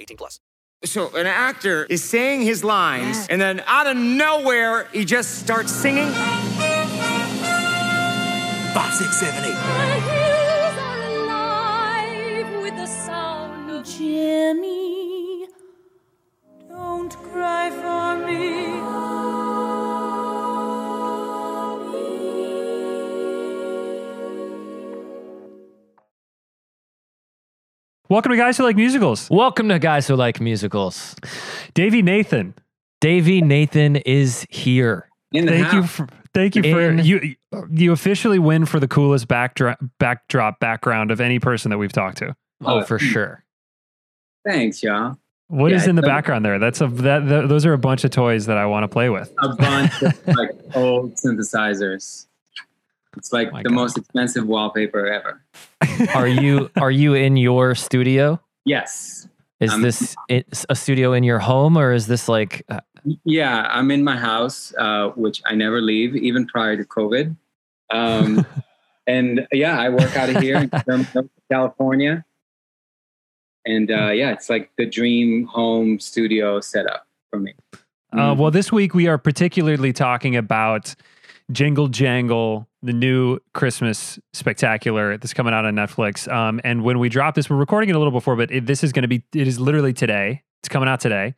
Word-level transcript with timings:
18 0.00 0.16
plus. 0.16 0.40
So 0.84 1.14
an 1.14 1.26
actor 1.26 1.84
is 1.90 2.02
saying 2.02 2.42
his 2.42 2.64
lines, 2.64 3.26
and 3.28 3.40
then 3.40 3.62
out 3.66 3.86
of 3.86 3.96
nowhere, 3.96 4.88
he 4.92 5.04
just 5.04 5.38
starts 5.40 5.70
singing. 5.72 6.10
Five, 8.72 8.94
six, 8.94 9.20
seven, 9.20 9.44
eight. 9.44 10.30
Jimmy, 13.82 15.46
don't 16.68 17.14
cry 17.32 17.70
for 17.70 18.26
me. 18.26 19.39
Welcome 28.10 28.30
to 28.32 28.36
Guys 28.36 28.56
Who 28.56 28.64
Like 28.64 28.74
Musicals. 28.74 29.28
Welcome 29.30 29.68
to 29.68 29.78
Guys 29.78 30.08
Who 30.08 30.16
Like 30.16 30.40
Musicals. 30.40 31.14
Davey 31.74 32.02
Nathan. 32.02 32.54
Davey 33.00 33.40
Nathan 33.40 33.94
is 33.96 34.44
here. 34.50 35.08
In 35.32 35.46
the 35.46 35.52
Thank 35.52 35.64
house. 35.66 35.74
you 35.74 35.82
for 35.84 36.08
thank 36.34 36.56
you 36.56 36.62
for 36.64 36.80
In- 36.80 37.04
you 37.04 37.36
you 37.70 37.92
officially 37.92 38.40
win 38.40 38.66
for 38.66 38.80
the 38.80 38.88
coolest 38.88 39.28
backdrop 39.28 39.78
backdrop 40.00 40.58
background 40.58 41.12
of 41.12 41.20
any 41.20 41.38
person 41.38 41.70
that 41.70 41.78
we've 41.78 41.92
talked 41.92 42.18
to. 42.18 42.34
Oh, 42.64 42.80
Oh, 42.80 42.82
for 42.82 42.98
sure. 42.98 43.44
Thanks, 44.44 44.82
y'all. 44.82 45.16
What 45.46 45.70
is 45.72 45.84
Yeah, 45.84 45.90
in 45.90 45.96
the 45.96 46.02
background 46.02 46.44
there? 46.44 46.58
That's 46.58 46.80
a 46.80 46.88
that, 46.88 47.20
th- 47.28 47.48
those 47.48 47.64
are 47.64 47.72
a 47.74 47.78
bunch 47.78 48.02
of 48.02 48.10
toys 48.10 48.46
that 48.46 48.56
I 48.58 48.66
want 48.66 48.82
to 48.82 48.88
play 48.88 49.08
with. 49.08 49.32
A 49.40 49.54
bunch 49.54 50.02
of 50.02 50.26
like 50.36 50.50
old 50.74 51.14
synthesizers. 51.14 52.26
It's 53.16 53.32
like 53.32 53.52
My 53.52 53.62
the 53.62 53.68
God. 53.70 53.74
most 53.74 53.98
expensive 53.98 54.46
wallpaper 54.46 55.06
ever. 55.06 55.42
Are 56.14 56.28
you 56.28 56.70
are 56.76 56.90
you 56.90 57.14
in 57.14 57.36
your 57.36 57.74
studio? 57.74 58.40
Yes. 58.64 59.26
Is 59.60 59.72
Um, 59.72 59.82
this 59.82 60.14
it's 60.28 60.64
a 60.70 60.74
studio 60.76 61.12
in 61.12 61.24
your 61.24 61.38
home 61.38 61.76
or 61.76 61.92
is 61.92 62.06
this 62.06 62.28
like 62.28 62.62
uh, 62.68 62.80
Yeah, 63.24 63.66
I'm 63.70 63.90
in 63.90 64.04
my 64.04 64.16
house, 64.16 64.72
uh, 64.78 65.08
which 65.16 65.42
I 65.44 65.54
never 65.54 65.80
leave, 65.80 66.14
even 66.16 66.46
prior 66.46 66.76
to 66.76 66.84
COVID. 66.84 67.36
Um, 67.90 68.46
and 69.06 69.46
yeah, 69.52 69.78
I 69.78 69.88
work 69.90 70.16
out 70.16 70.30
of 70.30 70.40
here 70.42 70.56
in 70.56 70.70
California. 71.50 72.24
And 73.66 73.90
uh, 73.90 74.10
yeah, 74.12 74.30
it's 74.32 74.48
like 74.48 74.70
the 74.78 74.86
dream 74.86 75.44
home 75.46 76.00
studio 76.00 76.60
setup 76.60 77.06
for 77.30 77.38
me. 77.38 77.54
Uh, 78.12 78.34
well, 78.38 78.50
this 78.50 78.72
week 78.72 78.94
we 78.94 79.06
are 79.08 79.18
particularly 79.18 79.92
talking 79.92 80.34
about 80.36 80.94
Jingle 81.52 81.88
Jangle, 81.88 82.66
the 82.82 82.92
new 82.92 83.38
Christmas 83.52 84.18
spectacular 84.32 85.16
that's 85.18 85.34
coming 85.34 85.52
out 85.52 85.64
on 85.64 85.74
Netflix. 85.74 86.30
Um, 86.32 86.60
and 86.64 86.82
when 86.82 86.98
we 86.98 87.08
drop 87.08 87.34
this, 87.34 87.50
we're 87.50 87.56
recording 87.56 87.90
it 87.90 87.96
a 87.96 87.98
little 87.98 88.12
before, 88.12 88.36
but 88.36 88.50
it, 88.50 88.66
this 88.66 88.82
is 88.82 88.92
going 88.92 89.02
to 89.02 89.08
be, 89.08 89.22
it 89.34 89.46
is 89.46 89.60
literally 89.60 89.92
today. 89.92 90.42
It's 90.62 90.68
coming 90.68 90.90
out 90.90 91.00
today. 91.00 91.34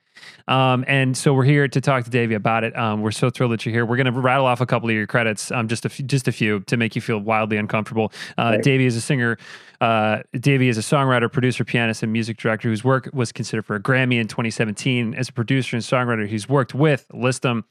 Um, 0.48 0.84
and 0.88 1.16
so 1.16 1.32
we're 1.32 1.44
here 1.44 1.68
to 1.68 1.80
talk 1.80 2.02
to 2.04 2.10
Davey 2.10 2.34
about 2.34 2.64
it. 2.64 2.76
Um, 2.76 3.02
we're 3.02 3.12
so 3.12 3.30
thrilled 3.30 3.52
that 3.52 3.64
you're 3.64 3.72
here. 3.72 3.86
We're 3.86 3.96
going 3.96 4.12
to 4.12 4.20
rattle 4.20 4.46
off 4.46 4.60
a 4.60 4.66
couple 4.66 4.88
of 4.88 4.96
your 4.96 5.06
credits, 5.06 5.52
um, 5.52 5.68
just 5.68 5.84
a 5.84 5.88
few, 5.88 6.04
just 6.04 6.26
a 6.26 6.32
few 6.32 6.60
to 6.60 6.76
make 6.76 6.96
you 6.96 7.00
feel 7.02 7.18
wildly 7.18 7.56
uncomfortable. 7.56 8.12
Uh, 8.36 8.42
Right. 8.54 8.62
Davey 8.62 8.86
is 8.86 8.96
a 8.96 9.00
singer. 9.00 9.38
Uh, 9.80 10.22
Davey 10.32 10.68
is 10.68 10.76
a 10.76 10.80
songwriter, 10.80 11.30
producer, 11.30 11.64
pianist, 11.64 12.02
and 12.02 12.12
music 12.12 12.36
director 12.36 12.68
whose 12.68 12.82
work 12.82 13.08
was 13.12 13.30
considered 13.30 13.64
for 13.64 13.76
a 13.76 13.80
Grammy 13.80 14.20
in 14.20 14.26
2017. 14.26 15.14
As 15.14 15.28
a 15.28 15.32
producer 15.32 15.76
and 15.76 15.84
songwriter, 15.84 16.26
he's 16.26 16.48
worked 16.48 16.74
with, 16.74 17.06
list 17.12 17.42
them, 17.42 17.64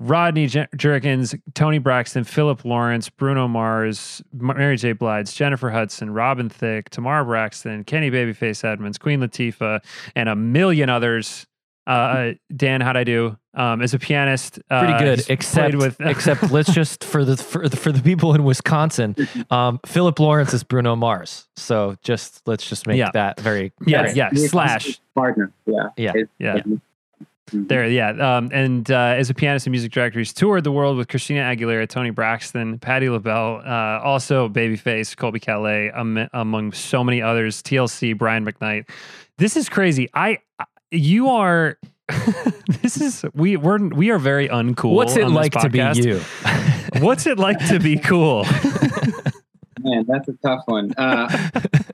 Rodney 0.00 0.46
Jerkins, 0.48 1.34
Toni 1.54 1.78
Braxton, 1.78 2.24
Philip 2.24 2.64
Lawrence, 2.64 3.08
Bruno 3.08 3.46
Mars, 3.48 4.22
Mary 4.32 4.76
J. 4.76 4.92
Blige, 4.92 5.32
Jennifer 5.34 5.70
Hudson, 5.70 6.10
Robin 6.10 6.48
Thicke, 6.48 6.90
Tamara 6.90 7.24
Braxton, 7.24 7.84
Kenny 7.84 8.10
Babyface 8.10 8.64
Edmonds, 8.64 8.98
Queen 8.98 9.20
Latifah, 9.20 9.80
and 10.16 10.28
a 10.28 10.34
million 10.36 10.90
others. 10.90 11.46
Uh, 11.86 12.32
Dan, 12.56 12.80
how'd 12.80 12.96
I 12.96 13.04
do? 13.04 13.36
Um, 13.52 13.82
as 13.82 13.92
a 13.94 13.98
pianist, 13.98 14.54
pretty 14.68 14.92
uh, 14.94 14.98
good 14.98 15.18
he's 15.18 15.28
except 15.28 15.74
with 15.76 15.96
except 16.00 16.50
let's 16.50 16.72
just 16.72 17.04
for 17.04 17.24
the 17.24 17.36
for 17.36 17.68
the, 17.68 17.76
for 17.76 17.92
the 17.92 18.00
people 18.02 18.34
in 18.34 18.42
Wisconsin, 18.42 19.14
um, 19.50 19.78
Philip 19.86 20.18
Lawrence 20.18 20.52
is 20.54 20.64
Bruno 20.64 20.96
Mars. 20.96 21.46
So 21.56 21.94
just 22.02 22.40
let's 22.46 22.66
just 22.68 22.86
make 22.86 22.96
Yeah. 22.98 23.10
that 23.12 23.38
very 23.38 23.70
yeah, 23.86 24.02
very- 24.04 24.14
yeah, 24.16 24.30
slash. 24.34 24.98
partner. 25.14 25.52
Yeah. 25.66 25.88
Yeah. 25.96 26.10
It's- 26.16 26.26
Yeah. 26.38 26.62
Mhm. 27.50 27.68
There, 27.68 27.86
yeah. 27.86 28.36
Um, 28.36 28.48
and 28.52 28.90
uh, 28.90 28.96
as 29.18 29.28
a 29.28 29.34
pianist 29.34 29.66
and 29.66 29.72
music 29.72 29.92
director, 29.92 30.18
he's 30.18 30.32
toured 30.32 30.64
the 30.64 30.72
world 30.72 30.96
with 30.96 31.08
Christina 31.08 31.40
Aguilera, 31.42 31.86
Toni 31.86 32.10
Braxton, 32.10 32.78
Patti 32.78 33.08
LaBelle, 33.10 33.62
uh, 33.64 34.00
also 34.02 34.48
Babyface, 34.48 35.14
Colbie 35.14 35.40
Caillat, 35.42 35.94
am- 35.94 36.28
among 36.32 36.72
so 36.72 37.04
many 37.04 37.20
others. 37.20 37.62
TLC, 37.62 38.16
Brian 38.16 38.46
McKnight. 38.46 38.88
This 39.36 39.56
is 39.56 39.68
crazy. 39.68 40.08
I, 40.14 40.38
you 40.90 41.28
are. 41.28 41.78
this 42.82 43.00
is 43.00 43.24
we 43.34 43.56
we're 43.56 43.78
we 43.88 44.10
are 44.10 44.18
very 44.18 44.48
uncool. 44.48 44.92
What's 44.94 45.16
it 45.16 45.24
on 45.24 45.32
this 45.32 45.54
like 45.54 45.62
to 45.62 45.70
be 45.70 45.78
you? 46.02 46.20
What's 47.00 47.26
it 47.26 47.38
like 47.38 47.58
to 47.68 47.78
be 47.80 47.96
cool? 47.98 48.44
Man, 49.80 50.04
that's 50.06 50.28
a 50.28 50.34
tough 50.42 50.62
one. 50.66 50.92
Uh, 50.96 51.28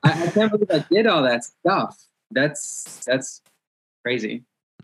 I, 0.03 0.25
I 0.25 0.27
can't 0.27 0.51
believe 0.51 0.69
I 0.71 0.85
did 0.91 1.07
all 1.07 1.23
that 1.23 1.43
stuff. 1.45 1.97
That's 2.29 3.03
that's 3.05 3.41
crazy. 4.03 4.43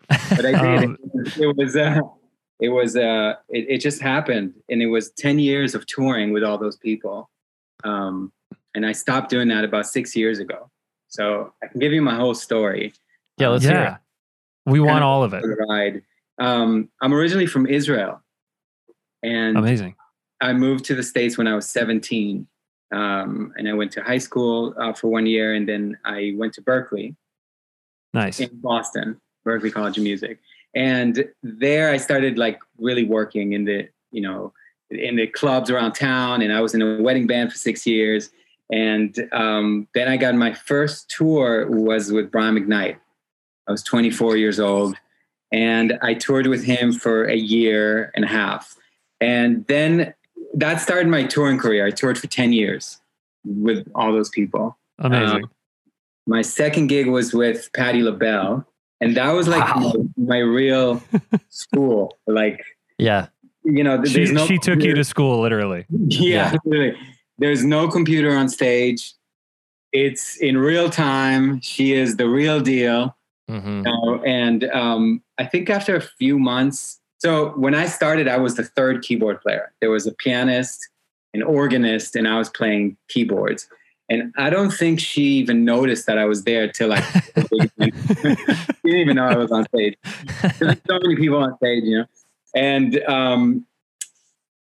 But 0.09 0.45
I 0.45 0.51
did. 0.51 0.83
Um, 0.83 0.97
it 1.13 1.55
was 1.57 1.75
uh, 1.75 1.99
it 2.59 2.69
was 2.69 2.95
uh, 2.95 3.35
it, 3.49 3.65
it 3.69 3.77
just 3.79 4.01
happened, 4.01 4.53
and 4.69 4.81
it 4.81 4.87
was 4.87 5.11
ten 5.11 5.39
years 5.39 5.75
of 5.75 5.85
touring 5.85 6.31
with 6.31 6.43
all 6.43 6.57
those 6.57 6.77
people. 6.77 7.29
Um, 7.83 8.31
and 8.73 8.85
I 8.85 8.91
stopped 8.91 9.29
doing 9.29 9.47
that 9.49 9.63
about 9.63 9.87
six 9.87 10.15
years 10.15 10.39
ago. 10.39 10.69
So 11.07 11.53
I 11.63 11.67
can 11.67 11.79
give 11.79 11.93
you 11.93 12.01
my 12.01 12.15
whole 12.15 12.35
story. 12.35 12.93
Yeah, 13.37 13.49
let's 13.49 13.65
hear 13.65 13.99
it. 14.65 14.71
we 14.71 14.79
want 14.79 15.03
all 15.03 15.23
of 15.23 15.33
it. 15.33 15.43
ride. 15.69 16.01
Um, 16.39 16.89
I'm 17.01 17.13
originally 17.13 17.47
from 17.47 17.65
Israel, 17.65 18.21
and 19.23 19.57
Amazing. 19.57 19.95
I 20.41 20.53
moved 20.53 20.85
to 20.85 20.95
the 20.95 21.03
States 21.03 21.37
when 21.37 21.47
I 21.47 21.55
was 21.55 21.67
17. 21.67 22.47
Um, 22.91 23.53
and 23.57 23.67
I 23.67 23.73
went 23.73 23.91
to 23.93 24.01
high 24.01 24.17
school 24.17 24.73
uh, 24.79 24.93
for 24.93 25.09
one 25.09 25.25
year, 25.25 25.53
and 25.53 25.67
then 25.67 25.97
I 26.05 26.33
went 26.37 26.53
to 26.53 26.61
Berklee 26.61 27.15
Nice. 28.13 28.39
in 28.39 28.49
Boston, 28.53 29.19
Berklee 29.47 29.71
College 29.71 29.97
of 29.97 30.03
Music. 30.03 30.39
And 30.75 31.25
there 31.41 31.89
I 31.89 31.97
started 31.97 32.37
like 32.37 32.59
really 32.77 33.03
working 33.03 33.53
in 33.53 33.65
the, 33.65 33.87
you 34.11 34.21
know, 34.21 34.53
in 34.89 35.15
the 35.15 35.27
clubs 35.27 35.69
around 35.69 35.93
town. 35.93 36.41
And 36.41 36.53
I 36.53 36.61
was 36.61 36.75
in 36.75 36.81
a 36.81 37.01
wedding 37.01 37.27
band 37.27 37.51
for 37.51 37.57
six 37.57 37.85
years. 37.87 38.29
And 38.71 39.17
um, 39.31 39.87
then 39.93 40.07
I 40.07 40.17
got 40.17 40.35
my 40.35 40.53
first 40.53 41.09
tour 41.09 41.69
was 41.69 42.11
with 42.11 42.31
Brian 42.31 42.55
McKnight. 42.55 42.97
I 43.67 43.71
was 43.71 43.83
24 43.83 44.37
years 44.37 44.59
old. 44.59 44.95
And 45.51 45.97
I 46.01 46.13
toured 46.13 46.47
with 46.47 46.63
him 46.63 46.91
for 46.91 47.23
a 47.25 47.35
year 47.35 48.11
and 48.15 48.25
a 48.25 48.27
half. 48.27 48.75
And 49.21 49.65
then 49.67 50.13
that 50.53 50.81
started 50.81 51.07
my 51.07 51.23
touring 51.23 51.57
career. 51.57 51.85
I 51.85 51.91
toured 51.91 52.17
for 52.17 52.27
10 52.27 52.51
years 52.51 52.99
with 53.45 53.87
all 53.95 54.11
those 54.11 54.29
people. 54.29 54.77
Amazing. 54.99 55.43
Um, 55.43 55.51
my 56.27 56.41
second 56.41 56.87
gig 56.87 57.07
was 57.07 57.33
with 57.33 57.71
Patti 57.73 58.03
LaBelle, 58.03 58.67
and 59.01 59.15
that 59.15 59.31
was 59.31 59.47
like 59.47 59.63
Wow. 59.75 59.93
my, 60.17 60.35
my 60.35 60.37
real 60.39 61.01
school. 61.49 62.17
Like, 62.27 62.63
Yeah. 62.97 63.27
you 63.63 63.83
know, 63.83 64.03
she, 64.05 64.25
no 64.31 64.45
she 64.45 64.57
took 64.57 64.81
you 64.81 64.93
to 64.95 65.03
school, 65.03 65.41
literally. 65.41 65.85
yeah, 65.89 66.53
literally. 66.65 66.97
There's 67.37 67.63
no 67.63 67.87
computer 67.87 68.35
on 68.35 68.49
stage. 68.49 69.13
it's 69.93 70.35
in 70.37 70.57
real 70.57 70.89
time. 70.89 71.61
She 71.61 71.93
is 71.93 72.17
the 72.17 72.27
real 72.27 72.59
deal. 72.59 73.15
Mhm. 73.49 73.77
you 73.77 73.81
know, 73.83 74.21
and 74.25 74.65
um, 74.71 75.23
I 75.37 75.45
think 75.45 75.69
after 75.69 75.95
a 75.95 76.01
few 76.01 76.37
months, 76.37 76.99
so 77.19 77.51
when 77.51 77.73
I 77.73 77.85
started, 77.85 78.27
I 78.27 78.37
was 78.37 78.55
the 78.55 78.65
third 78.65 79.01
keyboard 79.01 79.39
player. 79.41 79.71
There 79.79 79.89
was 79.89 80.05
a 80.05 80.11
pianist, 80.13 80.85
an 81.33 81.41
organist, 81.43 82.17
and 82.17 82.27
I 82.27 82.37
was 82.37 82.49
playing 82.49 82.97
keyboards. 83.07 83.69
And 84.09 84.33
I 84.37 84.49
don't 84.49 84.71
think 84.71 84.99
she 84.99 85.23
even 85.23 85.65
noticed 85.65 86.05
that 86.05 86.17
I 86.17 86.25
was 86.25 86.43
there 86.43 86.67
till 86.71 86.89
like 86.89 87.03
she 87.51 87.91
didn't 87.91 88.85
even 88.85 89.15
know 89.17 89.25
I 89.25 89.35
was 89.35 89.51
on 89.51 89.65
stage. 89.65 89.95
There's 90.59 90.77
so 90.87 90.99
many 91.01 91.15
people 91.15 91.37
on 91.37 91.55
stage, 91.57 91.83
you 91.83 91.99
know. 91.99 92.05
And 92.55 93.03
um, 93.03 93.65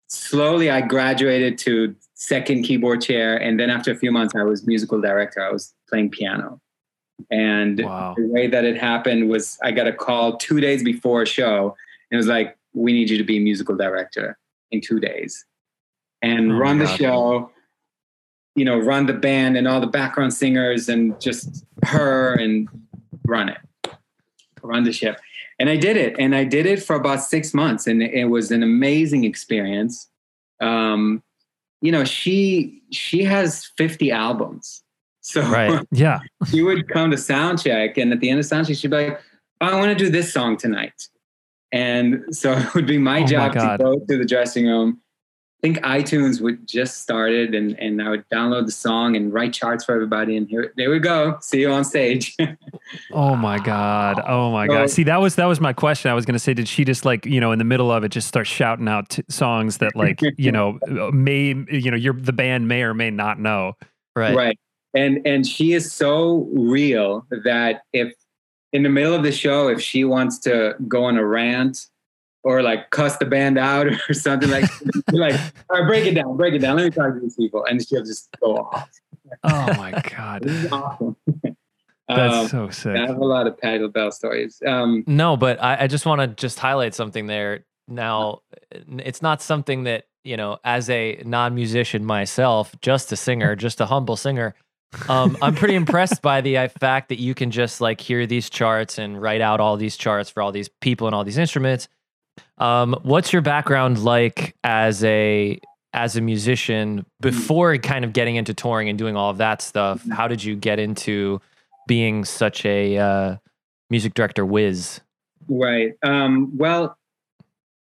slowly, 0.08 0.72
I 0.72 0.82
graduated 0.82 1.58
to 1.60 1.96
second 2.16 2.64
keyboard 2.64 3.02
chair, 3.02 3.38
and 3.38 3.60
then 3.60 3.70
after 3.70 3.92
a 3.92 3.96
few 3.96 4.12
months, 4.12 4.34
I 4.36 4.44
was 4.44 4.66
musical 4.66 5.00
director. 5.00 5.44
I 5.44 5.52
was 5.52 5.74
playing 5.88 6.10
piano. 6.10 6.60
And 7.32 7.84
Wow. 7.84 8.16
the 8.18 8.28
way 8.28 8.48
that 8.48 8.64
it 8.64 8.78
happened 8.78 9.30
was 9.30 9.58
I 9.64 9.72
got 9.72 9.88
a 9.88 9.94
call 9.94 10.38
two 10.38 10.60
days 10.60 10.84
before 10.84 11.24
a 11.24 11.26
show. 11.26 11.76
And 12.10 12.16
it 12.16 12.18
was 12.18 12.28
like, 12.28 12.58
we 12.74 12.94
need 12.94 13.10
you 13.10 13.18
to 13.18 13.24
be 13.24 13.40
musical 13.40 13.76
director 13.76 14.38
in 14.72 14.82
two 14.82 15.00
days 15.00 15.46
and 16.22 16.52
Oh 16.52 16.58
run 16.58 16.78
the 16.80 16.88
show, 16.88 17.52
you 18.58 18.66
know, 18.66 18.78
run 18.78 19.06
the 19.06 19.14
band 19.14 19.56
and 19.56 19.68
all 19.68 19.80
the 19.80 19.86
background 19.86 20.34
singers 20.34 20.90
and 20.90 21.20
just 21.22 21.64
her 21.86 22.34
and 22.34 22.68
run 23.28 23.50
it, 23.50 23.60
run 24.64 24.84
the 24.84 24.92
ship. 24.92 25.20
And 25.60 25.70
I 25.70 25.78
did 25.78 25.96
it. 25.96 26.16
And 26.18 26.36
I 26.36 26.44
did 26.44 26.66
it 26.66 26.82
for 26.82 26.96
about 26.96 27.22
six 27.22 27.54
months. 27.54 27.86
And 27.86 28.02
it 28.02 28.26
was 28.26 28.52
an 28.52 28.64
amazing 28.64 29.26
experience. 29.26 30.10
Um, 30.60 31.22
you 31.82 31.92
know, 31.92 32.04
she 32.04 32.82
she 32.92 33.24
has 33.24 33.66
50 33.78 34.12
albums. 34.12 34.84
So 35.22 35.42
Right. 35.42 35.86
Yeah. 35.92 36.20
she 36.50 36.64
would 36.64 36.90
come 36.90 37.12
to 37.12 37.18
sound 37.18 37.62
check 37.62 37.98
and 37.98 38.12
at 38.12 38.22
the 38.22 38.30
end 38.32 38.40
of 38.40 38.46
sound 38.46 38.68
check 38.68 38.78
she'd 38.78 38.90
be 38.90 38.98
like 38.98 39.22
oh, 39.62 39.66
i 39.68 39.76
want 39.76 39.90
to 39.90 39.96
do 39.96 40.10
this 40.10 40.32
song 40.32 40.56
tonight 40.56 41.10
and 41.74 42.24
so 42.32 42.54
it 42.58 42.74
would 42.74 42.88
be 42.88 42.98
my 42.98 43.18
Oh 43.18 43.22
my 43.22 43.28
job 43.28 43.54
to 43.54 43.84
go 43.84 44.00
to 44.00 44.18
the 44.18 44.26
dressing 44.26 44.68
room 44.68 45.02
think 45.74 45.84
itunes 45.86 46.42
would 46.42 46.68
just 46.68 47.02
started 47.02 47.56
and, 47.56 47.78
and 47.80 48.02
i 48.02 48.10
would 48.10 48.28
download 48.30 48.66
the 48.66 48.72
song 48.72 49.16
and 49.16 49.34
write 49.34 49.54
charts 49.54 49.86
for 49.86 49.94
everybody 49.94 50.38
and 50.38 50.48
here 50.48 50.74
there 50.78 50.90
we 50.90 51.00
go 51.00 51.38
see 51.42 51.62
you 51.62 51.72
on 51.72 51.84
stage 51.84 52.36
Oh 53.12 53.36
my 53.36 53.60
god. 53.60 54.22
Oh 54.26 54.52
my 54.52 54.68
god. 54.68 54.90
See, 54.90 55.04
that 55.04 55.20
was 55.20 55.36
that 55.36 55.46
was 55.46 55.60
my 55.60 55.74
question. 55.74 56.10
I 56.12 56.14
was 56.14 56.26
going 56.26 56.34
to 56.34 56.40
say, 56.40 56.54
did 56.54 56.68
she 56.68 56.86
just 56.86 57.06
like 57.06 57.26
you 57.26 57.40
know 57.40 57.52
in 57.52 57.60
the 57.60 57.66
middle 57.66 57.92
of 57.92 58.04
it 58.04 58.10
just 58.10 58.28
start 58.28 58.48
shouting 58.48 58.88
out 58.88 59.10
t- 59.10 59.24
songs 59.30 59.78
that 59.80 59.96
like 59.96 60.22
you 60.38 60.52
know 60.52 60.80
may 61.12 61.54
you 61.70 61.92
know 61.92 61.98
your 61.98 62.14
the 62.14 62.34
band 62.34 62.68
may 62.68 62.84
or 62.84 62.94
may 62.94 63.10
not 63.10 63.40
know. 63.40 63.74
Right. 64.16 64.36
right 64.36 64.60
and 64.94 65.26
and 65.28 65.46
she 65.46 65.74
is 65.74 65.92
so 65.92 66.48
real 66.52 67.28
that 67.44 67.82
if 67.94 68.14
in 68.74 68.84
the 68.84 68.90
middle 68.90 69.14
of 69.14 69.24
the 69.24 69.32
show 69.32 69.68
if 69.68 69.80
she 69.80 70.04
wants 70.04 70.40
to 70.40 70.76
go 70.88 71.04
on 71.04 71.18
a 71.18 71.26
rant 71.26 71.88
or 72.48 72.62
like 72.62 72.90
cuss 72.92 73.18
the 73.18 73.26
band 73.26 73.58
out 73.58 73.88
or 74.10 74.14
something 74.14 74.50
like 74.50 74.64
like 75.12 75.36
all 75.70 75.82
right 75.82 75.88
break 75.88 76.06
it 76.06 76.14
down 76.14 76.38
break 76.38 76.54
it 76.54 76.60
down 76.60 76.78
let 76.78 76.86
me 76.86 76.90
talk 76.90 77.14
to 77.14 77.20
these 77.20 77.36
people 77.36 77.66
and 77.66 77.86
she'll 77.86 78.04
just 78.04 78.30
go 78.40 78.56
off 78.58 78.90
Oh 79.44 79.74
my 79.78 79.92
god. 79.92 80.42
this 80.46 80.64
is 80.64 80.72
awesome 80.72 81.18
That's 82.08 82.36
Um, 82.36 82.48
so 82.48 82.70
sick 82.70 82.96
I 82.96 83.06
have 83.06 83.18
a 83.18 83.26
lot 83.26 83.46
of 83.46 83.58
Patti 83.58 83.80
LaBelle 83.80 84.12
stories. 84.12 84.62
Um, 84.66 85.04
No, 85.06 85.36
but 85.36 85.62
I, 85.62 85.82
I 85.82 85.88
just 85.88 86.06
want 86.06 86.22
to 86.22 86.28
just 86.28 86.60
highlight 86.60 86.96
something 86.96 87.28
there. 87.28 87.66
Now, 87.90 88.40
it's 88.72 89.22
not 89.22 89.42
something 89.42 89.84
that, 89.84 90.06
you 90.24 90.38
know, 90.38 90.60
as 90.64 90.90
a 90.90 91.22
non 91.26 91.56
musician 91.56 92.06
myself, 92.06 92.74
just 92.82 93.12
a 93.12 93.18
singer, 93.18 93.58
just 93.58 93.82
a 93.82 93.86
humble 93.86 94.16
singer, 94.16 94.56
um, 95.10 95.38
I'm 95.42 95.56
pretty 95.56 95.76
impressed 95.76 96.22
by 96.22 96.42
the 96.42 96.58
uh, 96.58 96.68
fact 96.80 97.10
that 97.10 97.20
you 97.20 97.34
can 97.34 97.52
just 97.52 97.82
like 97.82 98.00
hear 98.00 98.26
these 98.26 98.50
charts 98.50 98.98
and 98.98 99.22
write 99.22 99.42
out 99.42 99.60
all 99.60 99.78
these 99.78 99.98
charts 99.98 100.30
for 100.30 100.42
all 100.42 100.52
these 100.52 100.70
people 100.82 101.08
and 101.08 101.16
all 101.16 101.24
these 101.24 101.38
instruments. 101.38 101.88
Um, 102.58 102.96
what's 103.04 103.32
your 103.32 103.42
background 103.42 104.04
like 104.04 104.56
as 104.64 105.04
a 105.04 105.60
as 105.94 106.16
a 106.16 106.22
musician 106.22 107.06
before 107.22 107.78
kind 107.78 108.06
of 108.06 108.14
getting 108.14 108.36
into 108.36 108.54
touring 108.54 108.90
and 108.90 108.98
doing 108.98 109.16
all 109.16 109.30
of 109.30 109.38
that 109.38 109.62
stuff? 109.62 110.06
How 110.10 110.28
did 110.28 110.44
you 110.44 110.56
get 110.56 110.80
into 110.80 111.42
being 111.88 112.26
such 112.26 112.66
a 112.66 112.98
uh, 112.98 113.38
music 113.90 114.14
director 114.14 114.46
whiz? 114.46 115.02
Right. 115.50 115.98
Um, 116.04 116.56
well, 116.58 116.98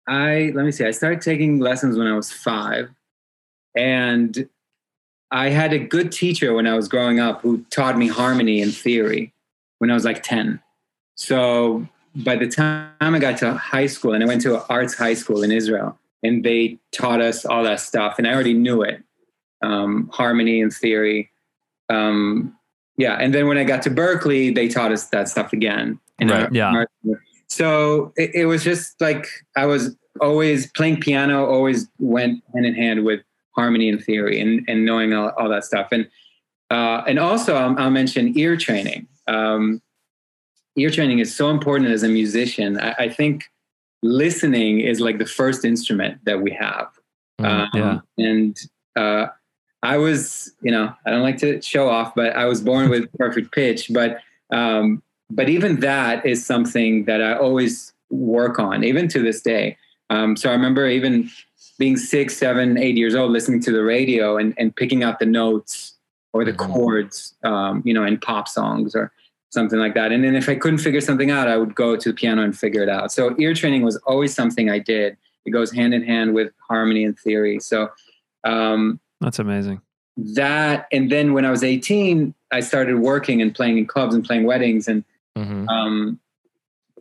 I 0.07 0.53
let 0.55 0.65
me 0.65 0.73
see. 0.73 0.85
I 0.85 0.93
started 0.93 1.21
taking 1.21 1.59
lessons 1.59 1.99
when 1.99 2.07
I 2.07 2.15
was 2.15 2.33
five, 2.33 2.91
and 3.75 4.49
I 5.31 5.49
had 5.49 5.73
a 5.73 5.79
good 5.79 6.13
teacher 6.13 6.55
when 6.55 6.67
I 6.67 6.75
was 6.75 6.87
growing 6.89 7.19
up 7.19 7.43
who 7.43 7.65
taught 7.71 7.99
me 7.99 8.07
harmony 8.07 8.63
and 8.63 8.75
theory 8.75 9.33
when 9.79 9.91
I 9.91 9.95
was 9.95 10.05
like 10.05 10.23
ten. 10.23 10.61
So 11.17 11.89
by 12.25 12.37
the 12.37 12.47
time 12.47 12.91
I 13.01 13.19
got 13.19 13.39
to 13.39 13.55
high 13.55 13.87
school, 13.87 14.13
and 14.13 14.23
I 14.23 14.27
went 14.27 14.43
to 14.43 14.65
arts 14.69 14.95
high 14.95 15.15
school 15.15 15.43
in 15.43 15.53
Israel, 15.53 15.99
and 16.23 16.45
they 16.45 16.79
taught 16.93 17.21
us 17.21 17.45
all 17.45 17.63
that 17.65 17.81
stuff, 17.81 18.17
and 18.19 18.27
I 18.27 18.33
already 18.33 18.55
knew 18.55 18.83
it, 18.83 19.03
um, 19.63 20.09
harmony 20.13 20.61
and 20.61 20.73
theory. 20.73 21.31
Um, 21.89 22.57
yeah, 22.97 23.15
and 23.15 23.35
then 23.35 23.47
when 23.47 23.59
I 23.59 23.65
got 23.65 23.83
to 23.83 23.91
Berklee, 23.91 24.55
they 24.55 24.69
taught 24.69 24.93
us 24.93 25.09
that 25.09 25.29
stuff 25.29 25.53
again. 25.53 26.01
And 26.19 26.31
Right, 26.31 26.89
yeah. 27.03 27.15
so 27.49 28.13
it, 28.17 28.35
it 28.35 28.47
was 28.47 28.65
just 28.65 28.99
like 29.01 29.29
I 29.57 29.67
was 29.67 29.95
always 30.21 30.71
playing 30.73 31.01
piano, 31.01 31.45
always 31.45 31.89
went 31.99 32.43
hand 32.55 32.65
in 32.67 32.75
hand 32.75 33.05
with 33.05 33.21
harmony 33.55 33.89
and 33.89 34.03
theory 34.03 34.41
and, 34.41 34.65
and 34.69 34.85
knowing 34.85 35.13
all, 35.13 35.33
all 35.39 35.49
that 35.49 35.65
stuff. 35.65 35.89
And 35.93 36.09
uh, 36.71 37.03
and 37.07 37.19
also 37.19 37.55
I'll, 37.55 37.79
I'll 37.79 37.91
mention 37.91 38.37
ear 38.39 38.57
training. 38.57 39.07
Um, 39.29 39.83
ear 40.77 40.91
training 40.91 41.19
is 41.19 41.35
so 41.35 41.51
important 41.51 41.91
as 41.91 42.03
a 42.03 42.09
musician. 42.09 42.79
I, 42.79 42.93
I 42.99 43.09
think 43.09 43.45
listening 44.03 44.81
is 44.81 45.01
like 45.01 45.19
the 45.19 45.27
first 45.27 45.65
instrument 45.65 46.25
that 46.25 46.43
we 46.43 46.51
have. 46.53 46.89
Mm, 47.41 47.47
Um, 47.47 47.71
yeah. 47.75 47.99
And 48.19 48.59
uh, 48.97 49.27
I 49.83 49.99
was, 49.99 50.53
you 50.63 50.71
know, 50.71 50.93
I 51.07 51.11
don't 51.11 51.23
like 51.23 51.39
to 51.39 51.61
show 51.63 51.89
off, 51.89 52.15
but 52.15 52.35
I 52.37 52.45
was 52.47 52.61
born 52.61 52.89
with 52.91 53.13
perfect 53.19 53.53
pitch. 53.53 53.91
But 53.93 54.21
um, 54.51 55.03
but 55.29 55.49
even 55.49 55.81
that 55.81 56.25
is 56.25 56.47
something 56.47 57.05
that 57.07 57.21
I 57.21 57.37
always 57.37 57.93
work 58.11 58.61
on, 58.61 58.85
even 58.85 59.09
to 59.09 59.21
this 59.21 59.43
day. 59.43 59.77
Um, 60.09 60.37
so 60.37 60.49
I 60.51 60.53
remember 60.53 60.87
even 60.87 61.29
being 61.79 61.97
six, 61.97 62.37
seven, 62.37 62.79
eight 62.79 62.97
years 62.97 63.15
old, 63.17 63.33
listening 63.33 63.61
to 63.63 63.73
the 63.73 63.83
radio 63.83 64.37
and, 64.37 64.55
and 64.57 64.75
picking 64.75 65.03
out 65.03 65.19
the 65.19 65.27
notes 65.27 65.95
or 66.33 66.45
the 66.45 66.53
Mhm. 66.53 66.73
chords, 66.73 67.35
um, 67.43 67.83
you 67.85 67.93
know, 67.93 68.05
in 68.05 68.19
pop 68.19 68.47
songs 68.47 68.95
or 68.95 69.11
something 69.51 69.79
like 69.79 69.95
that. 69.95 70.13
And 70.13 70.23
then 70.25 70.35
if 70.35 70.49
I 70.49 70.55
couldn't 70.57 70.79
figure 70.79 71.01
something 71.01 71.31
out, 71.31 71.49
I 71.49 71.57
would 71.57 71.75
go 71.75 71.97
to 71.97 72.09
the 72.11 72.15
piano 72.15 72.43
and 72.43 72.57
figure 72.57 72.83
it 72.83 72.89
out. 72.89 73.13
So 73.13 73.35
ear 73.39 73.55
training 73.55 73.83
was 73.83 73.97
always 74.07 74.35
something 74.35 74.71
I 74.71 74.79
did. 74.79 75.17
It 75.45 75.51
goes 75.51 75.73
hand 75.73 75.95
in 75.95 76.03
hand 76.03 76.35
with 76.35 76.53
harmony 76.69 77.05
and 77.05 77.19
theory. 77.19 77.61
So 77.61 77.89
um, 78.45 79.01
That's 79.21 79.39
amazing. 79.39 79.81
that, 80.17 80.87
and 80.93 81.11
then 81.11 81.33
when 81.33 81.45
I 81.45 81.51
was 81.51 81.63
18, 81.65 82.35
I 82.53 82.61
started 82.61 82.99
working 82.99 83.41
and 83.43 83.55
playing 83.55 83.79
in 83.79 83.87
clubs 83.87 84.15
and 84.15 84.25
playing 84.25 84.45
weddings 84.45 84.89
and 84.89 85.05
Mhm. 85.37 85.69
um, 85.69 86.19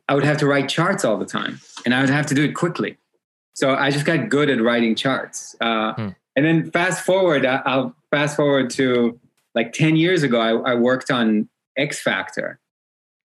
I 0.10 0.14
would 0.14 0.26
have 0.26 0.38
to 0.40 0.46
write 0.46 0.68
charts 0.70 1.04
all 1.06 1.18
the 1.18 1.26
time, 1.26 1.60
and 1.86 1.96
I 1.96 2.02
would 2.02 2.10
have 2.10 2.26
to 2.28 2.36
do 2.36 2.44
it 2.44 2.54
quickly. 2.54 2.98
So 3.54 3.74
I 3.74 3.90
just 3.92 4.06
got 4.06 4.28
good 4.30 4.50
at 4.50 4.62
writing 4.62 4.94
charts. 4.94 5.56
Uh, 5.62 5.94
Hmm. 5.94 6.08
And 6.36 6.46
then 6.46 6.70
fast 6.70 7.06
forward, 7.06 7.46
I'll 7.46 7.96
fast 8.12 8.36
forward 8.36 8.70
to 8.72 9.18
like 9.56 9.72
ten 9.72 9.96
years 9.96 10.22
ago. 10.22 10.42
I, 10.42 10.74
I 10.74 10.76
worked 10.76 11.10
on 11.10 11.48
X 11.78 12.02
Factor, 12.02 12.60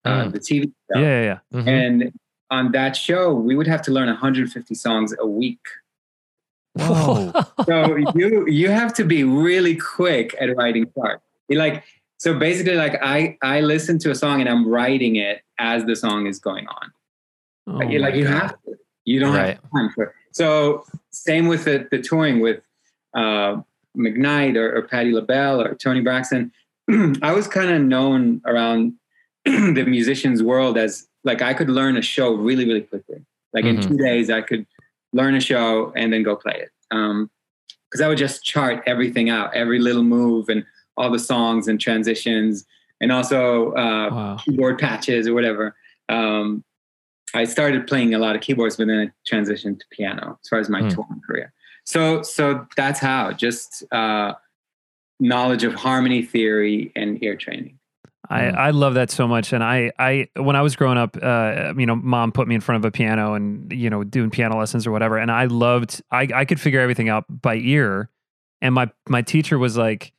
uh, 0.05 0.25
Hmm. 0.25 0.31
the 0.31 0.39
TV 0.39 0.71
Yeah, 0.89 0.95
show, 0.95 1.01
yeah, 1.01 1.21
yeah. 1.23 1.61
Mhm. 1.61 1.67
and 1.67 2.11
on 2.49 2.71
that 2.71 2.95
show, 2.95 3.33
we 3.33 3.55
would 3.55 3.67
have 3.67 3.81
to 3.83 3.91
learn 3.91 4.07
150 4.07 4.73
songs 4.75 5.13
a 5.19 5.27
week. 5.27 5.59
Whoa. 6.75 7.31
So 7.65 7.95
you 8.15 8.45
you 8.47 8.69
have 8.69 8.93
to 8.95 9.03
be 9.03 9.23
really 9.23 9.75
quick 9.75 10.35
at 10.39 10.55
writing. 10.55 10.85
You 11.49 11.57
like 11.57 11.83
so 12.17 12.37
basically 12.37 12.75
like 12.75 12.95
I 13.01 13.37
I 13.41 13.61
listen 13.61 13.97
to 13.99 14.11
a 14.11 14.15
song 14.15 14.41
and 14.41 14.49
I'm 14.49 14.67
writing 14.67 15.15
it 15.15 15.41
as 15.59 15.85
the 15.85 15.95
song 15.95 16.27
is 16.27 16.39
going 16.39 16.67
on. 16.67 16.91
Oh 17.67 17.71
Like, 17.79 17.89
you- 17.91 17.99
like 17.99 18.15
you 18.15 18.23
God. 18.25 18.33
have 18.41 18.51
to. 18.63 18.75
You 19.05 19.19
don't 19.21 19.33
Right. 19.33 19.55
have 19.55 19.71
time 19.71 19.89
for 19.95 20.03
it. 20.05 20.11
So 20.31 20.83
same 21.11 21.47
with 21.47 21.63
the, 21.65 21.87
the 21.89 21.99
touring 21.99 22.39
with 22.41 22.61
uh, 23.15 23.61
McKnight 23.97 24.55
or, 24.57 24.75
or 24.77 24.81
Patti 24.83 25.11
LaBelle 25.11 25.61
or 25.61 25.73
Toni 25.75 26.01
Braxton. 26.01 26.51
I 27.21 27.33
was 27.33 27.47
kind 27.47 27.69
of 27.71 27.81
known 27.81 28.41
around 28.45 28.93
the 29.45 29.83
musicians 29.87 30.41
world 30.43 30.77
as 30.77 31.07
like 31.23 31.41
I 31.41 31.53
could 31.53 31.69
learn 31.69 31.97
a 31.97 32.01
show 32.01 32.33
really, 32.33 32.65
really 32.65 32.81
quickly. 32.81 33.25
Like 33.53 33.65
in 33.65 33.77
Mhm. 33.77 33.87
two 33.87 33.97
days, 33.97 34.29
I 34.29 34.41
could 34.41 34.65
learn 35.13 35.35
a 35.35 35.39
show 35.41 35.91
and 35.95 36.11
then 36.13 36.23
go 36.23 36.35
play 36.35 36.53
it. 36.55 36.69
Um, 36.91 37.29
because 37.89 38.01
I 38.01 38.07
would 38.09 38.17
just 38.17 38.43
chart 38.43 38.83
everything 38.85 39.29
out, 39.29 39.53
every 39.55 39.79
little 39.79 40.03
move 40.03 40.49
and 40.49 40.65
all 40.97 41.09
the 41.09 41.19
songs 41.19 41.67
and 41.69 41.79
transitions, 41.79 42.65
and 42.99 43.11
also 43.11 43.71
uh, 43.73 44.09
Wow. 44.11 44.37
keyboard 44.43 44.77
patches 44.79 45.27
or 45.27 45.33
whatever. 45.33 45.75
Um, 46.09 46.63
I 47.33 47.45
started 47.45 47.87
playing 47.87 48.13
a 48.13 48.19
lot 48.19 48.35
of 48.35 48.41
keyboards, 48.41 48.75
but 48.77 48.87
then 48.87 48.99
I 48.99 49.33
transitioned 49.33 49.79
to 49.79 49.85
piano 49.91 50.37
as 50.43 50.49
far 50.49 50.59
as 50.59 50.69
my 50.69 50.81
Hmm. 50.81 50.89
touring 50.89 51.21
career. 51.25 51.53
So, 51.85 52.21
so 52.23 52.65
that's 52.75 52.99
how. 52.99 53.31
Just 53.31 53.83
uh, 53.93 54.33
knowledge 55.19 55.63
of 55.63 55.73
harmony 55.73 56.21
theory 56.23 56.91
and 56.95 57.21
ear 57.23 57.35
training. 57.35 57.77
I, 58.29 58.41
Mm. 58.41 58.55
I 58.55 58.69
love 58.71 58.95
that 58.95 59.09
so 59.09 59.27
much. 59.27 59.53
And 59.53 59.63
I, 59.63 59.91
I, 59.97 60.27
when 60.35 60.55
I 60.55 60.61
was 60.61 60.75
growing 60.75 60.97
up, 60.97 61.17
uh, 61.21 61.73
you 61.77 61.85
know, 61.85 61.95
mom 61.95 62.31
put 62.31 62.47
me 62.47 62.55
in 62.55 62.61
front 62.61 62.83
of 62.83 62.87
a 62.87 62.91
piano 62.91 63.33
and, 63.35 63.71
you 63.71 63.89
know, 63.89 64.03
doing 64.03 64.29
piano 64.29 64.57
lessons 64.57 64.85
or 64.85 64.91
whatever. 64.91 65.17
And 65.17 65.31
I 65.31 65.45
loved, 65.45 66.01
I, 66.11 66.27
I 66.33 66.45
could 66.45 66.59
figure 66.59 66.81
everything 66.81 67.09
out 67.09 67.23
by 67.29 67.55
ear. 67.55 68.09
And 68.61 68.75
my, 68.75 68.91
my 69.07 69.21
teacher 69.21 69.57
was 69.57 69.77
like, 69.77 70.11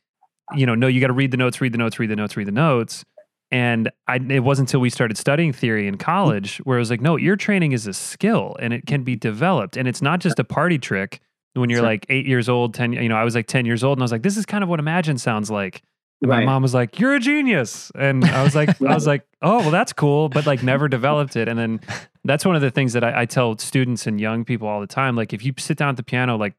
you 0.55 0.65
know, 0.65 0.73
no, 0.73 0.87
you 0.87 0.99
got 0.99 1.07
to 1.07 1.13
read 1.13 1.31
the 1.31 1.37
notes, 1.37 1.61
read 1.61 1.71
the 1.71 1.77
notes, 1.77 1.99
read 1.99 2.09
the 2.09 2.15
notes, 2.15 2.35
read 2.35 2.47
the 2.47 2.51
notes. 2.51 3.05
And 3.51 3.91
I, 4.07 4.15
it 4.15 4.43
wasn't 4.43 4.69
until 4.69 4.79
we 4.79 4.89
started 4.89 5.17
studying 5.17 5.53
theory 5.53 5.87
in 5.87 5.97
college 5.97 6.57
where 6.59 6.77
I 6.77 6.79
was 6.79 6.89
like, 6.89 7.01
no, 7.01 7.17
ear 7.17 7.35
training 7.35 7.71
is 7.71 7.87
a 7.87 7.93
skill 7.93 8.55
and 8.59 8.73
it 8.73 8.85
can 8.85 9.03
be 9.03 9.15
developed. 9.15 9.77
And 9.77 9.87
it's 9.87 10.01
not 10.01 10.19
just 10.19 10.39
a 10.39 10.43
party 10.43 10.77
trick 10.79 11.19
when 11.59 11.69
you're 11.69 11.79
Sure. 11.79 11.85
like 11.87 12.05
eight 12.09 12.25
years 12.25 12.49
old, 12.49 12.73
10, 12.73 12.93
you 12.93 13.09
know, 13.09 13.15
I 13.15 13.23
was 13.23 13.35
like 13.35 13.47
10 13.47 13.65
years 13.65 13.83
old 13.83 13.97
and 13.97 14.03
I 14.03 14.05
was 14.05 14.11
like, 14.11 14.23
this 14.23 14.37
is 14.37 14.45
kind 14.45 14.63
of 14.63 14.69
what 14.69 14.79
Imagine 14.79 15.17
sounds 15.17 15.49
like. 15.51 15.81
And 16.21 16.29
my 16.29 16.43
mom 16.43 16.61
was 16.61 16.73
like, 16.73 16.99
"You're 16.99 17.15
a 17.15 17.19
genius," 17.21 17.93
and 17.95 18.25
I 18.25 18.43
was 18.43 18.53
like, 18.53 18.69
"I 18.81 18.93
was 18.93 19.07
like, 19.07 19.25
oh, 19.41 19.59
well, 19.59 19.71
that's 19.71 19.93
cool," 19.93 20.27
but 20.27 20.45
like 20.45 20.61
never 20.61 20.89
developed 20.89 21.37
it. 21.37 21.47
And 21.47 21.57
then 21.57 21.79
that's 22.25 22.43
one 22.43 22.57
of 22.57 22.61
the 22.61 22.69
things 22.71 22.91
that 22.91 23.05
I, 23.05 23.21
I 23.21 23.25
tell 23.25 23.57
students 23.57 24.05
and 24.05 24.19
young 24.19 24.43
people 24.43 24.67
all 24.67 24.81
the 24.81 24.87
time. 24.87 25.15
Like, 25.15 25.31
if 25.31 25.45
you 25.45 25.53
sit 25.57 25.77
down 25.77 25.87
at 25.87 25.95
the 25.95 26.03
piano, 26.03 26.35
like 26.35 26.55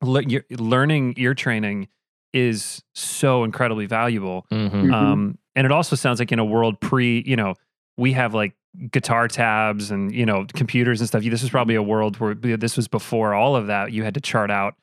le- 0.00 0.22
you're, 0.22 0.44
learning 0.50 1.12
ear 1.18 1.34
training 1.34 1.88
is 2.32 2.82
so 2.94 3.44
incredibly 3.44 3.84
valuable. 3.84 4.46
Mhm. 4.50 4.70
Mhm. 4.70 4.92
Um, 4.94 5.38
and 5.54 5.66
it 5.66 5.72
also 5.72 5.94
sounds 5.94 6.18
like 6.18 6.32
in 6.32 6.38
a 6.38 6.44
world 6.46 6.80
pre, 6.80 7.22
you 7.26 7.36
know, 7.36 7.54
we 7.98 8.14
have 8.14 8.32
like 8.32 8.54
guitar 8.90 9.28
tabs 9.28 9.90
and 9.90 10.14
you 10.14 10.26
know 10.26 10.46
computers 10.54 11.00
and 11.00 11.08
stuff. 11.08 11.22
This 11.22 11.42
was 11.42 11.50
probably 11.50 11.74
a 11.74 11.82
world 11.82 12.18
where 12.18 12.34
this 12.34 12.76
was 12.76 12.88
before 12.88 13.34
all 13.34 13.56
of 13.56 13.66
that. 13.66 13.92
You 13.92 14.04
had 14.04 14.14
to 14.14 14.20
chart 14.20 14.50
out 14.50 14.74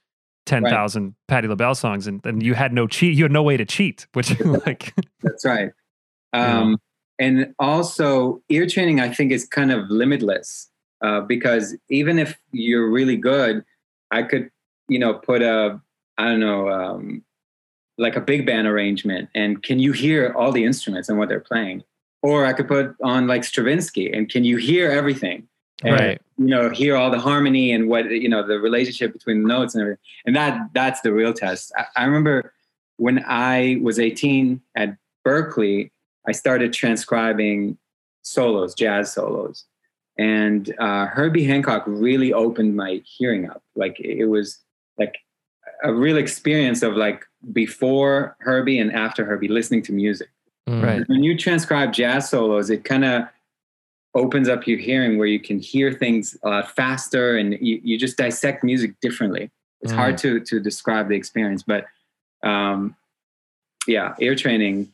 ten 0.45 0.63
thousand 0.63 1.15
Patti 1.27 1.47
LaBelle 1.47 1.75
songs, 1.75 2.07
and, 2.07 2.25
and 2.25 2.43
you 2.43 2.53
had 2.53 2.73
no 2.73 2.87
cheat. 2.87 3.17
You 3.17 3.23
had 3.23 3.31
no 3.31 3.43
way 3.43 3.57
to 3.57 3.65
cheat, 3.65 4.07
which 4.13 4.39
like 4.65 4.93
That's 5.21 5.45
right. 5.45 5.71
Um, 6.33 6.79
And 7.19 7.53
also, 7.59 8.41
ear 8.49 8.65
training, 8.65 8.99
I 8.99 9.13
think, 9.13 9.31
is 9.31 9.45
kind 9.45 9.71
of 9.71 9.87
limitless 9.91 10.67
uh, 11.01 11.21
because 11.21 11.77
even 11.87 12.17
if 12.17 12.39
you're 12.51 12.89
really 12.89 13.17
good, 13.17 13.63
I 14.09 14.23
could, 14.23 14.49
you 14.87 14.97
know, 14.97 15.13
put 15.13 15.43
a, 15.43 15.79
I 16.17 16.25
don't 16.25 16.39
know, 16.39 16.69
um, 16.69 17.23
like 17.99 18.15
a 18.15 18.19
big 18.19 18.47
band 18.47 18.67
arrangement, 18.67 19.29
and 19.35 19.61
can 19.61 19.77
you 19.77 19.91
hear 19.91 20.33
all 20.35 20.51
the 20.51 20.65
instruments 20.65 21.07
and 21.07 21.19
what 21.19 21.29
they're 21.29 21.39
playing? 21.39 21.83
Or 22.23 22.45
I 22.45 22.53
could 22.53 22.67
put 22.67 22.95
on 23.03 23.27
like 23.27 23.43
Stravinsky, 23.43 24.11
and 24.11 24.29
can 24.29 24.43
you 24.43 24.57
hear 24.57 24.89
everything? 24.89 25.47
And, 25.83 25.99
Right. 25.99 26.21
You 26.37 26.45
know, 26.47 26.69
hear 26.69 26.95
all 26.95 27.11
the 27.11 27.19
harmony 27.19 27.71
and 27.73 27.89
what 27.89 28.09
you 28.09 28.29
know 28.29 28.45
the 28.45 28.59
relationship 28.59 29.13
between 29.13 29.43
the 29.43 29.47
notes 29.47 29.75
and 29.75 29.81
everything. 29.81 30.01
And 30.25 30.35
that 30.35 30.69
that's 30.73 31.01
the 31.01 31.13
real 31.13 31.33
test. 31.33 31.71
I, 31.77 31.85
I 31.97 32.05
remember 32.05 32.53
when 32.97 33.23
I 33.27 33.79
was 33.81 33.99
18 33.99 34.61
at 34.75 34.97
Berklee, 35.25 35.91
I 36.27 36.31
started 36.31 36.73
transcribing 36.73 37.77
solos, 38.21 38.73
jazz 38.73 39.13
solos. 39.13 39.65
And 40.17 40.73
uh, 40.79 41.07
Herbie 41.07 41.43
Hancock 41.43 41.83
really 41.85 42.33
opened 42.33 42.75
my 42.75 43.01
hearing 43.05 43.49
up. 43.49 43.63
Like 43.75 43.99
it 43.99 44.25
was 44.25 44.59
like 44.97 45.15
a 45.83 45.93
real 45.93 46.17
experience 46.17 46.83
of 46.83 46.95
like 46.95 47.25
before 47.51 48.37
Herbie 48.39 48.79
and 48.79 48.93
after 48.93 49.25
Herbie 49.25 49.47
listening 49.47 49.81
to 49.83 49.91
music. 49.91 50.29
Mm. 50.69 50.83
Right. 50.83 51.07
When 51.09 51.23
you 51.23 51.37
transcribe 51.37 51.91
jazz 51.93 52.29
solos, 52.29 52.69
it 52.69 52.83
kind 52.83 53.03
of 53.05 53.23
opens 54.15 54.47
up 54.47 54.67
your 54.67 54.77
hearing 54.77 55.17
where 55.17 55.27
you 55.27 55.39
can 55.39 55.59
hear 55.59 55.91
things 55.91 56.37
a 56.43 56.49
lot 56.49 56.75
faster 56.75 57.35
and 57.37 57.53
you, 57.59 57.81
you 57.83 57.97
just 57.97 58.15
dissect 58.17 58.63
music 58.63 58.93
differently. 59.01 59.49
It's 59.81 59.91
Mm. 59.91 59.97
hard 59.97 60.17
to 60.19 60.39
to 60.39 60.59
describe 60.59 61.09
the 61.09 61.15
experience, 61.15 61.63
but 61.63 61.85
um, 62.43 62.95
yeah, 63.87 64.15
ear 64.19 64.35
training 64.35 64.91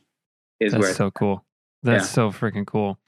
is 0.58 0.72
That's 0.72 0.96
so 0.96 1.10
cool. 1.12 1.44
That's 1.82 2.04
Yeah. 2.04 2.08
so 2.08 2.30
freaking 2.30 2.66
cool. 2.66 2.98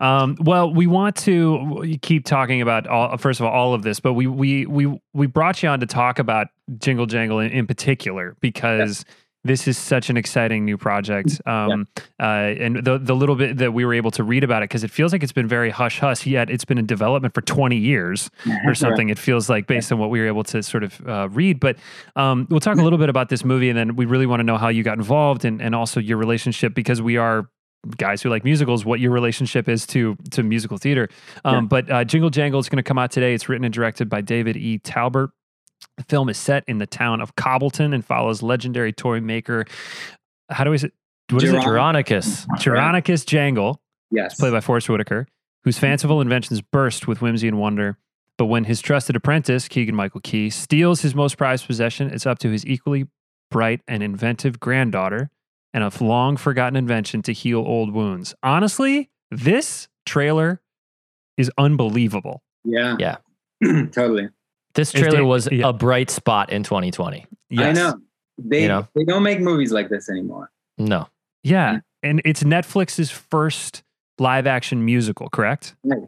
Um, 0.00 0.36
well, 0.40 0.72
we 0.72 0.86
want 0.86 1.16
to 1.16 1.98
keep 2.02 2.24
talking 2.24 2.62
about 2.62 2.86
all, 2.86 3.16
first 3.16 3.40
of 3.40 3.46
all 3.46 3.52
all 3.52 3.74
of 3.74 3.82
this, 3.82 4.00
but 4.00 4.12
we 4.14 4.26
we 4.26 4.66
we 4.66 5.00
we 5.12 5.26
brought 5.26 5.62
you 5.62 5.68
on 5.68 5.80
to 5.80 5.86
talk 5.86 6.18
about 6.18 6.48
Jingle 6.78 7.06
Jangle 7.06 7.40
in, 7.40 7.50
in 7.50 7.66
particular 7.66 8.36
because 8.40 9.04
this 9.44 9.68
is 9.68 9.78
such 9.78 10.10
an 10.10 10.16
exciting 10.16 10.64
new 10.64 10.76
project. 10.76 11.40
Um, 11.46 11.86
uh, 12.20 12.24
and 12.24 12.84
the 12.84 12.98
the 12.98 13.14
little 13.14 13.36
bit 13.36 13.58
that 13.58 13.72
we 13.72 13.84
were 13.84 13.94
able 13.94 14.10
to 14.12 14.24
read 14.24 14.44
about 14.44 14.62
it 14.62 14.68
because 14.68 14.84
it 14.84 14.90
feels 14.90 15.12
like 15.12 15.22
it's 15.22 15.32
been 15.32 15.48
very 15.48 15.70
hush 15.70 16.00
hush. 16.00 16.26
Yet 16.26 16.50
it's 16.50 16.64
been 16.64 16.78
in 16.78 16.86
development 16.86 17.34
for 17.34 17.40
twenty 17.40 17.76
years 17.76 18.30
or 18.66 18.74
something. 18.74 19.08
It 19.10 19.18
feels 19.18 19.48
like 19.48 19.66
based 19.66 19.92
on 19.92 19.98
what 19.98 20.10
we 20.10 20.20
were 20.20 20.26
able 20.26 20.44
to 20.44 20.62
sort 20.62 20.82
of 20.84 21.00
uh, 21.08 21.28
read. 21.30 21.60
But 21.60 21.76
um, 22.16 22.46
we'll 22.50 22.60
talk 22.60 22.78
a 22.78 22.82
little 22.82 22.98
bit 22.98 23.08
about 23.08 23.28
this 23.28 23.44
movie, 23.44 23.68
and 23.70 23.78
then 23.78 23.96
we 23.96 24.06
really 24.06 24.26
want 24.26 24.40
to 24.40 24.44
know 24.44 24.56
how 24.58 24.68
you 24.68 24.82
got 24.82 24.98
involved 24.98 25.44
and 25.44 25.62
and 25.62 25.74
also 25.74 26.00
your 26.00 26.16
relationship 26.18 26.74
because 26.74 27.00
we 27.00 27.16
are 27.16 27.48
guys 27.96 28.22
who 28.22 28.28
like 28.28 28.42
musicals. 28.44 28.84
What 28.84 28.98
your 28.98 29.12
relationship 29.12 29.68
is 29.68 29.86
to 29.88 30.16
to 30.32 30.42
musical 30.42 30.78
theater. 30.78 31.08
Um, 31.44 31.68
But 31.68 31.90
uh, 31.90 32.04
Jingle 32.04 32.30
Jangle 32.30 32.58
is 32.60 32.68
going 32.68 32.78
to 32.78 32.82
come 32.82 32.98
out 32.98 33.12
today. 33.12 33.34
It's 33.34 33.48
written 33.48 33.64
and 33.64 33.72
directed 33.72 34.08
by 34.08 34.20
David 34.20 34.56
E. 34.56 34.78
Talbert. 34.78 35.30
The 35.98 36.04
film 36.04 36.28
is 36.28 36.38
set 36.38 36.64
in 36.66 36.78
the 36.78 36.86
town 36.86 37.20
of 37.20 37.36
Cobbleton 37.36 37.92
and 37.92 38.04
follows 38.04 38.42
legendary 38.42 38.92
toy 38.92 39.20
maker. 39.20 39.66
How 40.48 40.64
do 40.64 40.70
we 40.70 40.78
say? 40.78 40.90
What 41.30 41.42
is 41.42 41.52
it? 41.52 41.56
Geron- 41.56 41.64
Geronicus. 42.04 42.46
Geronicus 42.58 43.26
Jangle 43.26 43.82
Yes. 44.10 44.38
played 44.38 44.52
by 44.52 44.60
Forest 44.60 44.88
Whitaker, 44.88 45.26
whose 45.64 45.76
fanciful 45.78 46.20
inventions 46.22 46.62
burst 46.62 47.06
with 47.06 47.20
whimsy 47.20 47.48
and 47.48 47.58
wonder. 47.58 47.98
But 48.38 48.46
when 48.46 48.64
his 48.64 48.80
trusted 48.80 49.16
apprentice, 49.16 49.68
Keegan 49.68 49.94
Michael 49.94 50.20
Key, 50.22 50.48
steals 50.48 51.02
his 51.02 51.14
most 51.14 51.36
prized 51.36 51.66
possession, 51.66 52.08
it's 52.10 52.24
up 52.24 52.38
to 52.38 52.50
his 52.50 52.64
equally 52.64 53.08
bright 53.50 53.80
and 53.88 54.02
inventive 54.02 54.58
granddaughter 54.60 55.30
and 55.74 55.82
a 55.84 55.90
long 56.02 56.36
forgotten 56.38 56.76
invention 56.76 57.20
to 57.22 57.32
heal 57.32 57.58
old 57.58 57.92
wounds. 57.92 58.34
Honestly, 58.42 59.10
this 59.30 59.88
trailer 60.06 60.62
is 61.36 61.50
unbelievable. 61.58 62.42
yeah. 62.64 62.96
Yeah. 62.98 63.16
totally. 63.92 64.28
This 64.74 64.92
trailer 64.92 65.18
Dan- 65.18 65.26
was 65.26 65.48
yeah. 65.50 65.68
a 65.68 65.72
bright 65.72 66.10
spot 66.10 66.50
in 66.50 66.62
2020. 66.62 67.26
I 67.58 67.72
know. 67.72 67.94
They 68.38 68.62
You 68.62 68.68
know? 68.68 68.88
they 68.94 69.04
don't 69.04 69.22
make 69.22 69.40
movies 69.40 69.72
like 69.72 69.88
this 69.88 70.08
anymore. 70.08 70.50
No. 70.76 71.08
Yeah. 71.42 71.80
And 72.02 72.22
it's 72.24 72.42
Netflix's 72.42 73.10
first 73.10 73.82
live 74.18 74.46
action 74.46 74.84
musical, 74.84 75.28
correct? 75.30 75.74
Right. 75.82 75.98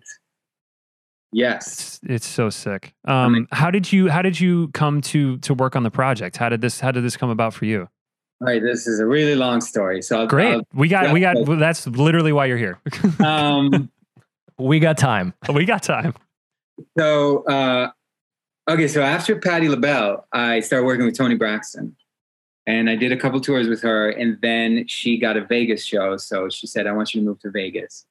Yes. 1.32 1.66
It's, 1.68 2.00
it's 2.02 2.26
so 2.26 2.50
sick. 2.50 2.94
Um, 3.06 3.48
how 3.52 3.70
did 3.70 3.92
you 3.92 4.08
how 4.08 4.22
did 4.22 4.38
you 4.38 4.68
come 4.68 5.00
to 5.02 5.38
to 5.38 5.54
work 5.54 5.76
on 5.76 5.82
the 5.82 5.90
project? 5.90 6.36
How 6.36 6.48
did 6.48 6.60
this 6.60 6.80
how 6.80 6.90
did 6.90 7.04
this 7.04 7.16
come 7.16 7.30
about 7.30 7.54
for 7.54 7.64
you? 7.64 7.88
All 8.40 8.46
right. 8.46 8.62
This 8.62 8.86
is 8.86 9.00
a 9.00 9.06
really 9.06 9.34
long 9.36 9.60
story. 9.60 10.02
So 10.02 10.20
I'll, 10.20 10.26
Great. 10.26 10.62
We 10.74 10.88
got 10.88 11.12
we 11.12 11.20
got 11.20 11.36
well, 11.46 11.58
that's 11.58 11.86
literally 11.86 12.32
why 12.32 12.46
you're 12.46 12.58
here. 12.58 12.80
Um, 13.24 13.90
We 14.60 14.78
got 14.78 14.98
time. 14.98 15.32
we 15.54 15.64
got 15.64 15.82
time. 15.82 16.14
So, 16.98 17.44
uh, 17.44 17.90
okay, 18.70 18.88
so 18.88 19.02
after 19.02 19.36
Patti 19.36 19.68
LaBelle, 19.68 20.26
I 20.32 20.60
started 20.60 20.86
working 20.86 21.04
with 21.04 21.16
Toni 21.16 21.34
Braxton, 21.34 21.96
and 22.66 22.88
I 22.88 22.96
did 22.96 23.12
a 23.12 23.16
couple 23.16 23.40
tours 23.40 23.68
with 23.68 23.82
her, 23.82 24.10
and 24.10 24.38
then 24.42 24.86
she 24.86 25.18
got 25.18 25.36
a 25.36 25.44
Vegas 25.44 25.84
show. 25.84 26.16
So 26.16 26.48
she 26.48 26.66
said, 26.66 26.86
"I 26.86 26.92
want 26.92 27.14
you 27.14 27.20
to 27.20 27.26
move 27.26 27.40
to 27.40 27.50
Vegas." 27.50 28.06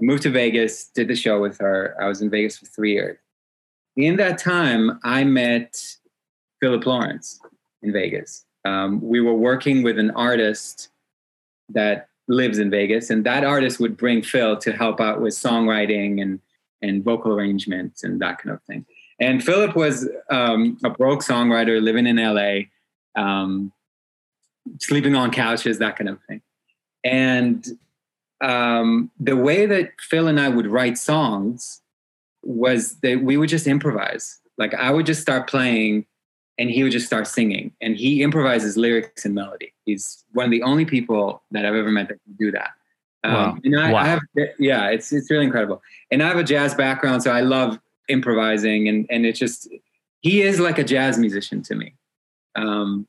I 0.00 0.04
moved 0.04 0.22
to 0.24 0.30
Vegas, 0.30 0.86
did 0.88 1.08
the 1.08 1.16
show 1.16 1.40
with 1.40 1.58
her. 1.58 1.96
I 2.00 2.08
was 2.08 2.20
in 2.20 2.30
Vegas 2.30 2.58
for 2.58 2.66
three 2.66 2.92
years. 2.92 3.18
In 3.96 4.16
that 4.16 4.38
time, 4.38 4.98
I 5.04 5.22
met 5.24 5.80
Philip 6.60 6.84
Lawrence 6.84 7.40
in 7.82 7.92
Vegas. 7.92 8.44
Um, 8.64 9.00
we 9.00 9.20
were 9.20 9.34
working 9.34 9.82
with 9.82 9.98
an 9.98 10.10
artist 10.12 10.88
that 11.68 12.08
lives 12.26 12.58
in 12.58 12.70
Vegas, 12.70 13.10
and 13.10 13.24
that 13.24 13.44
artist 13.44 13.78
would 13.80 13.96
bring 13.96 14.22
Phil 14.22 14.56
to 14.58 14.72
help 14.72 15.00
out 15.00 15.20
with 15.20 15.34
songwriting 15.34 16.20
and 16.20 16.40
and 16.82 17.02
vocal 17.02 17.32
arrangements 17.32 18.04
and 18.04 18.20
that 18.20 18.38
kind 18.38 18.54
of 18.54 18.62
thing. 18.64 18.84
And 19.20 19.42
Philip 19.44 19.76
was 19.76 20.08
um, 20.30 20.78
a 20.84 20.90
broke 20.90 21.20
songwriter 21.20 21.80
living 21.80 22.06
in 22.06 22.16
LA, 22.16 22.62
um, 23.20 23.72
sleeping 24.80 25.14
on 25.14 25.30
couches, 25.30 25.78
that 25.78 25.96
kind 25.96 26.08
of 26.10 26.18
thing. 26.28 26.42
And 27.04 27.66
um, 28.40 29.10
the 29.20 29.36
way 29.36 29.66
that 29.66 29.92
Phil 30.00 30.26
and 30.26 30.40
I 30.40 30.48
would 30.48 30.66
write 30.66 30.98
songs 30.98 31.80
was 32.42 32.96
that 33.00 33.22
we 33.22 33.36
would 33.36 33.48
just 33.48 33.66
improvise. 33.66 34.40
Like 34.58 34.74
I 34.74 34.90
would 34.90 35.06
just 35.06 35.22
start 35.22 35.48
playing 35.48 36.06
and 36.58 36.70
he 36.70 36.82
would 36.82 36.92
just 36.92 37.06
start 37.06 37.26
singing. 37.26 37.72
And 37.80 37.96
he 37.96 38.22
improvises 38.22 38.76
lyrics 38.76 39.24
and 39.24 39.34
melody. 39.34 39.72
He's 39.84 40.24
one 40.32 40.44
of 40.46 40.50
the 40.50 40.62
only 40.62 40.84
people 40.84 41.42
that 41.50 41.64
I've 41.64 41.74
ever 41.74 41.90
met 41.90 42.08
that 42.08 42.18
can 42.24 42.34
do 42.38 42.50
that. 42.52 42.70
Um, 43.22 43.32
Wow. 43.32 43.58
and 43.64 43.80
I, 43.80 43.92
Wow. 43.92 43.98
I 44.00 44.06
have, 44.06 44.20
yeah, 44.58 44.88
it's 44.88 45.12
it's 45.12 45.30
really 45.30 45.46
incredible. 45.46 45.82
And 46.10 46.22
I 46.22 46.28
have 46.28 46.36
a 46.36 46.44
jazz 46.44 46.74
background, 46.74 47.22
so 47.22 47.30
I 47.30 47.40
love 47.40 47.78
improvising, 48.08 48.88
and 48.88 49.06
and 49.10 49.26
it's 49.26 49.38
just 49.38 49.68
he 50.20 50.42
is 50.42 50.60
like 50.60 50.78
a 50.78 50.84
jazz 50.84 51.18
musician 51.18 51.62
to 51.62 51.74
me. 51.74 51.94
Um, 52.56 53.06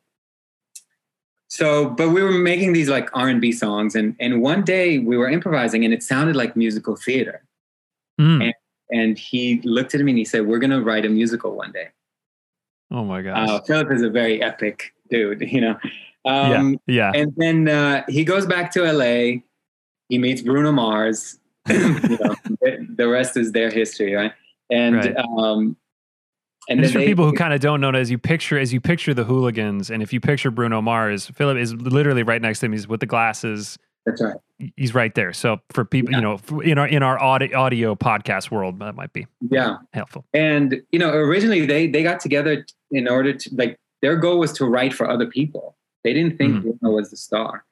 so, 1.48 1.90
but 1.90 2.10
we 2.10 2.22
were 2.22 2.32
making 2.32 2.74
these 2.74 2.90
like 2.90 3.10
R 3.14 3.30
and 3.30 3.40
B 3.40 3.52
songs, 3.52 3.96
and 3.96 4.16
and 4.20 4.42
one 4.42 4.64
day 4.64 5.00
we 5.00 5.18
were 5.18 5.30
improvising, 5.30 5.86
and 5.86 5.94
it 5.94 6.04
sounded 6.04 6.36
like 6.36 6.56
musical 6.56 6.96
theater. 6.96 7.44
Mm. 8.20 8.52
And 8.92 9.18
he 9.18 9.62
looked 9.64 9.96
at 9.96 10.02
me 10.02 10.12
and 10.12 10.20
he 10.20 10.26
said, 10.26 10.46
"We're 10.46 10.60
gonna 10.60 10.82
write 10.82 11.06
a 11.06 11.10
musical 11.10 11.56
one 11.56 11.72
day." 11.72 11.90
Oh 12.92 13.04
my 13.04 13.22
gosh. 13.22 13.50
Uh, 13.50 13.62
Philip 13.62 13.92
is 13.92 14.02
a 14.02 14.10
very 14.10 14.42
epic 14.42 14.94
dude, 15.10 15.42
you 15.50 15.62
know. 15.62 15.78
Um, 16.26 16.80
yeah. 16.88 17.12
And 17.14 17.34
then 17.38 17.68
uh, 17.70 18.04
he 18.08 18.24
goes 18.24 18.46
back 18.46 18.72
to 18.74 18.92
LA. 18.92 19.42
He 20.10 20.18
meets 20.18 20.42
Bruno 20.42 20.72
Mars. 20.72 21.40
you 21.70 22.18
know, 22.20 22.36
the 22.96 23.08
rest 23.08 23.38
is 23.38 23.52
their 23.52 23.72
history, 23.72 24.14
right? 24.14 24.34
And 24.70 24.96
Right. 24.96 25.16
um, 25.18 25.78
and 26.68 26.80
And 26.80 26.82
just 26.82 26.94
for 26.94 27.00
they- 27.00 27.06
people 27.06 27.26
who 27.26 27.34
kind 27.34 27.54
of 27.54 27.60
don't 27.60 27.80
know, 27.82 27.92
as 27.92 28.10
you 28.10 28.18
picture 28.18 28.58
as 28.58 28.74
you 28.74 28.82
picture 28.82 29.14
the 29.14 29.24
hooligans, 29.26 29.92
and 29.92 30.02
if 30.02 30.12
you 30.12 30.20
picture 30.20 30.50
Bruno 30.52 30.82
Mars, 30.82 31.28
Philip 31.28 31.58
is 31.58 31.74
literally 31.76 32.24
right 32.24 32.42
next 32.42 32.60
to 32.62 32.66
him. 32.68 32.72
He's 32.72 32.88
with 32.88 33.00
the 33.00 33.06
glasses. 33.06 33.78
that's 34.06 34.22
right. 34.22 34.36
He's 34.78 34.94
right 34.94 35.14
there. 35.16 35.34
So 35.34 35.58
for 35.72 35.84
people, 35.84 36.14
you 36.14 36.22
know, 36.22 36.40
in 36.64 36.78
our 36.78 36.88
in 36.88 37.02
our 37.04 37.20
audio, 37.22 37.58
audio 37.60 37.96
podcast 37.96 38.52
world, 38.52 38.80
that 38.80 38.96
might 38.96 39.12
be 39.14 39.26
Yeah. 39.50 39.78
helpful. 39.94 40.26
And 40.34 40.82
you 40.92 41.00
know, 41.00 41.12
originally 41.12 41.66
they 41.66 41.88
they 41.88 42.04
got 42.04 42.20
together 42.20 42.66
in 42.92 43.08
order 43.08 43.34
to 43.34 43.50
like 43.56 43.78
their 44.04 44.16
goal 44.16 44.38
was 44.40 44.54
to 44.54 44.66
write 44.66 44.94
for 44.94 45.10
other 45.10 45.26
people. 45.26 45.76
They 46.04 46.14
didn't 46.14 46.38
think 46.38 46.54
Mhm. 46.56 46.62
Bruno 46.80 46.96
was 46.96 47.10
the 47.10 47.18
star. 47.18 47.66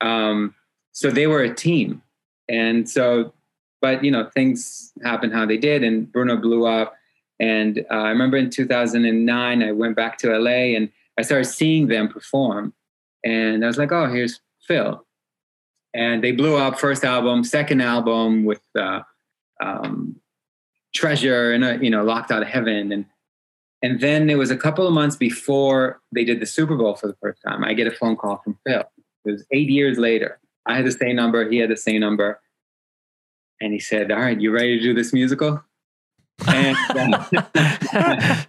Um, 0.00 0.54
so 0.92 1.10
they 1.10 1.26
were 1.28 1.42
a 1.42 1.54
team. 1.54 2.02
And 2.48 2.88
so, 2.88 3.32
but 3.80 4.04
you 4.04 4.10
know, 4.10 4.28
things 4.34 4.92
happened 5.04 5.32
how 5.32 5.46
they 5.46 5.58
did, 5.58 5.82
and 5.82 6.10
Bruno 6.10 6.36
blew 6.36 6.66
up. 6.66 6.94
And 7.38 7.84
uh, 7.90 7.94
I 7.94 8.08
remember 8.08 8.36
in 8.36 8.50
2009, 8.50 9.62
I 9.62 9.72
went 9.72 9.96
back 9.96 10.18
to 10.18 10.38
LA 10.38 10.74
and 10.74 10.90
I 11.18 11.22
started 11.22 11.44
seeing 11.44 11.88
them 11.88 12.08
perform. 12.08 12.72
And 13.24 13.64
I 13.64 13.66
was 13.66 13.78
like, 13.78 13.92
oh, 13.92 14.06
here's 14.10 14.40
Phil. 14.60 15.04
And 15.94 16.22
they 16.22 16.32
blew 16.32 16.56
up 16.56 16.78
first 16.78 17.04
album, 17.04 17.44
second 17.44 17.80
album 17.80 18.44
with 18.44 18.62
uh, 18.78 19.00
um, 19.62 20.16
Treasure 20.94 21.52
and, 21.52 21.64
uh, 21.64 21.78
you 21.80 21.90
know, 21.90 22.04
Locked 22.04 22.30
Out 22.30 22.42
of 22.42 22.48
Heaven. 22.48 22.92
And, 22.92 23.06
and 23.82 24.00
then 24.00 24.30
it 24.30 24.36
was 24.36 24.50
a 24.50 24.56
couple 24.56 24.86
of 24.86 24.92
months 24.92 25.16
before 25.16 26.00
they 26.12 26.24
did 26.24 26.40
the 26.40 26.46
Super 26.46 26.76
Bowl 26.76 26.96
for 26.96 27.06
the 27.06 27.16
first 27.20 27.40
time. 27.46 27.64
I 27.64 27.74
get 27.74 27.86
a 27.86 27.90
phone 27.90 28.16
call 28.16 28.40
from 28.42 28.58
Phil. 28.66 28.84
It 29.24 29.30
was 29.30 29.44
eight 29.50 29.68
years 29.68 29.98
later. 29.98 30.38
I 30.66 30.76
had 30.76 30.86
the 30.86 30.92
same 30.92 31.16
number. 31.16 31.48
He 31.48 31.58
had 31.58 31.70
the 31.70 31.76
same 31.76 32.00
number. 32.00 32.40
And 33.60 33.72
he 33.72 33.78
said, 33.80 34.10
all 34.10 34.18
right, 34.20 34.40
you 34.40 34.52
ready 34.52 34.76
to 34.78 34.82
do 34.82 34.94
this 34.94 35.12
musical? 35.12 35.62
And 36.46 36.76
uh, 36.90 37.24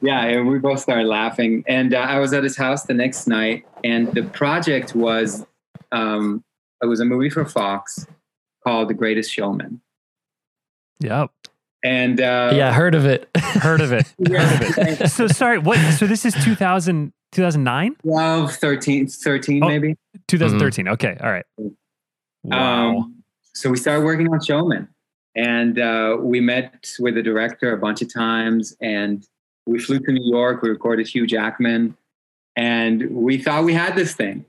yeah, 0.00 0.24
and 0.24 0.48
we 0.48 0.58
both 0.58 0.80
started 0.80 1.06
laughing. 1.06 1.64
And 1.66 1.94
uh, 1.94 1.98
I 1.98 2.18
was 2.18 2.32
at 2.32 2.42
his 2.42 2.56
house 2.56 2.84
the 2.84 2.94
next 2.94 3.26
night, 3.26 3.66
and 3.84 4.12
the 4.14 4.22
project 4.22 4.94
was 4.94 5.44
um, 5.92 6.42
it 6.82 6.86
was 6.86 7.00
a 7.00 7.04
movie 7.04 7.30
for 7.30 7.44
Fox 7.44 8.06
called 8.64 8.88
The 8.88 8.94
Greatest 8.94 9.30
Showman. 9.32 9.80
Yep. 11.00 11.30
And 11.84 12.20
uh, 12.20 12.52
yeah, 12.54 12.72
heard 12.72 12.94
of 12.94 13.04
it. 13.06 13.28
Heard 13.36 13.80
of 13.80 13.92
it. 13.92 14.06
Heard 14.26 14.40
of 14.40 14.78
it. 14.78 15.10
So 15.10 15.26
sorry. 15.26 15.58
What? 15.58 15.78
So 15.94 16.06
this 16.06 16.24
is 16.24 16.32
2000, 16.44 17.12
2009? 17.32 17.96
12, 18.02 18.54
13, 18.54 19.06
13 19.08 19.64
Oh. 19.64 19.68
maybe. 19.68 19.96
2013. 20.28 20.88
Okay. 20.88 21.16
All 21.20 21.30
right. 21.30 21.44
Wow. 22.44 22.98
Um, 22.98 23.21
so 23.54 23.70
we 23.70 23.76
started 23.76 24.04
working 24.04 24.28
on 24.32 24.40
Showman, 24.42 24.88
and 25.34 25.78
uh, 25.78 26.16
we 26.20 26.40
met 26.40 26.90
with 26.98 27.14
the 27.14 27.22
director 27.22 27.72
a 27.72 27.78
bunch 27.78 28.02
of 28.02 28.12
times, 28.12 28.76
and 28.80 29.26
we 29.66 29.78
flew 29.78 29.98
to 30.00 30.12
New 30.12 30.30
York. 30.30 30.62
We 30.62 30.70
recorded 30.70 31.06
Hugh 31.06 31.26
Jackman, 31.26 31.96
and 32.56 33.10
we 33.10 33.38
thought 33.38 33.64
we 33.64 33.74
had 33.74 33.94
this 33.96 34.14
thing, 34.14 34.44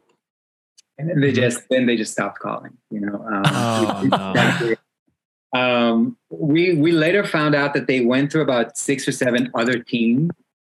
and 0.98 1.10
then 1.10 1.20
they 1.22 1.32
Mhm. 1.32 1.36
just 1.36 1.70
then 1.70 1.86
they 1.86 1.98
just 1.98 2.12
stopped 2.14 2.40
calling. 2.40 2.78
You 2.90 3.02
know. 3.02 3.16
Um, 3.26 3.44
Oh, 3.46 4.02
no. 5.54 5.60
um, 5.60 6.18
we 6.30 6.74
we 6.76 6.92
later 6.92 7.26
found 7.26 7.56
out 7.56 7.74
that 7.74 7.88
they 7.88 8.02
went 8.02 8.32
through 8.32 8.42
about 8.42 8.78
six 8.78 9.08
or 9.08 9.12
seven 9.12 9.52
other 9.54 9.80
teams 9.80 10.32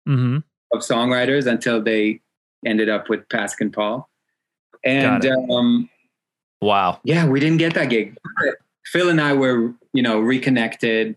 hmm 0.06 0.38
of 0.74 0.80
songwriters 0.82 1.46
until 1.46 1.82
they 1.82 2.20
ended 2.66 2.90
up 2.90 3.08
with 3.08 3.24
and 3.60 3.72
Paul. 3.74 4.10
And 4.84 5.26
um, 5.52 5.90
wow. 6.64 7.00
yeah, 7.04 7.28
we 7.28 7.40
didn't 7.40 7.58
get 7.58 7.74
that 7.76 7.90
gig. 7.90 8.18
Phil 8.86 9.10
and 9.10 9.22
I 9.22 9.34
were, 9.34 9.74
you 9.94 10.02
know, 10.02 10.20
reconnected, 10.20 11.16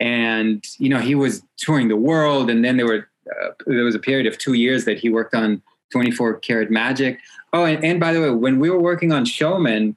and 0.00 0.64
you 0.78 0.88
know, 0.88 0.98
he 0.98 1.14
was 1.14 1.42
touring 1.56 1.88
the 1.88 1.96
world, 1.96 2.50
and 2.50 2.64
then 2.64 2.76
there 2.76 2.86
were 2.86 3.08
uh, 3.30 3.50
there 3.66 3.84
was 3.84 3.94
a 3.94 3.98
period 3.98 4.26
of 4.26 4.38
two 4.38 4.54
years 4.54 4.84
that 4.84 4.98
he 4.98 5.08
worked 5.08 5.34
on 5.34 5.62
24 5.92 6.34
Karat 6.40 6.70
Magic. 6.70 7.18
Oh, 7.52 7.64
and, 7.64 7.84
and 7.84 8.00
by 8.00 8.12
the 8.12 8.20
way, 8.20 8.30
when 8.30 8.58
we 8.58 8.70
were 8.70 8.80
working 8.80 9.12
on 9.12 9.24
Showman, 9.24 9.96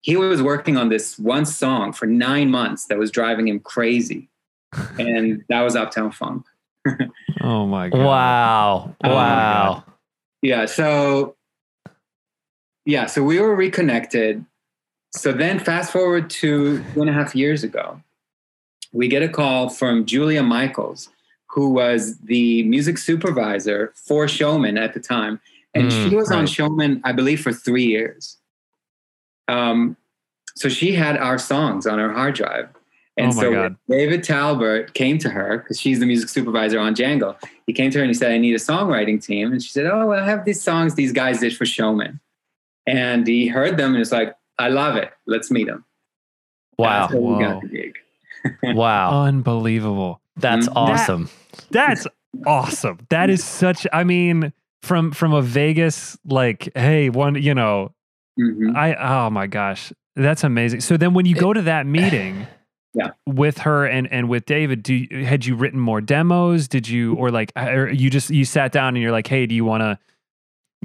he 0.00 0.16
was 0.16 0.40
working 0.42 0.76
on 0.76 0.88
this 0.88 1.18
one 1.18 1.44
song 1.44 1.92
for 1.92 2.06
nine 2.06 2.50
months 2.50 2.86
that 2.86 2.98
was 2.98 3.10
driving 3.10 3.48
him 3.48 3.60
crazy, 3.60 4.28
and 4.98 5.44
that 5.48 5.62
was 5.62 5.76
Uptown 5.76 6.12
Funk. 6.12 6.46
Oh 7.42 7.66
my 7.66 7.90
god. 7.90 7.98
Wow. 7.98 8.96
Oh 9.04 9.08
my 9.08 9.14
Wow. 9.14 9.84
Yeah. 10.42 10.64
So, 10.64 11.36
yeah. 12.86 13.04
So 13.06 13.22
we 13.22 13.38
were 13.38 13.54
reconnected. 13.54 14.46
So 15.14 15.32
then, 15.32 15.58
fast 15.58 15.92
forward 15.92 16.30
to 16.30 16.78
two 16.94 17.00
and 17.00 17.10
a 17.10 17.12
half 17.12 17.34
years 17.34 17.62
ago, 17.64 18.00
we 18.92 19.08
get 19.08 19.22
a 19.22 19.28
call 19.28 19.68
from 19.68 20.06
Julia 20.06 20.42
Michels, 20.42 21.08
who 21.50 21.70
was 21.70 22.18
the 22.18 22.62
music 22.62 22.96
supervisor 22.96 23.92
for 23.94 24.26
Showman 24.28 24.78
at 24.78 24.94
the 24.94 25.00
time. 25.00 25.40
And 25.74 25.90
Mm, 25.90 26.10
she 26.10 26.16
was 26.16 26.30
on 26.30 26.40
right. 26.40 26.48
Showman, 26.48 27.00
I 27.04 27.12
believe, 27.12 27.40
for 27.42 27.52
three 27.52 27.86
years. 27.86 28.38
Um, 29.48 29.96
so 30.54 30.68
she 30.68 30.92
had 30.92 31.16
our 31.18 31.38
songs 31.38 31.86
on 31.86 31.98
her 31.98 32.12
hard 32.12 32.34
drive. 32.34 32.68
And 33.18 33.32
Oh 33.32 33.40
so. 33.40 33.76
David 33.88 34.22
Talbert 34.22 34.92
came 34.94 35.18
to 35.18 35.30
her 35.30 35.58
because 35.58 35.80
she's 35.80 36.00
the 36.00 36.06
music 36.06 36.28
supervisor 36.28 36.78
on 36.78 36.94
Django. 36.94 37.36
He 37.66 37.72
came 37.72 37.90
to 37.90 37.98
her 37.98 38.04
and 38.04 38.10
he 38.10 38.14
said, 38.14 38.32
I 38.32 38.38
need 38.38 38.54
a 38.54 38.58
songwriting 38.58 39.22
team. 39.24 39.52
And 39.52 39.62
she 39.62 39.70
said, 39.70 39.86
Oh, 39.86 40.06
well, 40.06 40.22
I 40.22 40.26
have 40.26 40.44
these 40.44 40.62
songs 40.62 40.94
these 40.94 41.12
guys 41.12 41.40
did 41.40 41.56
for 41.56 41.64
Showman. 41.64 42.20
And 42.86 43.26
he 43.26 43.48
heard 43.48 43.76
them 43.76 43.90
and 43.90 43.98
was 43.98 44.12
like, 44.12 44.34
I 44.58 44.68
love 44.68 44.96
it. 44.96 45.10
Let's 45.26 45.50
meet 45.50 45.66
them. 45.66 45.84
Wow. 46.78 47.00
That's 47.08 47.12
how 47.14 47.18
we 47.18 47.32
Whoa. 47.34 47.38
got 47.40 47.62
the 47.62 47.68
gig. 47.68 47.94
Wow. 48.76 49.22
Unbelievable. 49.24 50.20
That's 50.36 50.66
That- 50.66 50.72
awesome. 50.76 51.28
That's 51.70 52.06
awesome. 52.46 52.98
That 53.10 53.30
is 53.30 53.42
such. 53.42 53.86
I 53.92 54.04
mean, 54.04 54.52
from 54.82 55.10
from 55.12 55.32
a 55.32 55.42
Vegas 55.42 56.16
like, 56.26 56.68
hey, 56.76 57.08
one, 57.10 57.34
you 57.42 57.54
know, 57.54 57.92
Mhm. 58.38 58.76
I 58.76 58.94
oh 58.94 59.30
my 59.30 59.46
gosh, 59.46 59.92
that's 60.14 60.44
amazing. 60.44 60.80
So 60.80 60.96
then, 60.98 61.14
when 61.14 61.24
you 61.26 61.34
go 61.34 61.52
to 61.54 61.62
that 61.62 61.86
meeting, 61.98 62.46
Yeah. 62.94 63.10
with 63.26 63.58
her 63.58 63.86
and 63.86 64.06
and 64.12 64.28
with 64.28 64.44
David, 64.44 64.82
do 64.82 64.94
you, 64.94 65.24
had 65.24 65.46
you 65.46 65.56
written 65.56 65.80
more 65.80 66.00
demos? 66.02 66.68
Did 66.68 66.86
you 66.88 67.14
or 67.14 67.30
like 67.30 67.50
or 67.56 67.88
you 67.88 68.10
just 68.10 68.28
you 68.30 68.44
sat 68.44 68.70
down 68.70 68.88
and 68.88 68.98
you're 69.02 69.12
like, 69.12 69.26
hey, 69.26 69.46
do 69.46 69.54
you 69.54 69.64
want 69.64 69.80
to? 69.80 69.98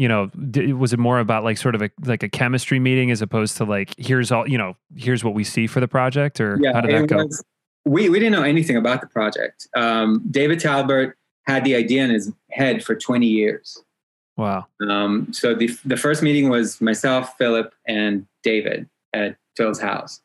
You 0.02 0.08
know, 0.08 0.28
d- 0.28 0.74
was 0.74 0.94
it 0.94 1.00
more 1.00 1.20
about 1.20 1.44
like 1.44 1.58
sort 1.58 1.76
of 1.76 1.82
a 1.82 1.90
like 2.06 2.24
a 2.24 2.30
chemistry 2.30 2.80
meeting 2.80 3.12
as 3.12 3.22
opposed 3.22 3.58
to 3.58 3.66
like 3.66 3.94
here's 3.98 4.32
all 4.32 4.48
you 4.50 4.58
know 4.58 4.76
here's 4.96 5.24
what 5.24 5.34
we 5.34 5.44
see 5.44 5.68
for 5.68 5.80
the 5.80 5.88
project 5.88 6.42
or 6.42 6.58
yeah, 6.60 6.74
how 6.74 6.82
did 6.82 6.96
that 6.96 7.08
go? 7.08 7.18
was- 7.18 7.44
we, 7.86 8.10
we 8.10 8.20
didn't 8.20 8.34
know 8.34 8.44
anything 8.44 8.78
about 8.78 9.02
the 9.02 9.08
project. 9.08 9.68
Um, 9.76 10.24
David 10.30 10.60
Talbert 10.60 11.18
had 11.48 11.64
the 11.64 11.76
idea 11.76 12.04
in 12.04 12.12
his 12.12 12.32
head 12.52 12.84
for 12.84 12.96
20 12.96 13.26
years. 13.26 13.82
Wow. 14.38 14.68
Um, 14.88 15.32
so 15.34 15.54
the 15.54 15.70
the 15.86 15.98
first 15.98 16.24
meeting 16.24 16.50
was 16.50 16.82
myself, 16.82 17.38
Philip, 17.38 17.74
and 17.88 18.26
David 18.44 18.90
at 19.14 19.36
Phil's 19.58 19.80
house, 19.80 20.22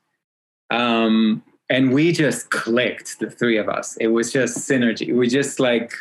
um, 0.70 1.42
and 1.68 1.92
we 1.92 2.12
just 2.12 2.50
clicked. 2.50 3.18
The 3.18 3.28
three 3.30 3.58
of 3.58 3.68
us. 3.68 3.96
It 3.98 4.08
was 4.08 4.32
just 4.32 4.58
synergy. 4.58 5.14
We 5.14 5.28
just 5.28 5.60
like 5.60 5.92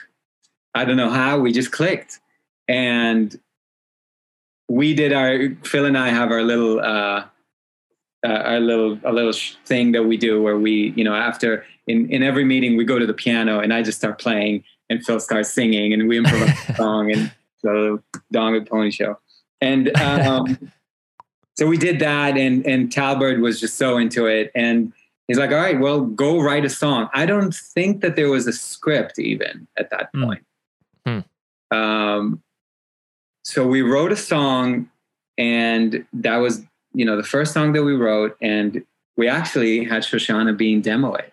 I 0.76 0.86
don't 0.86 0.98
know 0.98 1.10
how 1.10 1.40
we 1.40 1.52
just 1.52 1.72
clicked, 1.72 2.20
and 2.70 3.38
we 4.70 4.94
did 4.94 5.14
our 5.14 5.50
Phil 5.64 5.86
and 5.86 5.98
I 5.98 6.10
have 6.10 6.32
our 6.32 6.42
little 6.44 6.80
uh, 6.80 7.26
uh, 8.26 8.28
our 8.28 8.60
little 8.60 9.00
a 9.04 9.14
little 9.14 9.32
sh- 9.34 9.56
thing 9.66 9.92
that 9.92 10.04
we 10.04 10.18
do 10.18 10.42
where 10.42 10.58
we 10.58 10.94
you 10.96 11.04
know 11.04 11.14
after 11.16 11.66
in 11.88 12.10
in 12.10 12.24
every 12.24 12.44
meeting 12.46 12.76
we 12.78 12.84
go 12.86 12.98
to 13.00 13.06
the 13.06 13.14
piano 13.14 13.60
and 13.60 13.74
I 13.74 13.84
just 13.84 13.98
start 14.00 14.20
playing 14.20 14.64
and 14.90 15.04
Phil 15.06 15.20
starts 15.20 15.52
singing 15.52 15.94
and 15.94 16.08
we 16.08 16.18
improvise 16.18 16.58
a 16.70 16.76
song 16.76 17.12
and 17.12 17.32
the 17.64 18.02
Dong 18.32 18.56
and 18.56 18.66
Pony 18.68 18.92
show 18.92 19.20
and 19.62 19.96
um, 19.98 20.72
so 21.58 21.68
we 21.68 21.78
did 21.78 22.00
that 22.00 22.38
and 22.38 22.66
and 22.66 22.92
Talbert 22.92 23.40
was 23.42 23.60
just 23.60 23.76
so 23.78 23.98
into 23.98 24.26
it 24.26 24.52
and 24.56 24.92
he's 25.28 25.38
like 25.38 25.52
all 25.52 25.58
right 25.58 25.80
well 25.80 26.02
go 26.02 26.42
write 26.42 26.66
a 26.66 26.70
song 26.70 27.10
I 27.14 27.26
don't 27.28 27.54
think 27.54 28.02
that 28.02 28.16
there 28.16 28.30
was 28.30 28.48
a 28.48 28.54
script 28.54 29.20
even 29.20 29.68
at 29.78 29.90
that 29.92 30.10
Hmm. 30.14 30.24
point 30.24 30.46
Hmm. 31.06 31.20
um, 31.78 32.42
so 33.46 33.66
we 33.66 33.82
wrote 33.82 34.12
a 34.12 34.16
song 34.18 34.90
and 35.38 36.06
that 36.14 36.38
was 36.38 36.64
you 36.94 37.06
know 37.06 37.16
the 37.16 37.24
first 37.24 37.54
song 37.54 37.72
that 37.74 37.84
we 37.84 37.94
wrote 37.94 38.36
and 38.42 38.84
we 39.18 39.28
actually 39.30 39.84
had 39.86 40.04
Shoshana 40.04 40.58
Bean 40.58 40.82
demo 40.82 41.14
it 41.14 41.32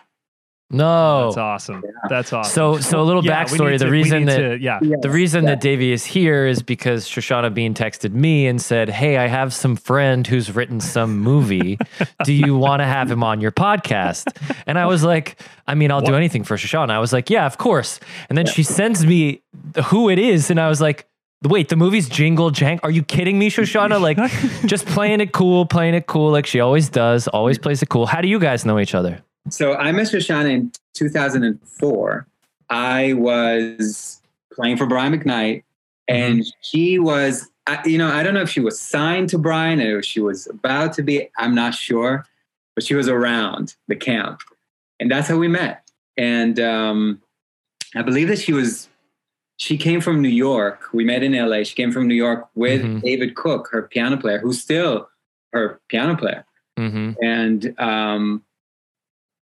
No. 0.70 1.26
That's 1.26 1.36
awesome. 1.36 1.82
That's 2.08 2.32
awesome. 2.32 2.50
So, 2.50 2.78
so 2.80 3.00
a 3.00 3.04
little 3.04 3.22
Yeah, 3.24 3.44
backstory. 3.44 3.78
The 3.78 3.84
to- 3.84 3.90
reason 3.90 4.24
that 4.24 4.38
to- 4.38 4.58
yeah, 4.58 4.78
the 4.80 5.10
reason 5.10 5.44
that 5.44 5.60
Davey 5.60 5.92
is 5.92 6.04
here 6.06 6.46
is 6.46 6.62
because 6.62 7.06
Shoshana 7.06 7.52
Bean 7.52 7.74
texted 7.74 8.12
me 8.14 8.46
and 8.46 8.58
said, 8.60 8.88
"Hey, 8.88 9.18
I 9.18 9.26
have 9.26 9.52
some 9.52 9.76
friend 9.76 10.26
who's 10.26 10.50
written 10.56 10.80
some 10.80 11.18
movie. 11.18 11.78
do 12.24 12.32
you 12.32 12.56
want 12.66 12.80
to 12.80 12.86
have 12.86 13.10
him 13.10 13.22
on 13.22 13.40
your 13.42 13.52
podcast?" 13.52 14.24
And 14.66 14.78
I 14.78 14.86
was 14.86 15.04
like, 15.04 15.38
"I 15.66 15.74
mean, 15.74 15.90
I'll 15.92 16.00
do 16.00 16.14
anything 16.14 16.42
for 16.42 16.56
Shoshana." 16.56 16.90
I 16.90 17.00
was 17.00 17.12
like, 17.12 17.28
"Yeah, 17.28 17.44
of 17.44 17.58
course." 17.58 18.00
And 18.30 18.38
then 18.38 18.46
she 18.46 18.62
sends 18.62 19.04
me 19.04 19.42
who 19.86 20.08
it 20.08 20.18
is, 20.18 20.50
and 20.50 20.58
I 20.58 20.68
was 20.70 20.80
like, 20.80 21.06
Wait, 21.44 21.68
the 21.68 21.76
movie's 21.76 22.08
Jingle 22.08 22.50
Jangle. 22.50 22.88
Are 22.88 22.90
you 22.90 23.02
kidding 23.02 23.38
me, 23.38 23.50
Shoshana? 23.50 24.00
Like, 24.00 24.16
just 24.66 24.86
playing 24.86 25.20
it 25.20 25.32
cool, 25.32 25.66
playing 25.66 25.94
it 25.94 26.06
cool, 26.06 26.30
like 26.30 26.46
she 26.46 26.60
always 26.60 26.88
does. 26.88 27.26
Always 27.28 27.58
plays 27.58 27.82
it 27.82 27.88
cool. 27.88 28.06
How 28.06 28.20
do 28.20 28.28
you 28.28 28.38
guys 28.38 28.64
know 28.64 28.78
each 28.78 28.94
other? 28.94 29.22
So 29.48 29.74
I 29.74 29.90
met 29.92 30.06
Shoshana 30.06 30.50
in 30.50 30.72
2004. 30.94 32.26
I 32.70 33.12
was 33.14 34.22
playing 34.52 34.76
for 34.76 34.86
Brian 34.86 35.18
McKnight, 35.18 35.64
and 36.06 36.44
she 36.60 36.98
was, 36.98 37.50
you 37.84 37.98
know, 37.98 38.08
I 38.08 38.22
don't 38.22 38.34
know 38.34 38.42
if 38.42 38.50
she 38.50 38.60
was 38.60 38.80
signed 38.80 39.28
to 39.30 39.38
Brian 39.38 39.80
or 39.80 39.98
if 39.98 40.04
she 40.04 40.20
was 40.20 40.46
about 40.46 40.92
to 40.94 41.02
be. 41.02 41.28
I'm 41.38 41.54
not 41.54 41.74
sure, 41.74 42.24
but 42.74 42.84
she 42.84 42.94
was 42.94 43.08
around 43.08 43.74
the 43.88 43.96
camp, 43.96 44.42
and 45.00 45.10
that's 45.10 45.28
how 45.28 45.36
we 45.36 45.48
met. 45.48 45.90
And 46.16 46.60
um, 46.60 47.20
I 47.96 48.02
believe 48.02 48.28
that 48.28 48.38
she 48.38 48.52
was. 48.52 48.88
She 49.62 49.76
came 49.78 50.00
from 50.00 50.20
New 50.20 50.28
York. 50.48 50.88
We 50.92 51.04
met 51.04 51.22
in 51.22 51.34
LA. 51.34 51.62
She 51.62 51.76
came 51.76 51.92
from 51.92 52.08
New 52.08 52.16
York 52.16 52.48
with 52.56 52.82
Mhm. 52.82 53.00
David 53.00 53.36
Cook, 53.36 53.68
her 53.70 53.82
piano 53.82 54.16
player, 54.16 54.38
who's 54.40 54.60
still 54.60 55.08
her 55.52 55.80
piano 55.88 56.16
player 56.16 56.44
Mm-hmm. 56.80 57.10
and 57.22 57.74
um, 57.78 58.42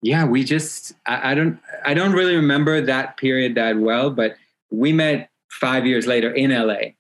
yeah, 0.02 0.24
we 0.24 0.42
just 0.42 0.94
I, 1.06 1.30
I 1.30 1.34
don't 1.34 1.58
I 1.84 1.92
don't 1.94 2.12
really 2.14 2.34
remember 2.34 2.80
that 2.80 3.16
period 3.16 3.54
that 3.54 3.76
well, 3.78 4.10
but 4.10 4.34
we 4.72 4.92
met 4.92 5.30
five 5.50 5.86
years 5.86 6.06
later 6.06 6.30
in 6.32 6.50
LA, 6.50 6.94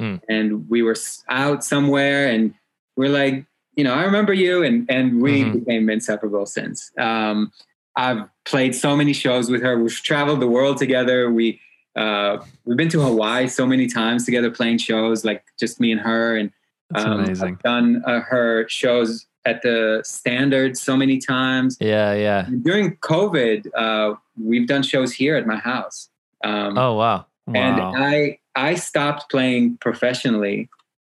Mm. 0.00 0.20
and 0.28 0.68
we 0.68 0.82
were 0.82 0.96
out 1.28 1.62
somewhere, 1.62 2.26
and 2.28 2.54
we're 2.96 3.08
like, 3.22 3.44
you 3.76 3.84
know, 3.84 3.94
I 3.94 4.02
remember 4.04 4.32
you, 4.32 4.64
and 4.64 4.90
and 4.90 5.22
we 5.22 5.44
Mhm. 5.44 5.52
became 5.60 5.88
inseparable 5.90 6.46
since. 6.46 6.90
Um, 6.98 7.52
I've 7.94 8.22
played 8.44 8.74
so 8.74 8.96
many 8.96 9.12
shows 9.12 9.48
with 9.50 9.62
her. 9.62 9.78
We've 9.80 10.02
traveled 10.02 10.40
the 10.40 10.48
world 10.48 10.78
together. 10.78 11.30
We 11.30 11.60
uh, 11.96 12.38
we've 12.64 12.76
been 12.76 12.88
to 12.90 13.00
Hawaii 13.00 13.48
so 13.48 13.66
many 13.66 13.86
times 13.86 14.24
together, 14.24 14.50
playing 14.50 14.78
shows 14.78 15.24
like 15.24 15.44
just 15.58 15.80
me 15.80 15.92
and 15.92 16.00
her, 16.00 16.36
and 16.36 16.50
um. 16.94 17.24
I've 17.42 17.62
done 17.62 18.02
uh, 18.06 18.20
her 18.20 18.68
shows 18.68 19.26
at 19.44 19.62
the 19.62 20.02
Standard 20.04 20.76
so 20.76 20.96
many 20.96 21.18
times. 21.18 21.76
Yeah, 21.80 22.14
yeah. 22.14 22.48
During 22.62 22.96
COVID, 22.96 23.68
uh, 23.74 24.14
we've 24.40 24.66
done 24.66 24.82
shows 24.82 25.12
here 25.12 25.36
at 25.36 25.46
my 25.46 25.56
house. 25.56 26.08
Um, 26.42 26.76
Oh, 26.78 26.94
wow. 26.94 27.26
And 27.54 27.80
I 27.80 28.38
I 28.56 28.74
stopped 28.74 29.30
playing 29.30 29.76
professionally 29.78 30.68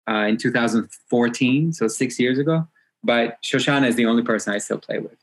uh, 0.09 0.25
in 0.27 0.37
2014, 0.37 1.73
so 1.73 1.87
six 1.87 2.19
years 2.19 2.39
ago. 2.39 2.67
But 3.03 3.37
Shoshana 3.43 3.87
is 3.87 3.95
the 3.95 4.05
only 4.05 4.23
person 4.23 4.53
I 4.53 4.57
still 4.57 4.79
play 4.79 4.99
with. 4.99 5.17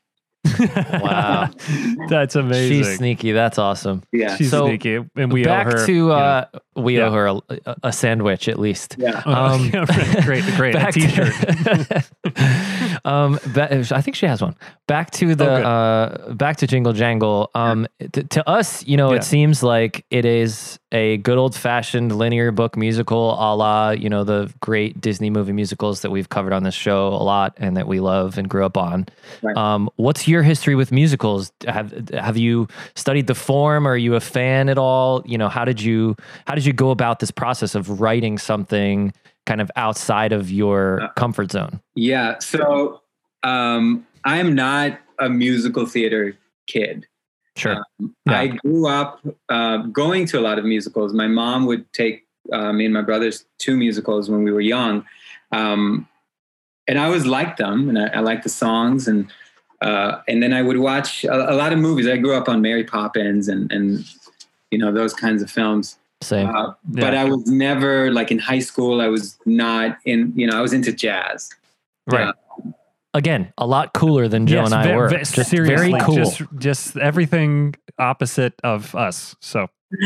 Wow. 1.00 1.48
That's 2.08 2.36
amazing. 2.36 2.68
She's 2.84 2.96
sneaky. 2.96 3.32
That's 3.32 3.58
awesome. 3.58 4.02
Yeah, 4.12 4.36
She's 4.36 4.50
So, 4.50 4.66
sneaky, 4.66 5.00
and 5.16 5.32
we 5.32 5.44
Back 5.44 5.66
owe 5.66 5.70
her. 5.78 5.86
to 5.86 5.92
you 5.92 6.08
know- 6.08 6.12
uh, 6.14 6.44
we 6.76 6.96
Yeah. 6.98 7.06
owe 7.08 7.12
her 7.12 7.26
a, 7.26 7.76
a 7.84 7.92
sandwich 7.92 8.48
at 8.48 8.58
least. 8.58 8.96
yeah. 8.98 9.22
Um, 9.26 9.70
yeah, 9.72 9.84
right, 9.88 10.24
great, 10.24 10.44
great. 10.56 10.74
A 10.74 10.78
Back 10.78 10.94
t-shirt. 10.94 11.34
Um, 13.04 13.38
ba- 13.54 13.84
I 13.92 14.00
think 14.00 14.14
she 14.16 14.26
has 14.26 14.42
one. 14.42 14.54
Back 14.86 15.10
to 15.12 15.34
the 15.34 15.48
Oh, 15.50 15.54
uh, 15.62 16.32
back 16.34 16.56
to 16.58 16.66
Jingle 16.66 16.92
Jangle. 16.92 17.50
Um, 17.54 17.86
t- 18.12 18.22
to 18.24 18.48
us, 18.48 18.84
you 18.86 18.96
know, 18.96 19.10
Yeah. 19.10 19.18
it 19.18 19.24
seems 19.24 19.62
like 19.62 20.04
it 20.10 20.24
is 20.24 20.78
a 20.92 21.18
good 21.18 21.38
old 21.38 21.54
fashioned 21.54 22.16
linear 22.16 22.50
book 22.50 22.76
musical, 22.76 23.32
a 23.34 23.54
la 23.54 23.90
you 23.90 24.08
know 24.08 24.24
the 24.24 24.52
great 24.60 25.00
Disney 25.00 25.30
movie 25.30 25.52
musicals 25.52 26.02
that 26.02 26.10
we've 26.10 26.28
covered 26.28 26.52
on 26.52 26.62
this 26.64 26.74
show 26.74 27.08
a 27.08 27.22
lot 27.22 27.54
and 27.58 27.76
that 27.76 27.86
we 27.86 28.00
love 28.00 28.38
and 28.38 28.48
grew 28.48 28.64
up 28.66 28.76
on. 28.76 29.06
Right. 29.42 29.56
Um, 29.56 29.88
what's 29.96 30.26
your 30.28 30.42
history 30.50 30.74
with 30.74 30.90
musicals? 30.92 31.52
Have 31.76 31.88
have 32.28 32.36
you 32.36 32.66
studied 32.94 33.26
the 33.26 33.34
form? 33.34 33.86
Are 33.86 34.00
you 34.06 34.12
a 34.16 34.20
fan 34.20 34.68
at 34.68 34.78
all? 34.78 35.22
You 35.32 35.38
know, 35.40 35.48
how 35.48 35.64
did 35.64 35.80
you 35.80 36.14
how 36.46 36.54
did 36.56 36.64
you 36.68 36.74
go 36.84 36.90
about 36.90 37.16
this 37.22 37.32
process 37.42 37.74
of 37.78 38.00
writing 38.02 38.38
something 38.38 39.12
kind 39.46 39.60
of 39.60 39.68
outside 39.76 40.32
of 40.38 40.50
your 40.50 41.00
Uh, 41.02 41.08
comfort 41.22 41.48
zone? 41.52 41.80
Yeah. 41.94 42.38
So 42.40 43.00
um, 43.42 43.82
I'm 44.24 44.54
not 44.54 44.98
a 45.18 45.28
musical 45.28 45.86
theater 45.86 46.36
kid. 46.66 47.06
Sure. 47.56 47.76
I 48.26 48.44
grew 48.62 48.86
up 49.00 49.20
uh, 49.48 49.78
going 50.02 50.26
to 50.30 50.38
a 50.38 50.42
lot 50.48 50.56
of 50.58 50.64
musicals. 50.64 51.12
My 51.12 51.28
mom 51.28 51.66
would 51.66 51.84
take 51.92 52.16
uh, 52.52 52.72
me 52.72 52.84
and 52.88 52.94
my 52.94 53.02
brothers 53.02 53.44
to 53.64 53.76
musicals 53.76 54.30
when 54.30 54.44
we 54.46 54.52
were 54.56 54.64
young, 54.76 55.04
um, 55.52 56.06
and 56.88 56.98
I 56.98 57.04
always 57.08 57.26
liked 57.26 57.58
them, 57.58 57.88
and 57.88 57.96
I, 57.98 58.06
I 58.18 58.20
liked 58.30 58.44
the 58.48 58.54
songs, 58.64 59.08
and 59.08 59.20
uh, 59.80 60.20
and 60.28 60.42
then 60.42 60.52
I 60.52 60.62
would 60.62 60.78
watch 60.78 61.24
a, 61.24 61.52
a 61.52 61.56
lot 61.56 61.72
of 61.72 61.78
movies. 61.78 62.06
I 62.06 62.16
grew 62.16 62.34
up 62.36 62.48
on 62.48 62.60
Mary 62.60 62.84
Poppins 62.84 63.48
and 63.48 63.70
and 63.72 64.04
you 64.70 64.78
know 64.78 64.92
those 64.92 65.14
kinds 65.14 65.42
of 65.42 65.50
films. 65.50 65.96
Same. 66.22 66.48
Uh, 66.54 66.74
But 66.84 67.14
I 67.14 67.24
was 67.24 67.46
never 67.46 68.10
like 68.12 68.30
in 68.30 68.38
high 68.38 68.58
school. 68.60 69.00
I 69.00 69.08
was 69.08 69.38
not 69.46 69.96
in. 70.04 70.32
You 70.36 70.46
know, 70.46 70.58
I 70.58 70.60
was 70.60 70.72
into 70.72 70.92
jazz. 70.92 71.50
right. 72.06 72.34
Again, 73.12 73.52
a 73.58 73.66
lot 73.66 73.92
cooler 73.92 74.28
than 74.28 74.46
Joe 74.46 74.60
Yes, 74.62 74.66
and 74.66 74.74
I 74.76 74.86
ve- 74.86 74.94
were. 74.94 75.08
ve- 75.08 75.16
just 75.16 75.50
seriously, 75.50 75.90
very 75.90 76.00
cool. 76.00 76.14
Just, 76.14 76.42
just 76.58 76.96
everything 76.96 77.74
opposite 77.98 78.54
of 78.62 78.94
us. 78.94 79.34
So 79.40 79.66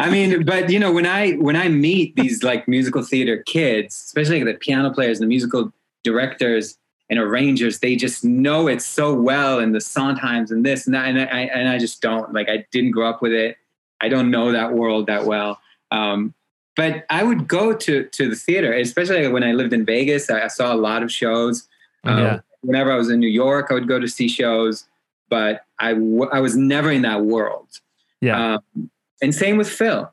I 0.00 0.10
mean, 0.10 0.44
but 0.44 0.68
you 0.68 0.80
know, 0.80 0.90
when 0.92 1.06
I 1.06 1.32
when 1.34 1.54
I 1.54 1.68
meet 1.68 2.16
these 2.16 2.42
like 2.42 2.66
musical 2.66 3.02
theater 3.04 3.42
kids, 3.46 3.94
especially 3.94 4.42
the 4.42 4.54
piano 4.54 4.92
players, 4.92 5.20
the 5.20 5.26
musical 5.26 5.72
directors 6.02 6.76
and 7.10 7.18
arrangers, 7.18 7.80
they 7.80 7.96
just 7.96 8.24
know 8.24 8.66
it 8.66 8.80
so 8.82 9.12
well, 9.14 9.58
and 9.58 9.74
the 9.74 9.78
Sondheims 9.78 10.50
and 10.50 10.64
this 10.64 10.86
and 10.86 10.94
that, 10.94 11.06
and 11.08 11.18
I 11.20 11.40
and 11.42 11.68
I 11.68 11.78
just 11.78 12.00
don't 12.00 12.32
like. 12.32 12.48
I 12.48 12.64
didn't 12.70 12.92
grow 12.92 13.08
up 13.08 13.20
with 13.22 13.32
it. 13.32 13.56
I 14.00 14.08
don't 14.08 14.30
know 14.30 14.52
that 14.52 14.72
world 14.72 15.06
that 15.06 15.24
well. 15.24 15.60
Um, 15.90 16.34
but 16.76 17.04
I 17.10 17.22
would 17.22 17.46
go 17.46 17.72
to 17.72 18.04
to 18.04 18.28
the 18.30 18.34
theater, 18.36 18.72
especially 18.72 19.28
when 19.28 19.44
I 19.44 19.52
lived 19.52 19.72
in 19.72 19.84
Vegas. 19.84 20.28
I, 20.30 20.44
I 20.44 20.48
saw 20.48 20.72
a 20.72 20.76
lot 20.76 21.02
of 21.02 21.12
shows. 21.12 21.68
Um, 22.04 22.18
Yeah. 22.18 22.40
Whenever 22.62 22.90
I 22.90 22.96
was 22.96 23.10
in 23.10 23.20
New 23.20 23.28
York, 23.28 23.66
I 23.70 23.74
would 23.74 23.86
go 23.86 23.98
to 24.00 24.08
see 24.08 24.26
shows, 24.26 24.86
but 25.28 25.66
I 25.78 25.92
w- 25.92 26.30
I 26.32 26.40
was 26.40 26.56
never 26.56 26.90
in 26.90 27.02
that 27.02 27.20
world. 27.26 27.68
yeah, 28.22 28.54
Um, 28.54 28.90
and 29.20 29.34
same 29.34 29.58
with 29.58 29.68
Phil. 29.68 30.10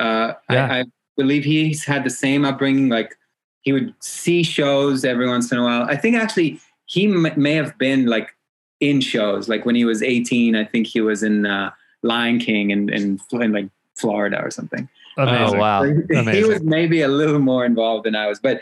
Uh, 0.00 0.32
Yeah. 0.50 0.66
I, 0.66 0.80
I 0.80 0.84
believe 1.16 1.44
he's 1.44 1.84
had 1.84 2.02
the 2.02 2.10
same 2.10 2.44
upbringing. 2.44 2.88
Like 2.88 3.16
he 3.62 3.72
would 3.72 3.94
see 4.00 4.42
shows 4.42 5.04
every 5.04 5.28
once 5.28 5.50
in 5.50 5.58
a 5.58 5.62
while. 5.62 5.84
I 5.84 5.96
think 5.96 6.16
actually 6.16 6.60
he 6.86 7.06
m- 7.06 7.32
may 7.36 7.54
have 7.54 7.76
been 7.78 8.06
like 8.06 8.36
in 8.80 9.00
shows. 9.00 9.48
Like 9.48 9.64
when 9.64 9.74
he 9.74 9.84
was 9.84 10.02
18, 10.02 10.54
I 10.56 10.64
think 10.64 10.86
he 10.86 11.00
was 11.00 11.22
in 11.22 11.46
uh, 11.46 11.70
Lion 12.02 12.38
King 12.38 12.70
in, 12.70 12.88
in, 12.90 13.20
in 13.32 13.52
like 13.52 13.68
Florida 13.96 14.40
or 14.42 14.50
something. 14.50 14.88
amazing. 15.16 15.56
Oh 15.56 15.60
wow. 15.60 15.82
So 15.82 15.94
he, 16.08 16.38
he 16.38 16.44
was 16.44 16.62
maybe 16.62 17.02
a 17.02 17.08
little 17.08 17.38
more 17.38 17.64
involved 17.64 18.04
than 18.04 18.16
I 18.16 18.26
was, 18.26 18.40
but 18.40 18.60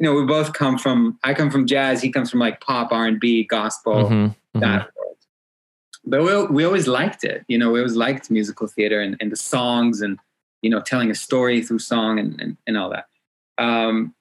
you 0.00 0.06
know, 0.06 0.14
we 0.14 0.24
both 0.24 0.52
come 0.52 0.78
from. 0.78 1.18
I 1.24 1.34
come 1.34 1.50
from 1.50 1.66
jazz. 1.66 2.00
He 2.00 2.10
comes 2.10 2.30
from 2.30 2.40
like 2.40 2.60
pop, 2.60 2.92
R 2.92 3.06
and 3.06 3.18
B, 3.18 3.44
gospel 3.44 4.08
Mhm, 4.08 4.34
mhm. 4.56 4.60
that 4.60 4.90
world. 4.96 5.16
But 6.04 6.22
we, 6.22 6.54
we 6.54 6.64
always 6.64 6.86
liked 6.86 7.24
it. 7.24 7.44
You 7.48 7.58
know, 7.58 7.70
we 7.70 7.80
always 7.80 7.96
liked 7.96 8.30
musical 8.30 8.68
theater 8.68 9.00
and, 9.00 9.16
and 9.20 9.30
the 9.32 9.36
songs 9.36 10.00
and, 10.00 10.18
you 10.62 10.70
know, 10.70 10.80
telling 10.80 11.10
a 11.10 11.14
story 11.14 11.62
through 11.62 11.80
song 11.80 12.18
and, 12.18 12.40
and, 12.40 12.56
and 12.66 12.78
all 12.78 12.90
that. 12.90 13.06
Um, 13.58 14.14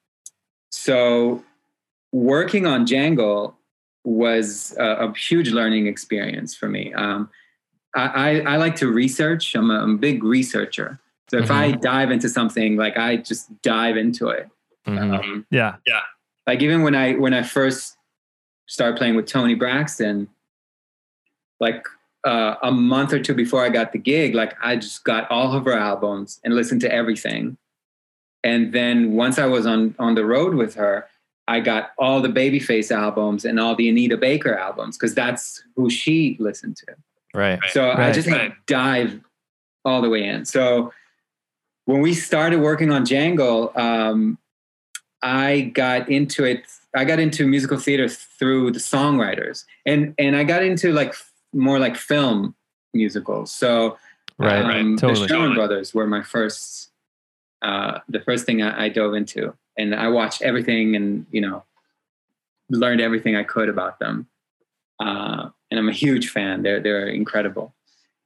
so 0.72 1.44
working 2.12 2.66
on 2.66 2.86
Django 2.86 3.54
was 4.04 4.76
a, 4.80 5.08
a 5.08 5.14
huge 5.14 5.52
learning 5.52 5.88
experience 5.88 6.56
for 6.56 6.70
me. 6.70 6.94
Um, 6.94 7.30
I, 7.96 8.06
I, 8.06 8.54
I 8.54 8.58
like 8.58 8.76
to 8.78 8.88
research. 8.88 9.56
I'm 9.56 9.70
a, 9.70 9.80
I'm 9.80 9.96
a 9.96 9.98
big 9.98 10.24
researcher. 10.24 11.00
So 11.30 11.38
if 11.38 11.52
I 11.52 11.72
dive 11.72 12.10
into 12.10 12.30
something, 12.30 12.78
like 12.78 12.98
I 12.98 13.18
just 13.18 13.62
dive 13.62 13.98
into 13.98 14.30
it. 14.30 14.50
Mhm. 14.88 15.20
Um, 15.20 15.46
Yeah, 15.86 16.02
like 16.46 16.62
even 16.62 16.84
when 16.84 16.96
I 16.96 17.14
when 17.16 17.34
I 17.34 17.44
first 17.44 17.98
started 18.68 18.98
playing 18.98 19.16
with 19.16 19.26
Toni 19.26 19.56
Braxton, 19.56 20.30
like 21.60 21.86
uh, 22.24 22.56
a 22.64 22.72
month 22.72 23.12
or 23.12 23.20
two 23.20 23.34
before 23.34 23.66
I 23.66 23.70
got 23.70 23.92
the 23.92 23.98
gig, 23.98 24.36
like 24.36 24.56
I 24.64 24.78
just 24.78 25.04
got 25.04 25.30
all 25.30 25.54
of 25.54 25.66
her 25.66 25.78
albums 25.78 26.40
and 26.46 26.56
listened 26.56 26.82
to 26.82 26.92
everything. 26.92 27.58
And 28.48 28.74
then 28.74 29.14
once 29.14 29.38
I 29.38 29.46
was 29.46 29.66
on 29.66 29.96
on 30.00 30.16
the 30.16 30.26
road 30.26 30.54
with 30.56 30.74
her, 30.76 31.08
I 31.48 31.60
got 31.60 31.92
all 31.98 32.22
the 32.22 32.30
Babyface 32.30 32.92
albums 32.92 33.46
and 33.46 33.60
all 33.60 33.76
the 33.76 33.88
Anita 33.90 34.18
Baker 34.18 34.58
albums 34.58 34.98
because 34.98 35.14
that's 35.14 35.64
who 35.76 35.90
she 35.90 36.38
listened 36.40 36.78
to. 36.78 36.96
Right. 37.34 37.60
So 37.72 37.92
I 37.92 38.12
just 38.12 38.28
had 38.28 38.50
to 38.50 38.54
dive 38.66 39.20
all 39.86 40.02
the 40.02 40.10
way 40.10 40.24
in. 40.24 40.46
So 40.46 40.94
when 41.86 42.02
we 42.02 42.14
started 42.14 42.60
working 42.60 42.92
on 42.92 43.06
Django, 43.06 43.76
um, 43.78 44.38
I 45.22 45.72
got 45.74 46.10
into 46.10 46.44
it. 46.46 46.64
I 46.96 47.04
got 47.06 47.20
into 47.20 47.46
musical 47.48 47.78
theater 47.78 48.08
through 48.10 48.72
the 48.72 48.80
songwriters, 48.80 49.66
and 49.86 50.16
and 50.18 50.36
I 50.36 50.44
got 50.44 50.64
into 50.64 50.94
like 50.94 51.14
more 51.54 51.80
like 51.80 51.96
film 51.96 52.56
musicals. 52.94 53.52
So 53.52 53.98
Right. 54.40 54.64
um, 54.64 54.98
Totally. 54.98 55.28
the 55.28 55.34
Sherman 55.34 55.56
Brothers 55.56 55.94
were 55.94 56.06
my 56.06 56.22
first, 56.22 56.92
uh, 57.62 58.00
the 58.10 58.20
first 58.22 58.46
thing 58.46 58.62
I, 58.62 58.86
I 58.86 58.90
dove 58.90 59.14
into, 59.14 59.54
and 59.78 59.96
I 59.96 60.08
watched 60.10 60.42
everything, 60.42 60.96
and 60.96 61.26
you 61.32 61.42
know, 61.42 61.64
learned 62.70 63.02
everything 63.02 63.36
I 63.36 63.44
could 63.44 63.70
about 63.70 64.00
them. 64.00 64.28
Uh, 65.00 65.50
and 65.70 65.80
I'm 65.80 65.90
a 65.90 65.94
huge 65.94 66.30
fan. 66.30 66.64
They're 66.64 66.80
they're 66.80 67.08
incredible. 67.08 67.74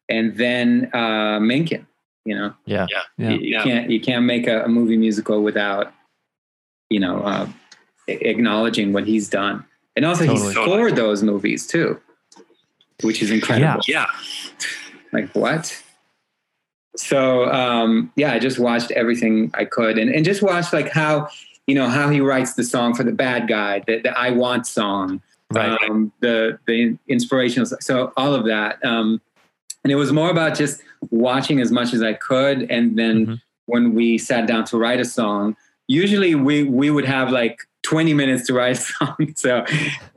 And 0.09 0.35
then 0.35 0.89
uh, 0.93 1.39
Menken, 1.39 1.87
You 2.25 2.35
know, 2.35 2.53
Yeah. 2.65 2.87
Yeah. 3.17 3.29
you, 3.29 3.37
you 3.39 3.59
can't 3.61 3.89
you 3.89 3.99
can't 4.01 4.25
make 4.25 4.47
a, 4.47 4.63
a 4.63 4.67
movie 4.67 4.97
musical 4.97 5.41
without 5.41 5.93
you 6.89 6.99
know 6.99 7.21
uh, 7.21 7.47
acknowledging 8.07 8.93
what 8.93 9.05
he's 9.07 9.29
done, 9.29 9.65
and 9.95 10.05
also 10.05 10.25
Totally. 10.25 10.47
he 10.47 10.51
scored 10.53 10.95
those 10.95 11.23
movies 11.23 11.65
too, 11.65 11.99
which 13.03 13.21
is 13.21 13.31
incredible. 13.31 13.81
Yeah. 13.87 14.05
Like 15.13 15.29
what? 15.33 15.81
So 16.95 17.45
um, 17.51 18.11
yeah, 18.15 18.33
I 18.33 18.39
just 18.39 18.59
watched 18.59 18.91
everything 18.91 19.51
I 19.53 19.65
could, 19.65 19.97
and, 19.97 20.09
and 20.13 20.25
just 20.25 20.41
watched 20.41 20.73
like 20.73 20.89
how 20.89 21.29
you 21.67 21.75
know 21.75 21.87
how 21.87 22.09
he 22.09 22.19
writes 22.21 22.53
the 22.53 22.63
song 22.63 22.93
for 22.93 23.03
the 23.03 23.11
bad 23.13 23.47
guy, 23.47 23.81
the, 23.87 23.99
the 23.99 24.17
I 24.17 24.31
Want 24.31 24.67
song, 24.67 25.21
Right. 25.53 25.79
um, 25.89 26.11
the 26.19 26.59
the 26.67 26.97
inspirational. 27.07 27.65
So 27.81 28.11
all 28.17 28.33
of 28.33 28.45
that, 28.45 28.83
um, 28.85 29.21
and 29.83 29.91
it 29.91 29.95
was 29.95 30.11
more 30.11 30.29
about 30.29 30.55
just 30.55 30.81
watching 31.09 31.61
as 31.61 31.71
much 31.71 31.93
as 31.93 32.01
I 32.03 32.13
could, 32.13 32.69
and 32.69 32.97
then 32.97 33.25
Mhm. 33.25 33.41
when 33.65 33.93
we 33.95 34.17
sat 34.17 34.47
down 34.47 34.65
to 34.65 34.77
write 34.77 34.99
a 34.99 35.05
song, 35.05 35.55
usually 35.87 36.35
we 36.35 36.63
we 36.63 36.89
would 36.89 37.05
have 37.05 37.31
like 37.31 37.59
20 37.83 38.13
minutes 38.13 38.45
to 38.47 38.53
write 38.53 38.77
a 38.77 38.81
song. 38.81 39.33
So, 39.35 39.65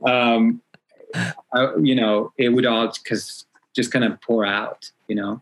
um, 0.05 0.61
I, 1.53 1.69
you 1.81 1.95
know, 1.95 2.33
it 2.37 2.49
would 2.49 2.65
all 2.65 2.91
because 3.03 3.45
just 3.73 3.91
kind 3.91 4.03
of 4.05 4.19
pour 4.21 4.45
out, 4.45 4.91
you 5.07 5.15
know. 5.15 5.41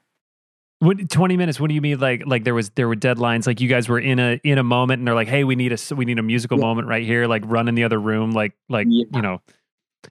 What 0.84 1.10
twenty 1.10 1.38
minutes? 1.38 1.60
What 1.60 1.70
do 1.70 1.76
you 1.76 1.82
mean? 1.82 2.00
Like 2.00 2.24
like 2.26 2.44
there 2.44 2.54
was 2.54 2.70
there 2.72 2.88
were 2.88 2.96
deadlines. 2.96 3.48
Like 3.48 3.62
you 3.62 3.70
guys 3.70 3.88
were 3.88 4.00
in 4.00 4.20
a 4.20 4.40
in 4.44 4.58
a 4.58 4.64
moment, 4.64 5.00
and 5.00 5.08
they're 5.08 5.16
like, 5.16 5.28
hey, 5.28 5.44
we 5.44 5.56
need 5.56 5.72
a 5.72 5.96
we 5.96 6.04
need 6.06 6.20
a 6.20 6.24
musical 6.24 6.58
Yeah. 6.58 6.66
moment 6.66 6.88
right 6.88 7.06
here. 7.06 7.26
Like 7.28 7.44
run 7.46 7.68
in 7.68 7.76
the 7.76 7.84
other 7.86 8.00
room. 8.00 8.32
Like 8.32 8.54
like 8.70 8.88
Yeah. 8.90 9.06
you 9.14 9.22
know, 9.22 9.42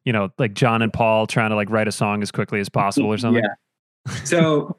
you 0.04 0.12
know, 0.12 0.30
like 0.38 0.54
John 0.54 0.80
and 0.82 0.92
Paul 0.92 1.26
trying 1.26 1.50
to 1.50 1.56
like 1.56 1.68
write 1.70 1.88
a 1.88 1.92
song 1.92 2.22
as 2.22 2.30
quickly 2.30 2.60
as 2.60 2.68
possible 2.68 3.08
or 3.08 3.18
something. 3.18 3.42
Yeah. 4.08 4.14
So, 4.24 4.78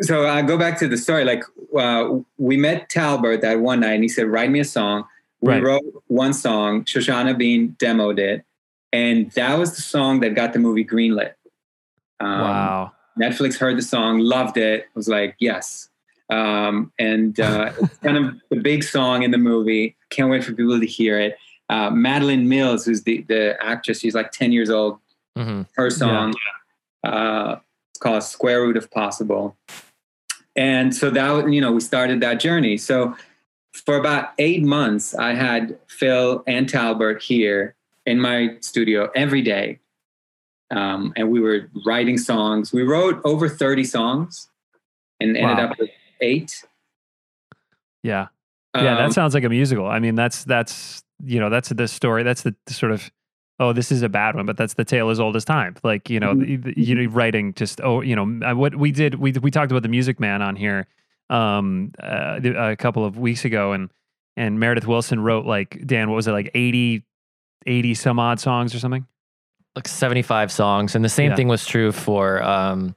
so 0.00 0.26
I 0.26 0.40
go 0.42 0.56
back 0.56 0.78
to 0.78 0.88
the 0.88 0.96
story. 0.96 1.24
Like 1.24 1.44
uh, 1.76 2.20
we 2.38 2.56
met 2.56 2.88
Talbert 2.88 3.42
that 3.42 3.60
one 3.60 3.80
night, 3.80 3.92
and 3.94 4.02
he 4.02 4.08
said, 4.08 4.28
"Write 4.28 4.50
me 4.50 4.60
a 4.60 4.64
song." 4.64 5.04
We 5.40 5.52
Right. 5.52 5.62
wrote 5.62 5.82
one 6.06 6.32
song. 6.32 6.84
Shoshana 6.84 7.36
Bean 7.36 7.76
demoed 7.78 8.18
it, 8.18 8.44
and 8.92 9.30
that 9.32 9.58
was 9.58 9.76
the 9.76 9.82
song 9.82 10.20
that 10.20 10.34
got 10.34 10.52
the 10.54 10.58
movie 10.58 10.84
greenlit. 10.86 11.32
Um, 12.20 12.40
wow. 12.40 12.92
Netflix 13.18 13.58
heard 13.58 13.78
the 13.78 13.82
song, 13.82 14.18
loved 14.18 14.56
it, 14.56 14.86
was 14.94 15.08
like, 15.08 15.36
yes. 15.38 15.88
Um, 16.30 16.92
and 16.98 17.38
uh, 17.38 17.72
it's 17.80 17.98
kind 17.98 18.16
of 18.16 18.40
the 18.50 18.56
big 18.56 18.82
song 18.82 19.22
in 19.22 19.30
the 19.30 19.38
movie. 19.38 19.96
Can't 20.10 20.30
wait 20.30 20.44
for 20.44 20.52
people 20.52 20.78
to 20.78 20.86
hear 20.86 21.18
it. 21.20 21.36
Uh, 21.68 21.90
Madalen 21.90 22.46
Mills, 22.46 22.84
who's 22.84 23.02
the, 23.02 23.22
the 23.22 23.56
actress, 23.60 24.00
she's 24.00 24.14
like 24.14 24.32
10 24.32 24.52
years 24.52 24.70
old. 24.70 24.98
hmm 25.36 25.62
Her 25.74 25.90
song, 25.90 26.34
uh, 27.04 27.56
it's 27.90 27.98
called 28.00 28.22
Square 28.22 28.62
Root 28.62 28.76
of 28.76 28.90
Possible. 28.90 29.56
And 30.56 30.94
so 30.94 31.10
that, 31.10 31.50
you 31.50 31.60
know, 31.60 31.72
we 31.72 31.80
started 31.80 32.20
that 32.20 32.40
journey. 32.40 32.76
So 32.76 33.16
for 33.72 33.96
about 33.96 34.32
eight 34.38 34.62
months, 34.62 35.14
I 35.14 35.34
had 35.34 35.78
Phil 35.88 36.44
and 36.46 36.68
Talbert 36.68 37.22
here 37.22 37.74
in 38.06 38.20
my 38.20 38.56
studio 38.60 39.10
every 39.14 39.42
day. 39.42 39.80
Um, 40.74 41.12
and 41.16 41.30
we 41.30 41.40
were 41.40 41.70
writing 41.86 42.18
songs. 42.18 42.72
We 42.72 42.82
wrote 42.82 43.20
over 43.24 43.48
30 43.48 43.84
songs 43.84 44.48
and 45.20 45.36
ended 45.36 45.58
Wow. 45.58 45.70
up 45.70 45.78
with 45.78 45.90
eight. 46.20 46.64
Yeah. 48.02 48.28
Yeah, 48.74 48.80
Um, 48.92 48.96
that 48.98 49.12
sounds 49.12 49.34
like 49.34 49.44
a 49.44 49.48
musical. 49.48 49.86
I 49.86 50.00
mean, 50.00 50.14
that's 50.16 50.44
that's 50.44 51.02
you 51.24 51.38
know 51.38 51.48
that's 51.48 51.68
the 51.68 51.86
story. 51.86 52.24
That's 52.24 52.42
the, 52.42 52.54
sort 52.66 52.90
of 52.92 53.10
oh, 53.60 53.72
this 53.72 53.92
is 53.92 54.02
a 54.02 54.08
bad 54.08 54.34
one, 54.34 54.46
but 54.46 54.56
that's 54.56 54.74
the 54.74 54.84
tale 54.84 55.10
as 55.10 55.20
old 55.20 55.36
as 55.36 55.44
time. 55.44 55.76
Like 55.84 56.10
you 56.10 56.18
know, 56.18 56.34
Mhm. 56.34 56.64
the- 56.64 56.74
you 56.80 57.08
writing 57.08 57.54
just 57.54 57.80
oh, 57.82 58.00
you 58.00 58.16
know, 58.16 58.40
uh, 58.44 58.54
what 58.56 58.74
we 58.74 58.90
did. 58.90 59.14
We 59.14 59.30
we 59.32 59.50
talked 59.52 59.70
about 59.70 59.84
the 59.84 59.88
Music 59.88 60.18
Man 60.18 60.42
on 60.42 60.56
here 60.56 60.88
um 61.30 61.92
uh, 62.02 62.40
a 62.42 62.76
couple 62.76 63.04
of 63.04 63.16
weeks 63.16 63.44
ago, 63.44 63.72
and 63.72 63.90
and 64.36 64.58
Meredith 64.58 64.86
Willson 64.88 65.20
wrote 65.22 65.46
like 65.46 65.80
Dan, 65.86 66.10
what 66.10 66.16
was 66.16 66.26
it 66.26 66.32
like 66.32 66.50
80, 66.54 67.04
80 67.66 67.94
some 67.94 68.18
odd 68.18 68.40
songs 68.40 68.74
or 68.74 68.80
something? 68.80 69.06
Like 69.76 69.88
75 69.88 70.52
songs. 70.52 70.94
And 70.94 71.04
the 71.04 71.08
same 71.08 71.30
Yeah. 71.30 71.36
thing 71.36 71.48
was 71.48 71.66
true 71.66 71.90
for 71.90 72.42
um, 72.42 72.94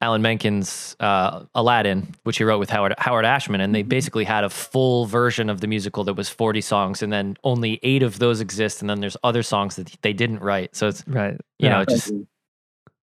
Alan 0.00 0.20
Menken's 0.20 0.96
uh, 0.98 1.44
Aladdin, 1.54 2.12
which 2.24 2.38
he 2.38 2.44
wrote 2.44 2.58
with 2.58 2.68
Howard, 2.70 2.94
Howard 2.98 3.24
Ashman. 3.24 3.60
And 3.60 3.68
Mm-hmm. 3.70 3.74
they 3.74 3.82
basically 3.82 4.24
had 4.24 4.42
a 4.42 4.50
full 4.50 5.06
version 5.06 5.48
of 5.48 5.60
the 5.60 5.68
musical 5.68 6.02
that 6.04 6.14
was 6.14 6.28
40 6.28 6.60
songs. 6.60 7.00
And 7.02 7.12
then 7.12 7.36
only 7.44 7.78
eight 7.84 8.02
of 8.02 8.18
those 8.18 8.40
exist. 8.40 8.80
And 8.80 8.90
then 8.90 8.98
there's 9.00 9.16
other 9.22 9.44
songs 9.44 9.76
that 9.76 9.96
they 10.02 10.12
didn't 10.12 10.40
write. 10.40 10.74
So 10.74 10.88
it's, 10.88 11.06
Right. 11.06 11.34
you 11.58 11.68
Yeah. 11.68 11.78
know, 11.78 11.84
just 11.84 12.12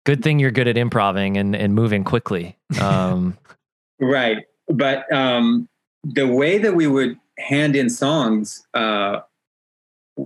good 0.06 0.22
thing 0.22 0.40
you're 0.40 0.52
good 0.52 0.68
at 0.68 0.78
improving 0.78 1.38
and, 1.38 1.56
and 1.56 1.74
moving 1.74 2.04
quickly. 2.04 2.58
Um, 2.82 3.38
Right. 4.04 4.40
But 4.68 5.10
um, 5.14 5.70
the 6.04 6.26
way 6.28 6.58
that 6.58 6.74
we 6.76 6.88
would 6.88 7.18
hand 7.38 7.76
in 7.76 7.88
songs, 7.90 8.66
uh, 8.74 9.20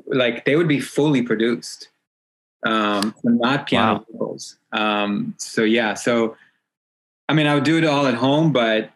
like 0.08 0.46
they 0.46 0.56
would 0.56 0.70
be 0.70 0.80
fully 0.80 1.22
produced, 1.22 1.90
um, 2.66 3.14
not 3.24 3.68
piano 3.68 3.94
Wow. 3.94 4.06
vocals. 4.12 4.58
Um, 4.72 5.36
so 5.38 5.64
yeah. 5.64 5.94
So 5.94 6.36
I 7.30 7.34
mean, 7.34 7.48
I 7.48 7.56
would 7.56 7.64
do 7.64 7.78
it 7.78 7.86
all 7.86 8.06
at 8.08 8.14
home, 8.16 8.52
but 8.52 8.92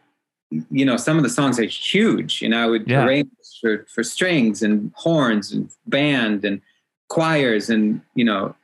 you 0.71 0.83
know, 0.85 0.97
some 0.97 1.17
of 1.17 1.23
the 1.23 1.29
songs 1.29 1.59
are 1.59 1.63
huge, 1.63 2.41
and 2.41 2.53
I 2.55 2.65
would 2.65 2.87
Yeah. 2.87 3.05
arrange 3.05 3.29
for, 3.61 3.85
for 3.93 4.03
strings 4.03 4.61
and 4.63 4.91
horns 4.95 5.51
and 5.51 5.69
band 5.87 6.43
and 6.45 6.61
choirs, 7.07 7.69
and 7.69 8.01
you 8.15 8.25
know, 8.25 8.55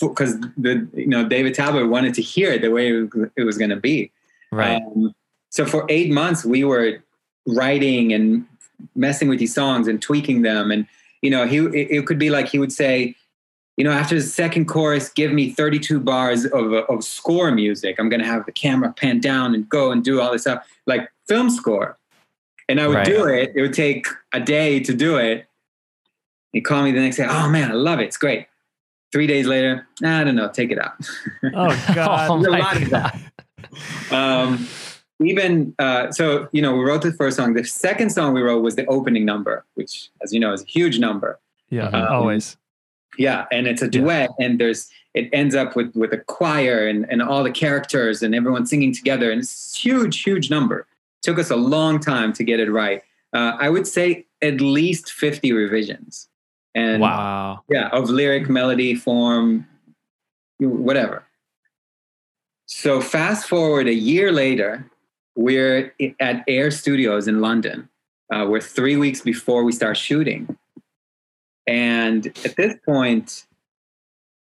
because 0.00 0.40
the 0.56 0.86
you 0.94 1.06
know 1.06 1.26
David 1.28 1.54
Talbert 1.54 1.88
wanted 1.88 2.14
to 2.14 2.22
hear 2.22 2.50
it 2.52 2.62
the 2.62 2.70
way 2.70 2.88
it 3.36 3.44
was, 3.44 3.58
going 3.58 3.70
to 3.70 3.76
be. 3.76 4.10
right. 4.52 4.82
Um, 4.82 5.14
so 5.50 5.64
for 5.64 5.86
eight 5.88 6.10
months, 6.10 6.44
we 6.44 6.64
were 6.64 7.02
writing 7.46 8.12
and 8.12 8.44
messing 8.96 9.28
with 9.28 9.38
these 9.38 9.54
songs 9.54 9.86
and 9.86 10.02
tweaking 10.02 10.42
them. 10.42 10.70
And, 10.72 10.86
you 11.22 11.30
know, 11.30 11.46
he, 11.46 11.58
it, 11.58 11.90
it 11.90 12.06
could 12.06 12.18
be 12.18 12.28
like 12.28 12.48
he 12.48 12.58
would 12.58 12.72
say, 12.72 13.14
you 13.76 13.84
know, 13.84 13.90
after 13.90 14.14
the 14.14 14.20
second 14.22 14.66
chorus, 14.66 15.08
give 15.08 15.32
me 15.32 15.50
32 15.50 15.98
bars 16.00 16.44
of, 16.46 16.72
of 16.72 17.02
score 17.04 17.50
music. 17.50 17.96
I'm 17.98 18.08
going 18.08 18.20
to 18.20 18.26
have 18.26 18.46
the 18.46 18.52
camera 18.52 18.92
pan 18.92 19.20
down 19.20 19.54
and 19.54 19.68
go 19.68 19.90
and 19.90 20.04
do 20.04 20.20
all 20.20 20.30
this 20.32 20.42
stuff 20.42 20.66
like 20.86 21.10
film 21.26 21.50
score. 21.50 21.98
And 22.68 22.80
I 22.80 22.86
would 22.86 22.94
Right. 22.96 23.06
do 23.06 23.26
it. 23.26 23.52
It 23.54 23.60
would 23.62 23.74
take 23.74 24.06
a 24.32 24.40
day 24.40 24.80
to 24.80 24.94
do 24.94 25.16
it. 25.16 25.46
He'd 26.52 26.62
call 26.62 26.84
me 26.84 26.92
the 26.92 27.00
next 27.00 27.16
day. 27.16 27.26
Oh 27.28 27.48
man, 27.48 27.70
I 27.70 27.74
love 27.74 27.98
it. 28.00 28.04
It's 28.04 28.16
great. 28.16 28.46
Three 29.12 29.26
days 29.26 29.46
later, 29.46 29.86
"Nah, 30.00 30.20
I 30.20 30.24
don't 30.24 30.34
know. 30.36 30.48
Take 30.48 30.70
it 30.70 30.78
out. 30.78 30.94
Oh 31.54 31.68
God. 31.94 32.30
oh 32.30 32.36
There's 32.42 32.46
a 32.46 32.50
my 32.50 32.58
lot 32.60 32.82
of 32.82 32.90
God. 32.90 33.20
um, 34.12 34.66
even 35.20 35.74
uh, 35.78 36.10
so, 36.12 36.48
you 36.52 36.62
know, 36.62 36.74
we 36.76 36.84
wrote 36.84 37.02
the 37.02 37.12
first 37.12 37.36
song. 37.36 37.54
The 37.54 37.64
second 37.64 38.10
song 38.10 38.34
we 38.34 38.42
wrote 38.42 38.62
was 38.62 38.76
the 38.76 38.86
opening 38.86 39.24
number, 39.24 39.64
which, 39.74 40.10
as 40.22 40.32
you 40.32 40.40
know, 40.40 40.52
is 40.52 40.62
a 40.62 40.66
huge 40.66 40.98
number. 40.98 41.38
Yeah. 41.70 41.88
Um, 41.88 42.06
always. 42.12 42.56
Yeah, 43.18 43.46
and 43.52 43.66
it's 43.66 43.82
a 43.82 43.88
duet, 43.88 44.30
and 44.38 44.58
there's 44.60 44.90
it 45.14 45.28
ends 45.32 45.54
up 45.54 45.76
with 45.76 45.94
with 45.94 46.12
a 46.12 46.18
choir 46.18 46.86
and 46.86 47.06
and 47.10 47.22
all 47.22 47.44
the 47.44 47.50
characters 47.52 48.22
and 48.22 48.34
everyone 48.34 48.66
singing 48.66 48.92
together, 48.92 49.30
and 49.30 49.40
it's 49.40 49.74
a 49.74 49.78
huge, 49.78 50.22
huge 50.22 50.50
number. 50.50 50.86
Took 51.22 51.38
us 51.38 51.50
a 51.50 51.56
long 51.56 52.00
time 52.00 52.32
to 52.34 52.44
get 52.44 52.60
it 52.60 52.70
right. 52.70 53.02
Uh, 53.32 53.56
I 53.58 53.68
would 53.70 53.86
say 53.86 54.26
at 54.42 54.60
least 54.60 55.12
fifty 55.12 55.52
revisions, 55.52 56.28
and 56.74 57.00
Wow. 57.00 57.62
yeah, 57.70 57.88
of 57.88 58.10
lyric, 58.10 58.48
melody, 58.50 58.94
form, 58.94 59.66
whatever. 60.58 61.24
So 62.66 63.00
fast 63.00 63.46
forward 63.48 63.88
a 63.88 63.94
year 63.94 64.32
later, 64.32 64.90
we're 65.36 65.94
at 66.20 66.44
Air 66.48 66.70
Studios 66.70 67.28
in 67.28 67.40
London. 67.40 67.88
Uh, 68.32 68.46
we're 68.48 68.60
three 68.60 68.96
weeks 68.96 69.20
before 69.20 69.64
we 69.64 69.72
start 69.72 69.96
shooting, 69.96 70.56
and 71.66 72.26
at 72.44 72.56
this 72.56 72.74
point, 72.84 73.46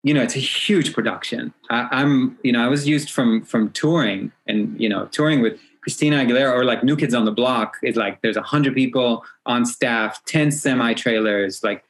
you 0.04 0.14
know, 0.14 0.22
it's 0.24 0.36
a 0.36 0.40
huge 0.40 0.94
production. 0.94 1.54
I, 1.70 1.88
I'm, 1.92 2.38
you 2.44 2.52
know, 2.52 2.64
I 2.64 2.68
was 2.68 2.88
used 2.88 3.12
from 3.12 3.44
from 3.44 3.72
touring 3.72 4.32
and 4.48 4.80
you 4.80 4.90
know 4.90 5.06
touring 5.08 5.42
with 5.42 5.60
Christina 5.82 6.18
Aguilera 6.18 6.52
or 6.54 6.64
like 6.64 6.84
New 6.84 6.96
Kids 6.96 7.14
on 7.14 7.26
the 7.26 7.32
Block. 7.32 7.78
Is 7.84 7.96
like 7.96 8.22
there's 8.22 8.38
a 8.38 8.42
hundred 8.42 8.74
people 8.76 9.24
on 9.46 9.66
staff, 9.66 10.24
ten 10.26 10.52
semi 10.52 10.94
trailers, 10.94 11.64
like 11.64 11.84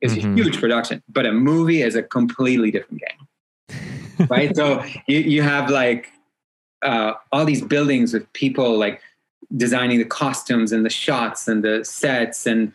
it's 0.00 0.14
Mhm. 0.14 0.34
a 0.34 0.42
huge 0.42 0.60
production. 0.60 1.02
But 1.08 1.26
a 1.26 1.32
movie 1.32 1.82
is 1.82 1.94
a 1.96 2.02
completely 2.02 2.70
different 2.70 3.02
game, 3.02 4.28
right? 4.28 4.54
so 4.54 4.84
you 5.08 5.18
you 5.20 5.42
have 5.42 5.70
like 5.70 6.10
uh, 6.82 7.14
all 7.32 7.44
these 7.44 7.62
buildings 7.62 8.12
with 8.12 8.30
people 8.32 8.76
like 8.78 9.00
designing 9.56 9.98
the 9.98 10.04
costumes 10.04 10.70
and 10.72 10.84
the 10.84 10.90
shots 10.90 11.48
and 11.48 11.64
the 11.64 11.84
sets 11.84 12.46
and 12.46 12.72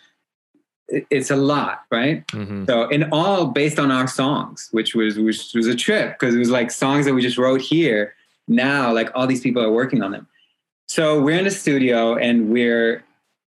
it's 1.10 1.32
a 1.32 1.36
lot, 1.36 1.84
right? 1.92 2.26
Mhm. 2.28 2.66
So, 2.68 2.88
and 2.90 3.08
all 3.12 3.48
based 3.48 3.80
on 3.80 3.92
our 3.92 4.08
songs, 4.08 4.70
which 4.72 4.94
was 4.96 5.18
which 5.18 5.54
was 5.54 5.68
a 5.68 5.76
trip 5.76 6.20
because 6.20 6.36
it 6.36 6.40
was 6.40 6.50
like 6.50 6.72
songs 6.72 7.06
that 7.06 7.14
we 7.14 7.22
just 7.22 7.38
wrote 7.38 7.62
here. 7.62 8.14
Now, 8.48 8.94
like 8.94 9.10
all 9.16 9.28
these 9.28 9.42
people 9.42 9.62
are 9.64 9.72
working 9.72 10.02
on 10.04 10.12
them. 10.12 10.28
So 10.88 11.22
we're 11.22 11.38
in 11.38 11.46
the 11.46 11.52
studio 11.52 12.16
and 12.16 12.50
we're 12.50 13.04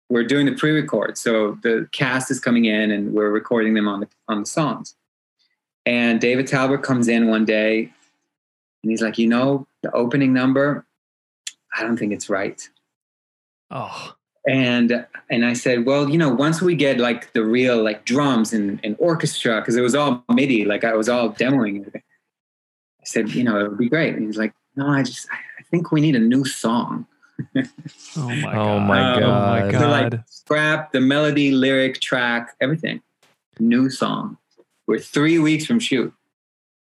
we're 0.09 0.25
doing 0.25 0.47
the 0.47 0.53
pre-record. 0.53 1.19
So 1.19 1.59
the 1.63 1.89
cast 1.93 2.31
is 2.31 2.41
coming 2.41 2.65
in 2.67 2.91
and 2.91 3.13
we're 3.13 3.31
recording 3.31 3.75
them 3.75 3.89
on 3.89 4.01
the 4.01 4.09
on 4.29 4.41
the 4.41 4.47
songs. 4.47 4.95
And 5.87 6.21
David 6.21 6.47
Talbert 6.47 6.83
comes 6.83 7.09
in 7.09 7.29
one 7.29 7.45
day 7.45 7.93
and 8.83 8.91
he's 8.91 9.03
like, 9.03 9.19
you 9.19 9.27
know, 9.27 9.67
the 9.83 9.91
opening 9.93 10.33
number, 10.33 10.87
I 11.77 11.83
don't 11.83 11.99
think 11.99 12.13
it's 12.13 12.31
right. 12.31 12.67
Oh, 13.71 14.15
And 14.47 15.07
and 15.31 15.47
I 15.47 15.55
said, 15.55 15.87
well, 15.87 16.09
you 16.09 16.19
know, 16.19 16.29
once 16.29 16.61
we 16.61 16.75
get 16.75 16.99
like 16.99 17.33
the 17.33 17.45
real 17.45 17.83
like 17.83 18.05
drums 18.05 18.53
and, 18.53 18.79
and 18.85 18.95
orchestra, 18.99 19.61
because 19.61 19.77
it 19.77 19.81
was 19.81 19.95
all 19.95 20.23
MIDI, 20.33 20.65
like 20.65 20.85
I 20.85 20.95
was 20.95 21.09
all 21.09 21.31
demoing 21.31 21.81
everything. 21.81 22.03
I 23.01 23.05
said, 23.05 23.31
you 23.31 23.43
know, 23.43 23.59
it 23.59 23.69
would 23.69 23.79
be 23.79 23.89
great. 23.89 24.15
And 24.15 24.27
he's 24.27 24.37
like, 24.37 24.53
no, 24.77 24.87
I 24.87 25.03
just 25.03 25.27
I 25.33 25.37
I 25.59 25.63
think 25.71 25.91
we 25.93 26.01
need 26.01 26.15
a 26.15 26.21
new 26.21 26.45
song. 26.45 27.07
oh 27.57 27.63
my 28.17 28.53
Oh 28.53 28.79
god. 28.79 28.87
my 28.87 29.15
Oh 29.17 29.31
my 29.31 29.71
God. 29.71 29.75
Oh 29.75 29.79
so 29.81 29.89
like 29.89 30.13
scrap 30.29 30.93
the 30.93 31.01
melody, 31.01 31.51
lyric, 31.51 32.01
track, 32.01 32.55
everything. 32.61 33.01
New 33.59 33.89
song. 33.89 34.37
We're 34.87 34.99
three 34.99 35.39
weeks 35.39 35.65
from 35.65 35.81
shoot. 35.81 36.13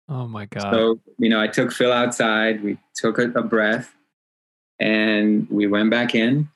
Oh 0.09 0.27
my 0.27 0.47
god. 0.47 0.73
So, 0.73 1.01
you 1.19 1.29
know, 1.29 1.41
I 1.41 1.49
took 1.49 1.73
Phil 1.73 1.93
outside, 1.93 2.63
we 2.63 2.79
took 2.95 3.19
a, 3.19 3.31
a 3.33 3.43
breath, 3.43 3.95
and 4.79 5.47
we 5.51 5.67
went 5.67 5.91
back 5.91 6.15
in. 6.15 6.49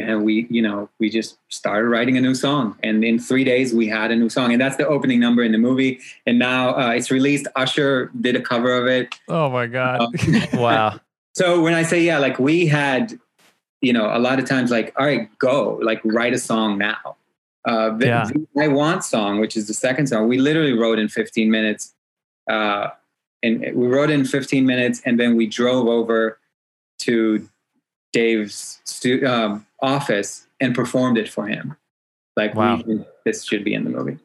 And 0.00 0.24
we, 0.24 0.46
you 0.50 0.62
know, 0.62 0.88
we 0.98 1.10
just 1.10 1.38
started 1.48 1.88
writing 1.88 2.16
a 2.16 2.20
new 2.20 2.34
song. 2.34 2.76
And 2.82 3.04
in 3.04 3.18
three 3.18 3.44
days, 3.44 3.72
we 3.74 3.86
had 3.88 4.10
a 4.10 4.16
new 4.16 4.28
song. 4.28 4.52
And 4.52 4.60
that's 4.60 4.76
the 4.76 4.86
opening 4.86 5.20
number 5.20 5.42
in 5.42 5.52
the 5.52 5.58
movie. 5.58 6.00
And 6.26 6.38
now 6.38 6.76
uh, 6.76 6.90
it's 6.90 7.10
released. 7.10 7.46
Usher 7.56 8.10
did 8.20 8.36
a 8.36 8.40
cover 8.40 8.72
of 8.72 8.86
it. 8.86 9.14
oh 9.28 9.50
my 9.50 9.66
god. 9.66 10.00
Wow. 10.54 11.00
So 11.34 11.60
when 11.62 11.74
I 11.74 11.82
say, 11.84 12.02
yeah, 12.02 12.18
like 12.18 12.38
we 12.38 12.66
had, 12.66 13.18
you 13.80 13.92
know, 13.92 14.14
a 14.14 14.18
lot 14.18 14.38
of 14.38 14.46
times, 14.46 14.70
like, 14.70 14.92
all 14.98 15.06
right, 15.06 15.28
go, 15.38 15.78
like, 15.82 16.00
write 16.04 16.34
a 16.34 16.38
song 16.38 16.76
now. 16.76 17.16
Uh, 17.64 17.96
the, 17.96 18.06
Yeah. 18.06 18.28
I 18.58 18.68
Want 18.68 19.04
song, 19.04 19.38
which 19.40 19.56
is 19.56 19.66
the 19.68 19.74
second 19.74 20.08
song, 20.08 20.28
we 20.28 20.38
literally 20.38 20.72
wrote 20.72 20.98
in 20.98 21.08
15 21.08 21.50
minutes. 21.50 21.94
Uh, 22.50 22.88
and 23.42 23.60
we 23.74 23.86
wrote 23.86 24.10
in 24.10 24.24
15 24.24 24.66
minutes, 24.66 25.00
and 25.06 25.18
then 25.18 25.36
we 25.36 25.46
drove 25.46 25.86
over 25.86 26.38
to 27.00 27.48
Dave's 28.12 28.80
stu- 28.84 29.26
um, 29.26 29.64
office 29.82 30.46
and 30.60 30.74
performed 30.74 31.18
it 31.18 31.28
for 31.28 31.46
him. 31.46 31.76
Like, 32.36 32.54
Wow. 32.54 32.82
we 32.86 33.04
this 33.24 33.44
should 33.44 33.64
be 33.64 33.74
in 33.74 33.84
the 33.84 33.90
movie. 33.90 34.18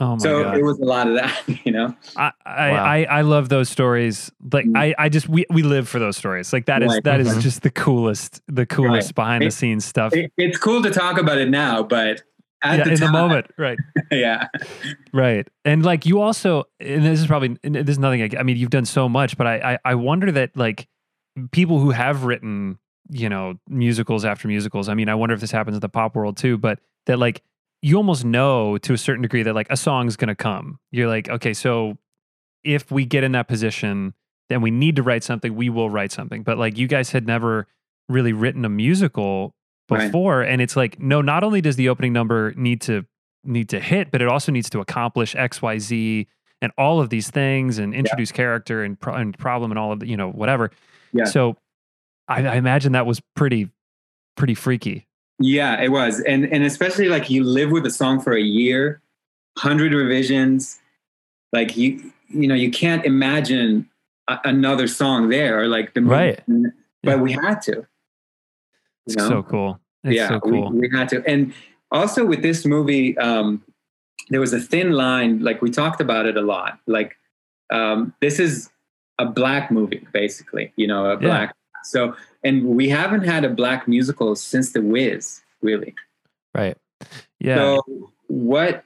Oh 0.00 0.12
my 0.12 0.18
so 0.18 0.44
god. 0.44 0.56
it 0.58 0.62
was 0.62 0.78
a 0.78 0.84
lot 0.84 1.08
of 1.08 1.14
that, 1.16 1.42
you 1.66 1.72
know? 1.72 1.94
I, 2.16 2.30
I, 2.46 2.70
Wow. 2.70 2.84
I, 2.84 3.02
I 3.04 3.20
love 3.22 3.48
those 3.48 3.68
stories. 3.68 4.30
Like 4.52 4.64
Mm. 4.66 4.76
I, 4.78 4.94
I 4.96 5.08
just 5.08 5.28
we, 5.28 5.44
we 5.50 5.62
live 5.62 5.88
for 5.88 5.98
those 5.98 6.16
stories. 6.16 6.52
Like 6.52 6.66
that 6.66 6.82
is 6.84 6.88
Right. 6.92 7.04
that 7.04 7.20
is 7.20 7.28
Mhm. 7.34 7.40
just 7.40 7.62
the 7.62 7.70
coolest, 7.70 8.40
the 8.46 8.64
coolest 8.64 9.08
Right. 9.08 9.14
behind 9.16 9.44
the 9.44 9.50
scenes 9.50 9.84
stuff. 9.84 10.14
It, 10.14 10.32
it's 10.36 10.56
cool 10.58 10.82
to 10.82 10.90
talk 10.90 11.18
about 11.18 11.38
it 11.38 11.48
now, 11.50 11.82
but 11.82 12.22
at 12.62 12.78
yeah, 12.78 12.84
the 12.84 12.90
in 12.92 12.96
time, 12.98 13.06
the 13.06 13.12
moment, 13.12 13.46
right? 13.58 13.78
yeah. 14.12 14.46
Right. 15.12 15.48
And 15.64 15.84
like 15.84 16.06
you 16.06 16.20
also, 16.20 16.64
and 16.80 17.04
this 17.04 17.20
is 17.20 17.26
probably, 17.26 17.56
and 17.64 17.74
this 17.74 17.88
is 17.94 17.98
nothing, 17.98 18.36
I 18.38 18.42
mean, 18.44 18.56
you've 18.56 18.70
done 18.70 18.84
so 18.84 19.08
much, 19.08 19.36
but 19.36 19.46
I, 19.48 19.72
I, 19.74 19.78
I 19.84 19.94
wonder 19.96 20.30
that 20.32 20.56
like 20.56 20.86
people 21.50 21.78
who 21.80 21.90
have 21.90 22.24
written, 22.24 22.78
you 23.10 23.28
know, 23.28 23.54
musicals 23.68 24.24
after 24.24 24.48
musicals, 24.48 24.88
I 24.88 24.94
mean, 24.94 25.08
I 25.08 25.14
wonder 25.14 25.34
if 25.34 25.40
this 25.40 25.50
happens 25.50 25.76
in 25.76 25.80
the 25.80 25.88
pop 25.88 26.14
world 26.14 26.36
too, 26.36 26.58
but 26.58 26.78
that 27.06 27.18
like 27.18 27.42
you 27.82 27.96
almost 27.96 28.24
know 28.24 28.76
to 28.78 28.92
a 28.92 28.98
certain 28.98 29.22
degree 29.22 29.42
that 29.42 29.54
like 29.54 29.68
a 29.70 29.76
song's 29.76 30.16
going 30.16 30.28
to 30.28 30.34
come. 30.34 30.78
You're 30.90 31.08
like, 31.08 31.28
okay, 31.28 31.54
so 31.54 31.96
if 32.64 32.90
we 32.90 33.04
get 33.04 33.24
in 33.24 33.32
that 33.32 33.48
position, 33.48 34.14
then 34.48 34.60
we 34.62 34.70
need 34.70 34.96
to 34.96 35.02
write 35.02 35.22
something, 35.24 35.54
we 35.54 35.68
will 35.70 35.88
write 35.90 36.10
something. 36.12 36.42
But 36.42 36.58
like 36.58 36.76
you 36.76 36.86
guys 36.88 37.12
had 37.12 37.26
never 37.26 37.66
really 38.08 38.32
written 38.32 38.64
a 38.64 38.68
musical 38.68 39.54
Right. 39.90 40.06
before. 40.06 40.42
And 40.42 40.60
it's 40.60 40.76
like, 40.76 41.00
no, 41.00 41.22
not 41.22 41.42
only 41.42 41.62
does 41.62 41.76
the 41.76 41.88
opening 41.88 42.12
number 42.12 42.52
need 42.56 42.82
to 42.82 43.06
need 43.42 43.70
to 43.70 43.80
hit, 43.80 44.10
but 44.10 44.20
it 44.20 44.28
also 44.28 44.52
needs 44.52 44.68
to 44.70 44.80
accomplish 44.80 45.34
X, 45.34 45.62
Y, 45.62 45.78
Z, 45.78 46.26
and 46.60 46.72
all 46.76 47.00
of 47.00 47.08
these 47.08 47.30
things, 47.30 47.78
and 47.78 47.94
introduce 47.94 48.30
character 48.30 48.82
and, 48.82 49.00
pro- 49.00 49.14
and 49.14 49.38
problem 49.38 49.70
and 49.72 49.78
all 49.78 49.92
of 49.92 50.00
the, 50.00 50.06
you 50.06 50.16
know 50.16 50.28
whatever. 50.30 50.70
Yeah. 51.14 51.24
So, 51.24 51.56
I, 52.28 52.46
I 52.46 52.54
imagine 52.56 52.92
that 52.92 53.06
was 53.06 53.20
pretty 53.34 53.70
pretty 54.36 54.54
freaky. 54.54 55.06
Yeah, 55.40 55.80
it 55.80 55.90
was, 55.90 56.20
and 56.20 56.44
and 56.52 56.64
especially 56.64 57.08
like 57.08 57.30
you 57.30 57.44
live 57.44 57.70
with 57.70 57.86
a 57.86 57.90
song 57.90 58.20
for 58.20 58.32
a 58.32 58.42
year, 58.42 59.00
hundred 59.56 59.92
revisions, 59.92 60.80
like 61.52 61.76
you 61.76 62.12
you 62.28 62.48
know 62.48 62.54
you 62.54 62.70
can't 62.70 63.04
imagine 63.04 63.88
a, 64.28 64.38
another 64.44 64.86
song 64.88 65.28
there 65.28 65.60
or 65.60 65.68
like 65.68 65.94
the 65.94 66.00
movie. 66.00 66.14
Right. 66.14 66.42
But 67.02 67.10
Yeah. 67.10 67.16
we 67.16 67.32
had 67.32 67.62
to. 67.62 67.86
It's 69.06 69.16
know? 69.16 69.28
so 69.28 69.42
cool. 69.42 69.80
It's 70.04 70.16
yeah, 70.16 70.28
so 70.28 70.40
cool. 70.40 70.70
we, 70.70 70.88
we 70.88 70.96
had 70.96 71.08
to, 71.10 71.22
and 71.26 71.52
also 71.90 72.24
with 72.24 72.42
this 72.42 72.64
movie, 72.64 73.16
um, 73.18 73.62
there 74.28 74.40
was 74.40 74.52
a 74.52 74.60
thin 74.60 74.92
line. 74.92 75.40
Like 75.40 75.62
we 75.62 75.70
talked 75.70 76.00
about 76.00 76.26
it 76.26 76.36
a 76.36 76.42
lot. 76.42 76.78
Like 76.86 77.16
um, 77.70 78.12
this 78.20 78.38
is 78.38 78.70
a 79.18 79.24
black 79.24 79.70
movie, 79.70 80.06
basically. 80.12 80.72
You 80.76 80.86
know, 80.88 81.06
a 81.06 81.16
black. 81.16 81.54
So, 81.90 82.14
and 82.44 82.64
we 82.64 82.88
haven't 82.88 83.24
had 83.24 83.44
a 83.44 83.48
black 83.48 83.88
musical 83.88 84.36
since 84.36 84.72
The 84.72 84.82
Wiz, 84.82 85.40
really. 85.62 85.94
Right. 86.54 86.76
yeah. 87.40 87.56
So 87.56 87.82
what 88.28 88.84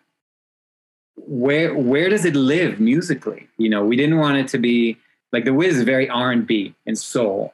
where 1.17 1.75
where 1.75 2.09
does 2.09 2.25
it 2.25 2.35
live 2.35 2.81
musically? 2.81 3.49
You 3.59 3.69
know, 3.71 3.85
we 3.85 3.97
didn't 3.97 4.19
want 4.19 4.39
it 4.39 4.49
to 4.49 4.59
be 4.59 4.97
like 5.33 5.45
the 5.45 5.55
Wiz 5.55 5.77
is 5.79 5.85
very 5.85 6.09
R 6.09 6.31
and 6.33 6.47
B 6.47 6.75
and 6.87 6.97
soul. 6.99 7.53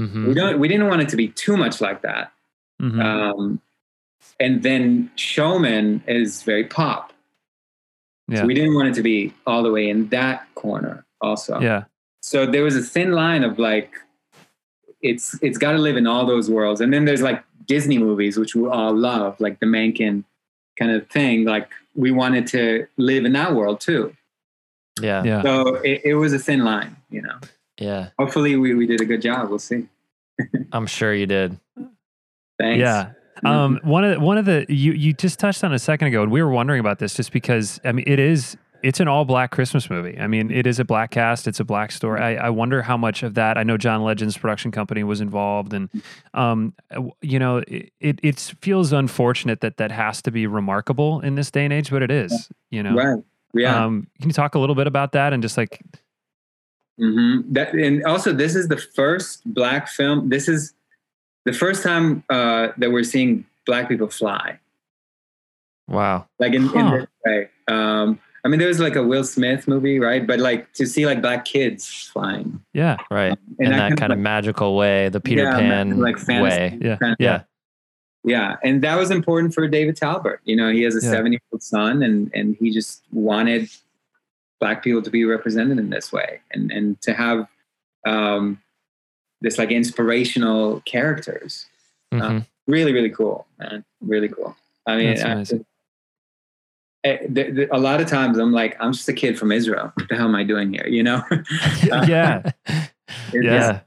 Mhm. 0.00 0.28
We 0.28 0.34
don't 0.34 0.58
we 0.58 0.68
didn't 0.68 0.86
want 0.88 1.02
it 1.02 1.08
to 1.10 1.16
be 1.16 1.28
too 1.28 1.56
much 1.56 1.80
like 1.80 2.02
that. 2.02 2.32
Mhm. 2.80 3.02
Um 3.02 3.60
and 4.40 4.62
then 4.62 5.10
Showman 5.16 6.02
is 6.06 6.42
very 6.42 6.64
pop. 6.64 7.12
yeah. 8.28 8.40
So 8.40 8.46
we 8.46 8.54
didn't 8.54 8.74
want 8.74 8.88
it 8.88 8.94
to 8.94 9.02
be 9.02 9.32
all 9.46 9.62
the 9.62 9.70
way 9.72 9.88
in 9.88 10.08
that 10.10 10.46
corner 10.54 11.04
also. 11.20 11.60
yeah. 11.60 11.84
So 12.22 12.46
there 12.46 12.62
was 12.62 12.76
a 12.76 12.82
thin 12.82 13.12
line 13.12 13.42
of 13.44 13.58
like 13.58 13.92
it's 15.02 15.38
it's 15.42 15.58
got 15.58 15.72
to 15.72 15.78
live 15.78 15.96
in 15.96 16.06
all 16.06 16.26
those 16.26 16.50
worlds. 16.50 16.80
And 16.80 16.92
then 16.92 17.04
there's 17.04 17.22
like 17.22 17.42
Disney 17.66 17.98
movies 17.98 18.38
which 18.38 18.54
we 18.54 18.66
all 18.68 18.94
love, 18.94 19.38
like 19.40 19.60
the 19.60 19.66
Menken 19.66 20.24
kind 20.78 20.92
of 20.92 21.08
thing. 21.08 21.44
Like 21.44 21.68
we 21.94 22.10
wanted 22.10 22.46
to 22.48 22.86
live 22.96 23.24
in 23.24 23.32
that 23.32 23.54
world 23.54 23.80
too. 23.80 24.14
Yeah. 25.00 25.22
Yeah. 25.22 25.42
So 25.42 25.76
it, 25.76 26.02
it 26.04 26.14
was 26.14 26.32
a 26.32 26.38
thin 26.38 26.64
line, 26.64 26.96
you 27.10 27.22
know. 27.22 27.38
Yeah. 27.78 28.10
Hopefully 28.18 28.56
we, 28.56 28.74
we 28.74 28.86
did 28.86 29.00
a 29.00 29.04
good 29.04 29.22
job. 29.22 29.48
We'll 29.48 29.58
see. 29.58 29.86
I'm 30.72 30.86
sure 30.86 31.14
you 31.14 31.26
did. 31.26 31.58
Thanks. 32.58 32.80
Yeah. 32.80 33.12
Um, 33.44 33.78
one 33.84 34.04
of 34.04 34.14
the, 34.14 34.20
one 34.20 34.36
of 34.36 34.46
the 34.46 34.66
you 34.68 34.92
you 34.92 35.12
just 35.12 35.38
touched 35.38 35.62
on 35.62 35.72
a 35.72 35.78
second 35.78 36.08
ago, 36.08 36.24
and 36.24 36.32
we 36.32 36.42
were 36.42 36.50
wondering 36.50 36.80
about 36.80 36.98
this 36.98 37.14
just 37.14 37.30
because 37.30 37.80
I 37.84 37.92
mean 37.92 38.04
it 38.08 38.18
is 38.18 38.56
it's 38.82 39.00
an 39.00 39.08
all 39.08 39.24
black 39.24 39.50
Christmas 39.50 39.90
movie. 39.90 40.18
I 40.18 40.26
mean 40.26 40.50
it 40.50 40.66
is 40.66 40.78
a 40.78 40.84
black 40.84 41.10
cast, 41.10 41.46
it's 41.46 41.60
a 41.60 41.64
black 41.64 41.92
story. 41.92 42.20
I, 42.20 42.46
I 42.46 42.50
wonder 42.50 42.82
how 42.82 42.96
much 42.96 43.22
of 43.22 43.34
that. 43.34 43.58
I 43.58 43.62
know 43.62 43.76
John 43.76 44.02
Legend's 44.02 44.36
production 44.36 44.70
company 44.70 45.02
was 45.04 45.20
involved, 45.20 45.72
and 45.72 45.88
um, 46.34 46.74
you 47.20 47.38
know 47.38 47.58
it 47.68 47.92
it 48.00 48.20
it's, 48.22 48.50
feels 48.60 48.92
unfortunate 48.92 49.60
that 49.60 49.76
that 49.78 49.90
has 49.90 50.22
to 50.22 50.30
be 50.30 50.46
remarkable 50.46 51.20
in 51.20 51.34
this 51.34 51.50
day 51.50 51.64
and 51.64 51.72
age, 51.72 51.90
but 51.90 52.02
it 52.02 52.10
is. 52.10 52.48
You 52.70 52.82
know. 52.82 52.94
Right. 52.94 53.24
Yeah. 53.54 53.84
Um, 53.84 54.06
can 54.20 54.28
you 54.28 54.34
talk 54.34 54.54
a 54.54 54.58
little 54.58 54.74
bit 54.74 54.86
about 54.86 55.12
that 55.12 55.32
and 55.32 55.42
just 55.42 55.56
like 55.56 55.80
hmm 56.98 57.40
That 57.52 57.72
and 57.72 58.04
also 58.04 58.32
this 58.32 58.54
is 58.54 58.68
the 58.68 58.76
first 58.76 59.42
black 59.52 59.88
film. 59.88 60.28
This 60.28 60.48
is 60.48 60.74
the 61.44 61.52
first 61.52 61.82
time 61.82 62.24
uh, 62.28 62.68
that 62.76 62.90
we're 62.90 63.04
seeing 63.04 63.44
black 63.64 63.88
people 63.88 64.08
fly, 64.08 64.58
Wow. 65.88 66.26
like 66.38 66.52
in, 66.52 66.64
in 66.76 66.90
this 66.90 67.06
way. 67.24 67.48
Um, 67.68 68.18
I 68.44 68.48
mean, 68.48 68.58
there 68.58 68.68
was 68.68 68.78
like 68.80 68.96
a 68.96 69.02
Will 69.02 69.24
Smith 69.24 69.66
movie, 69.68 69.98
right? 69.98 70.26
But 70.26 70.38
like 70.40 70.72
to 70.74 70.86
see 70.86 71.06
like 71.06 71.20
black 71.20 71.44
kids 71.44 71.86
flying 72.12 72.60
yeah 72.72 72.96
Right. 73.10 73.36
And 73.58 73.66
In 73.66 73.70
that 73.72 73.90
that 73.90 73.98
kind 73.98 74.12
of 74.12 74.18
like- 74.18 74.22
magical 74.22 74.76
way, 74.76 75.08
the 75.08 75.20
Peter 75.20 75.42
Yeah, 75.44 75.58
Pan 75.58 75.98
like 75.98 76.16
way. 76.28 76.78
yeah 76.80 76.96
kind 76.96 77.12
of- 77.12 77.16
Yeah. 77.20 77.42
yeah, 78.24 78.56
and 78.62 78.82
that 78.82 78.96
was 78.96 79.10
important 79.10 79.54
for 79.54 79.66
David 79.68 79.96
Talbert. 79.96 80.40
You 80.44 80.56
know, 80.56 80.70
he 80.70 80.82
has 80.82 80.94
a 80.96 81.04
Yeah. 81.04 81.10
seven-year-old 81.12 81.62
son, 81.62 82.02
and 82.02 82.30
and 82.34 82.56
he 82.60 82.70
just 82.70 83.02
wanted 83.12 83.68
black 84.60 84.82
people 84.82 85.02
to 85.02 85.10
be 85.10 85.24
represented 85.24 85.78
in 85.78 85.90
this 85.90 86.12
way, 86.12 86.40
and 86.52 86.70
and 86.70 87.00
to 87.02 87.12
have 87.14 87.46
um, 88.06 88.60
this 89.40 89.58
like 89.58 89.70
inspirational 89.70 90.80
characters. 90.86 91.66
Mhm. 92.14 92.46
really 92.66 92.92
really 92.92 93.10
cool 93.10 93.46
man 93.58 93.84
really 94.00 94.28
cool 94.28 94.56
i 94.86 94.96
mean 94.96 95.08
That's 95.08 95.22
I- 95.24 95.32
amazing. 95.32 95.58
eh, 95.58 95.62
the- 95.62 95.64
the- 95.64 95.66
a 97.04 97.78
lot 97.78 98.00
of 98.00 98.06
times 98.08 98.38
i'm 98.38 98.52
like 98.52 98.76
i'm 98.80 98.92
just 98.92 99.08
a 99.08 99.12
kid 99.12 99.38
from 99.38 99.52
israel 99.52 99.90
what 99.94 100.08
the 100.08 100.16
hell 100.16 100.26
am 100.26 100.34
i 100.34 100.42
doing 100.44 100.72
here 100.72 100.86
you 100.88 101.02
know 101.02 101.22
yeah. 101.84 102.42
Yeah. 103.32 103.80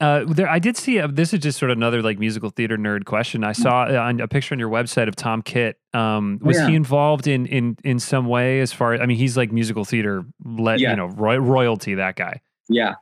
Uh, 0.00 0.24
there, 0.26 0.48
I 0.48 0.58
did 0.58 0.76
see. 0.76 0.98
Uh, 0.98 1.06
this 1.06 1.32
is 1.32 1.40
just 1.40 1.58
sort 1.58 1.70
of 1.70 1.78
another 1.78 2.02
like 2.02 2.18
musical 2.18 2.50
theater 2.50 2.76
nerd 2.76 3.04
question. 3.04 3.44
I 3.44 3.52
saw 3.52 3.84
uh, 3.84 3.94
on 3.96 4.20
a 4.20 4.28
picture 4.28 4.54
on 4.54 4.58
your 4.58 4.68
website 4.68 5.08
of 5.08 5.14
Tom 5.16 5.40
Kitt. 5.40 5.78
Um, 5.94 6.40
Oh, 6.42 6.48
was 6.48 6.56
yeah. 6.58 6.68
he 6.68 6.74
involved 6.74 7.26
in 7.26 7.46
in 7.46 7.78
in 7.84 7.98
some 8.00 8.26
way? 8.26 8.60
As 8.60 8.72
far, 8.72 8.96
I 9.00 9.06
mean, 9.06 9.16
he's 9.16 9.36
like 9.36 9.52
musical 9.52 9.84
theater, 9.84 10.24
let 10.44 10.80
Yeah. 10.80 10.90
you 10.90 10.96
know, 10.96 11.06
roy- 11.06 11.38
royalty. 11.38 11.94
That 11.94 12.16
guy. 12.16 12.40
yeah 12.68 12.94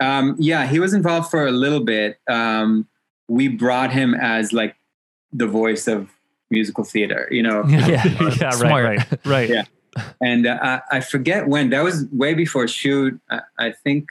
um, 0.00 0.34
yeah 0.38 0.66
he 0.66 0.80
was 0.80 0.92
involved 0.92 1.30
for 1.30 1.46
a 1.46 1.52
little 1.52 1.84
bit 1.84 2.18
um, 2.28 2.86
we 3.28 3.48
brought 3.48 3.92
him 3.92 4.14
as 4.14 4.52
like 4.52 4.74
the 5.32 5.46
voice 5.46 5.86
of 5.86 6.08
musical 6.50 6.84
theater 6.84 7.28
you 7.30 7.42
know 7.42 7.64
Yeah. 7.66 7.86
yeah, 8.40 8.50
right, 8.60 8.84
right, 8.98 9.26
right. 9.26 9.48
Yeah. 9.48 9.64
and 10.20 10.46
uh, 10.46 10.58
I, 10.90 10.96
I 10.98 11.00
forget 11.00 11.46
when 11.48 11.70
that 11.70 11.82
was 11.84 12.06
way 12.12 12.34
before 12.34 12.66
shoot 12.68 13.20
I, 13.30 13.40
I 13.58 13.72
think 13.72 14.08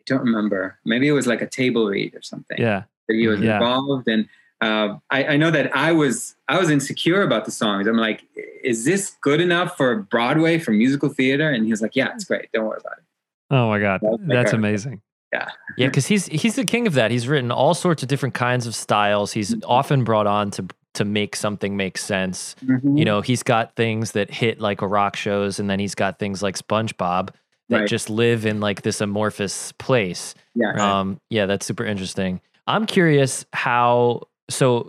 i 0.00 0.02
don't 0.06 0.20
remember. 0.24 0.78
Maybe 0.84 1.08
it 1.08 1.12
was 1.12 1.26
like 1.26 1.42
a 1.42 1.48
table 1.48 1.86
read 1.88 2.14
or 2.14 2.22
something. 2.22 2.58
Yeah. 2.58 2.84
that 3.08 3.14
he 3.14 3.26
was 3.26 3.40
Yeah. 3.40 3.54
involved 3.56 4.06
and 4.08 4.28
uh, 4.62 4.96
I, 5.10 5.24
I 5.34 5.36
know 5.36 5.50
that 5.50 5.76
I 5.76 5.92
was 5.92 6.34
I 6.48 6.58
was 6.58 6.70
insecure 6.70 7.22
about 7.22 7.44
the 7.44 7.50
songs. 7.50 7.86
I'm 7.88 7.96
like, 7.98 8.22
is 8.64 8.84
this 8.84 9.16
good 9.20 9.40
enough 9.40 9.76
for 9.76 9.96
Broadway 9.96 10.58
for 10.58 10.70
musical 10.70 11.08
theater? 11.10 11.50
And 11.50 11.64
he 11.64 11.70
was 11.72 11.82
like, 11.82 11.94
yeah, 11.96 12.08
it's 12.14 12.24
great. 12.24 12.50
Don't 12.52 12.64
worry 12.66 12.78
about 12.80 12.98
it. 12.98 13.04
Oh 13.50 13.68
my 13.68 13.78
God. 13.80 14.00
That's 14.00 14.16
That's 14.20 14.28
character. 14.32 14.56
amazing. 14.56 15.02
Yeah. 15.32 15.48
Yeah, 15.76 15.88
because 15.88 16.06
he's 16.06 16.26
he's 16.26 16.54
the 16.54 16.64
king 16.64 16.86
of 16.86 16.94
that. 16.94 17.10
He's 17.10 17.26
written 17.28 17.50
all 17.50 17.74
sorts 17.74 18.02
of 18.02 18.08
different 18.08 18.34
kinds 18.34 18.66
of 18.66 18.74
styles. 18.74 19.32
He's 19.32 19.50
Mm-hmm. 19.50 19.68
often 19.70 20.04
brought 20.04 20.26
on 20.26 20.50
to 20.52 20.64
to 20.96 21.04
make 21.04 21.36
something 21.36 21.76
make 21.76 21.96
sense. 21.98 22.54
Mhm. 22.64 22.98
You 22.98 23.04
know, 23.04 23.20
he's 23.20 23.42
got 23.42 23.74
things 23.76 24.12
that 24.12 24.30
hit 24.30 24.60
like 24.60 24.82
a 24.82 24.86
rock 24.86 25.16
shows, 25.16 25.58
and 25.58 25.70
then 25.70 25.78
he's 25.78 25.94
got 25.94 26.18
things 26.18 26.42
like 26.42 26.56
SpongeBob 26.58 27.30
that 27.68 27.80
Right. 27.80 27.88
just 27.88 28.10
live 28.10 28.44
in 28.46 28.60
like 28.60 28.82
this 28.82 29.00
amorphous 29.00 29.72
place. 29.72 30.34
Yeah. 30.54 30.72
Um, 31.00 31.20
yeah, 31.30 31.46
that's 31.46 31.64
super 31.66 31.84
interesting. 31.84 32.40
I'm 32.66 32.84
curious 32.86 33.44
how 33.52 34.22
so 34.50 34.88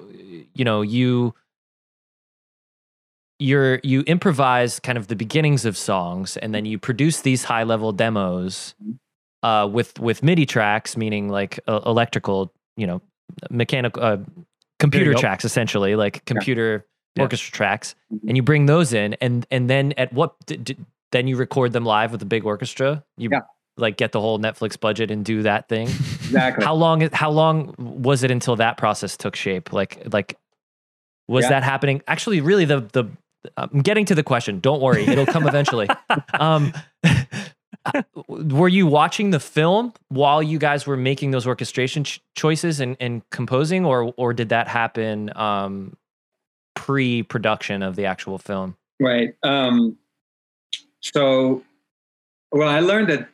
you 0.53 0.63
know 0.65 0.81
you 0.81 1.33
you're 3.39 3.79
you 3.83 4.01
improvise 4.01 4.79
kind 4.79 4.97
of 4.97 5.07
the 5.07 5.15
beginnings 5.15 5.65
of 5.65 5.77
songs 5.77 6.37
and 6.37 6.55
then 6.55 6.65
you 6.65 6.79
produce 6.79 7.21
these 7.21 7.43
high 7.43 7.63
level 7.63 7.91
demos 7.91 8.73
uh, 9.43 9.69
with 9.71 9.99
with 9.99 10.23
MIDI 10.23 10.45
tracks, 10.45 10.97
meaning 10.97 11.29
like 11.29 11.59
uh, 11.67 11.81
electrical, 11.85 12.51
you 12.75 12.87
know, 12.87 13.01
mechanical 13.51 14.01
uh, 14.03 14.17
computer 14.79 15.13
tracks, 15.13 15.45
essentially 15.45 15.95
like 15.95 16.23
computer 16.25 16.85
Yeah. 17.15 17.23
orchestra 17.23 17.51
tracks, 17.51 17.95
Mhm. 18.13 18.19
and 18.29 18.37
you 18.37 18.43
bring 18.43 18.65
those 18.67 18.93
in, 18.93 19.15
and 19.15 19.45
and 19.51 19.69
then 19.69 19.93
at 19.97 20.13
what 20.13 20.35
d- 20.45 20.57
d- 20.57 20.77
then 21.11 21.27
you 21.27 21.35
record 21.37 21.73
them 21.73 21.83
live 21.85 22.11
with 22.11 22.21
a 22.21 22.25
big 22.25 22.45
orchestra. 22.45 23.03
You 23.17 23.29
Yeah. 23.31 23.39
like 23.77 23.97
get 23.97 24.11
the 24.11 24.19
whole 24.21 24.37
Netflix 24.39 24.79
budget 24.79 25.09
and 25.11 25.23
do 25.25 25.41
that 25.43 25.67
thing. 25.69 25.87
Exactly. 25.87 26.63
how 26.65 26.75
long? 26.75 27.01
How 27.13 27.29
long 27.31 27.73
was 27.77 28.23
it 28.23 28.31
until 28.31 28.55
that 28.57 28.77
process 28.77 29.15
took 29.17 29.35
shape? 29.35 29.71
Like 29.73 30.01
like 30.13 30.37
was 31.27 31.45
Yeah. 31.45 31.49
that 31.51 31.63
happening? 31.63 32.01
Actually, 32.07 32.41
really, 32.41 32.65
the 32.65 32.81
the 32.93 33.05
I'm 33.55 33.81
getting 33.81 34.03
to 34.05 34.15
the 34.15 34.23
question. 34.23 34.59
Don't 34.59 34.81
worry, 34.81 35.05
it'll 35.05 35.25
come 35.25 35.47
eventually. 35.47 35.87
um, 36.39 36.73
were 38.27 38.67
you 38.67 38.87
watching 38.87 39.31
the 39.31 39.39
film 39.39 39.93
while 40.09 40.41
you 40.43 40.57
guys 40.59 40.85
were 40.87 40.97
making 40.97 41.31
those 41.31 41.45
orchestration 41.47 42.03
ch- 42.03 42.21
choices 42.35 42.79
and, 42.79 42.97
and 42.99 43.27
composing, 43.29 43.85
or 43.85 44.13
or 44.17 44.33
did 44.33 44.49
that 44.49 44.67
happen 44.67 45.31
um, 45.37 45.95
pre-production 46.75 47.83
of 47.83 47.95
the 47.95 48.05
actual 48.05 48.37
film? 48.37 48.75
Right. 48.99 49.35
Um, 49.43 49.97
so, 51.01 51.63
well, 52.51 52.69
I 52.69 52.79
learned 52.79 53.09
that, 53.09 53.29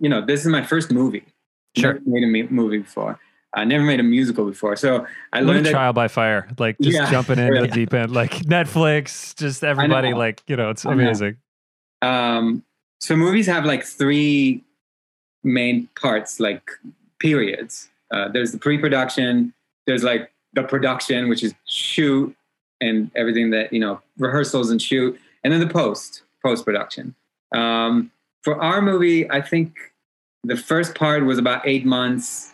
you 0.00 0.08
know, 0.08 0.24
this 0.24 0.40
is 0.40 0.46
my 0.48 0.62
first 0.62 0.90
movie. 0.92 1.24
Sure. 1.76 1.94
Never 2.04 2.26
made 2.26 2.48
a 2.48 2.52
movie 2.52 2.78
before. 2.78 3.18
I 3.54 3.64
never 3.64 3.84
made 3.84 4.00
a 4.00 4.02
musical 4.02 4.44
before. 4.44 4.76
So 4.76 5.06
I 5.32 5.40
What 5.40 5.42
a 5.42 5.52
learned 5.52 5.66
that. 5.66 5.70
trial 5.70 5.92
by 5.94 6.08
fire. 6.08 6.46
Like 6.58 6.76
just 6.80 6.94
Yeah. 6.96 7.10
jumping 7.10 7.38
into 7.38 7.60
the 7.60 7.66
Yeah. 7.68 7.74
deep 7.74 7.94
end. 7.94 8.12
Like 8.12 8.32
Netflix, 8.32 9.34
just 9.36 9.64
everybody, 9.64 10.12
like, 10.12 10.42
you 10.46 10.56
know, 10.56 10.68
it's 10.70 10.84
I 10.84 10.94
know. 10.94 11.02
amazing. 11.02 11.36
Um, 12.02 12.62
so 13.00 13.16
movies 13.16 13.46
have 13.46 13.64
like 13.64 13.84
three 13.84 14.64
main 15.44 15.88
parts, 16.00 16.40
like 16.40 16.70
periods. 17.18 17.88
Uh, 18.10 18.28
there's 18.28 18.52
the 18.52 18.58
pre-production. 18.58 19.52
There's 19.86 20.02
like 20.02 20.32
the 20.54 20.62
production, 20.62 21.28
which 21.28 21.42
is 21.42 21.54
shoot 21.66 22.34
and 22.80 23.10
everything 23.14 23.50
that 23.50 23.72
you 23.72 23.80
know, 23.80 24.00
rehearsals 24.18 24.70
and 24.70 24.80
shoot, 24.80 25.18
and 25.44 25.52
then 25.52 25.60
the 25.60 25.68
post 25.68 26.22
post-production. 26.42 27.14
Um, 27.54 28.10
for 28.42 28.62
our 28.62 28.82
movie, 28.82 29.28
I 29.30 29.40
think 29.40 29.76
the 30.44 30.56
first 30.56 30.94
part 30.94 31.24
was 31.24 31.38
about 31.38 31.66
eight 31.66 31.84
months. 31.84 32.52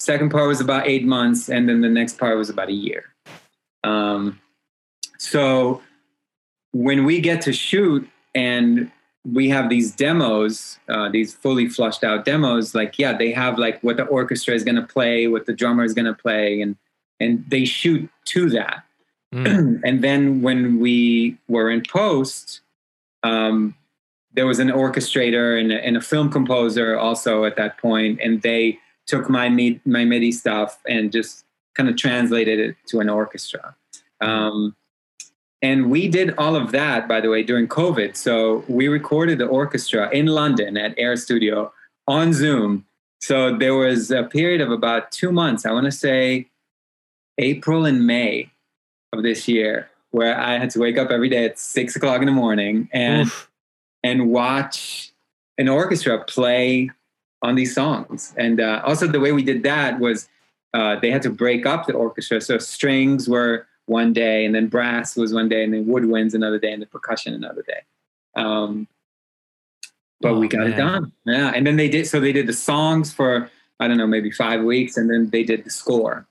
Second 0.00 0.30
part 0.30 0.48
was 0.48 0.60
about 0.60 0.86
eight 0.86 1.04
months, 1.04 1.48
and 1.48 1.68
then 1.68 1.80
the 1.80 1.88
next 1.88 2.18
part 2.18 2.36
was 2.36 2.50
about 2.50 2.68
a 2.68 2.72
year. 2.72 3.04
Um, 3.84 4.40
so 5.18 5.82
when 6.72 7.04
we 7.04 7.20
get 7.20 7.42
to 7.42 7.52
shoot 7.52 8.08
and 8.34 8.90
we 9.32 9.48
have 9.48 9.68
these 9.68 9.92
demos, 9.92 10.78
uh, 10.88 11.08
these 11.08 11.34
fully 11.34 11.68
flushed 11.68 12.04
out 12.04 12.24
demos, 12.24 12.74
like 12.74 12.98
yeah, 12.98 13.16
they 13.16 13.32
have 13.32 13.58
like 13.58 13.80
what 13.82 13.96
the 13.96 14.04
orchestra 14.04 14.54
is 14.54 14.64
going 14.64 14.76
to 14.76 14.86
play, 14.86 15.26
what 15.26 15.46
the 15.46 15.52
drummer 15.52 15.84
is 15.84 15.94
going 15.94 16.06
to 16.06 16.14
play, 16.14 16.60
and 16.60 16.76
and 17.20 17.44
they 17.48 17.64
shoot 17.64 18.08
to 18.26 18.48
that. 18.50 18.84
Mm. 19.34 19.80
and 19.84 20.02
then 20.02 20.42
when 20.42 20.78
we 20.78 21.36
were 21.48 21.70
in 21.70 21.82
post, 21.82 22.60
um, 23.22 23.74
there 24.32 24.46
was 24.46 24.58
an 24.58 24.68
orchestrator 24.68 25.60
and 25.60 25.72
a, 25.72 25.84
and 25.84 25.96
a 25.96 26.00
film 26.00 26.30
composer 26.30 26.96
also 26.98 27.44
at 27.44 27.56
that 27.56 27.78
point, 27.78 28.20
and 28.22 28.42
they 28.42 28.78
took 29.06 29.28
my 29.28 29.48
my 29.84 30.04
MIDI 30.04 30.32
stuff 30.32 30.78
and 30.88 31.12
just 31.12 31.44
kind 31.74 31.88
of 31.88 31.96
translated 31.96 32.58
it 32.58 32.76
to 32.86 33.00
an 33.00 33.08
orchestra. 33.08 33.74
Um, 34.20 34.74
and 35.60 35.90
we 35.90 36.08
did 36.08 36.34
all 36.38 36.54
of 36.54 36.70
that, 36.72 37.08
by 37.08 37.20
the 37.20 37.28
way, 37.28 37.42
during 37.42 37.66
COVID. 37.66 38.16
So 38.16 38.64
we 38.68 38.88
recorded 38.88 39.38
the 39.38 39.46
orchestra 39.46 40.08
in 40.10 40.26
London 40.26 40.76
at 40.76 40.94
Air 40.96 41.16
Studio 41.16 41.72
on 42.06 42.32
Zoom. 42.32 42.86
So 43.20 43.56
there 43.56 43.74
was 43.74 44.10
a 44.10 44.22
period 44.22 44.60
of 44.60 44.70
about 44.70 45.10
two 45.10 45.32
months, 45.32 45.66
I 45.66 45.72
want 45.72 45.86
to 45.86 45.92
say 45.92 46.46
April 47.38 47.84
and 47.84 48.06
May 48.06 48.50
of 49.12 49.22
this 49.22 49.48
year, 49.48 49.90
where 50.10 50.38
I 50.38 50.58
had 50.58 50.70
to 50.70 50.80
wake 50.80 50.98
up 50.98 51.10
every 51.10 51.28
day 51.28 51.44
at 51.44 51.58
six 51.58 51.96
o'clock 51.96 52.20
in 52.20 52.26
the 52.26 52.32
morning 52.32 52.88
and 52.92 53.26
Oof. 53.26 53.50
and 54.04 54.30
watch 54.30 55.12
an 55.58 55.68
orchestra 55.68 56.22
play 56.24 56.90
on 57.42 57.56
these 57.56 57.74
songs. 57.74 58.32
And 58.36 58.60
uh, 58.60 58.82
also 58.84 59.06
the 59.06 59.20
way 59.20 59.32
we 59.32 59.42
did 59.42 59.64
that 59.64 59.98
was 59.98 60.28
uh, 60.74 60.96
they 61.00 61.10
had 61.10 61.22
to 61.22 61.30
break 61.30 61.66
up 61.66 61.86
the 61.86 61.94
orchestra. 61.94 62.40
So 62.40 62.58
strings 62.58 63.28
were 63.28 63.66
one 63.88 64.12
day, 64.12 64.44
and 64.44 64.54
then 64.54 64.66
brass 64.68 65.16
was 65.16 65.32
one 65.32 65.48
day, 65.48 65.64
and 65.64 65.72
then 65.72 65.86
woodwinds 65.86 66.34
another 66.34 66.58
day, 66.58 66.72
and 66.72 66.82
then 66.82 66.88
percussion 66.88 67.34
another 67.34 67.62
day. 67.62 67.80
Um, 68.36 68.86
but 70.20 70.34
we 70.36 70.46
Oh, 70.46 70.48
got 70.48 70.66
it 70.66 70.76
done. 70.76 71.12
Yeah, 71.24 71.52
and 71.54 71.66
then 71.66 71.76
they 71.76 71.88
did. 71.88 72.06
So 72.06 72.20
they 72.20 72.32
did 72.32 72.46
the 72.46 72.52
songs 72.52 73.12
for 73.12 73.50
I 73.80 73.86
don't 73.86 73.96
know, 73.96 74.06
maybe 74.08 74.30
five 74.30 74.62
weeks, 74.62 74.96
and 74.96 75.08
then 75.08 75.30
they 75.30 75.44
did 75.44 75.64
the 75.64 75.70
score 75.70 76.26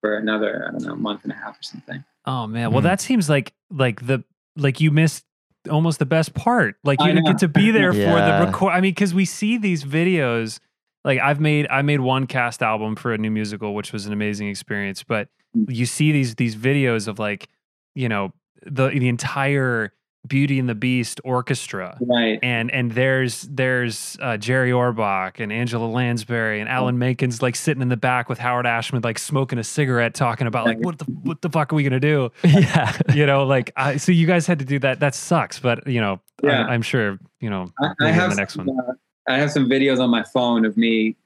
for 0.00 0.16
another 0.16 0.64
I 0.68 0.72
don't 0.72 0.82
know 0.84 0.96
month 0.96 1.22
and 1.22 1.32
a 1.32 1.36
half 1.36 1.58
or 1.58 1.62
something. 1.62 2.04
Oh 2.26 2.46
man. 2.46 2.70
Well, 2.72 2.80
Hmm. 2.80 2.86
that 2.86 3.00
seems 3.00 3.28
like 3.30 3.52
like 3.70 4.06
the 4.06 4.24
like 4.56 4.80
you 4.80 4.90
missed 4.90 5.24
almost 5.70 5.98
the 6.00 6.06
best 6.06 6.34
part. 6.34 6.76
Like 6.82 7.00
you 7.00 7.06
didn't 7.12 7.26
get 7.26 7.38
to 7.38 7.48
be 7.48 7.70
there 7.70 7.92
for 7.92 8.20
the 8.20 8.32
record. 8.44 8.70
I 8.70 8.80
mean, 8.80 8.90
because 8.90 9.14
we 9.14 9.24
see 9.24 9.56
these 9.58 9.84
videos. 9.84 10.58
Like 11.04 11.18
I've 11.20 11.40
made 11.40 11.66
I 11.68 11.82
made 11.82 12.00
one 12.00 12.26
cast 12.26 12.62
album 12.62 12.96
for 12.96 13.12
a 13.12 13.18
new 13.18 13.30
musical, 13.30 13.74
which 13.74 13.92
was 13.92 14.06
an 14.06 14.12
amazing 14.12 14.48
experience. 14.48 15.02
But 15.04 15.28
Mm. 15.28 15.30
You 15.68 15.86
see 15.86 16.12
these 16.12 16.34
these 16.36 16.56
videos 16.56 17.08
of 17.08 17.18
like, 17.18 17.48
you 17.94 18.08
know, 18.08 18.32
the 18.64 18.88
the 18.88 19.08
entire 19.08 19.92
Beauty 20.28 20.60
and 20.60 20.68
the 20.68 20.76
Beast 20.76 21.20
orchestra. 21.24 21.98
Right. 22.00 22.38
and 22.44 22.70
and 22.70 22.92
there's 22.92 23.42
there's 23.42 24.16
uh, 24.22 24.36
Jerry 24.36 24.70
Orbach 24.70 25.40
and 25.40 25.52
Angela 25.52 25.86
Lansbury 25.86 26.60
and 26.60 26.68
Alan 26.68 26.96
Menken's 26.96 27.42
like 27.42 27.56
sitting 27.56 27.82
in 27.82 27.88
the 27.88 27.96
back 27.96 28.28
with 28.28 28.38
Howard 28.38 28.64
Ashman 28.64 29.02
like 29.02 29.18
smoking 29.18 29.58
a 29.58 29.64
cigarette 29.64 30.14
talking 30.14 30.46
about 30.46 30.66
like 30.66 30.78
what 30.78 30.98
the 30.98 31.04
what 31.06 31.42
the 31.42 31.50
fuck 31.50 31.72
are 31.72 31.76
we 31.76 31.82
gonna 31.82 31.98
do 31.98 32.30
yeah. 32.44 32.96
you 33.12 33.26
know 33.26 33.44
like 33.44 33.72
I, 33.76 33.96
so 33.96 34.12
you 34.12 34.28
guys 34.28 34.46
had 34.46 34.60
to 34.60 34.64
do 34.64 34.78
that 34.78 35.00
that 35.00 35.16
sucks 35.16 35.58
but 35.58 35.88
you 35.88 36.00
know 36.00 36.20
Yeah. 36.40 36.66
I, 36.66 36.72
I'm 36.72 36.82
sure 36.82 37.18
you 37.40 37.50
know 37.50 37.66
I, 37.80 37.88
I 38.00 38.10
have 38.12 38.30
the 38.30 38.36
next 38.36 38.54
some, 38.54 38.66
one 38.66 38.78
uh, 38.78 38.92
I 39.28 39.38
have 39.38 39.50
some 39.50 39.68
videos 39.68 39.98
on 39.98 40.08
my 40.10 40.22
phone 40.22 40.64
of 40.64 40.76
me 40.76 41.16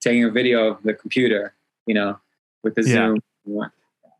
taking 0.00 0.24
a 0.24 0.30
video 0.30 0.68
of 0.68 0.82
the 0.82 0.94
computer, 0.94 1.54
you 1.86 1.94
know, 1.94 2.18
with 2.62 2.74
the 2.74 2.82
Yeah. 2.82 2.94
Zoom. 3.08 3.18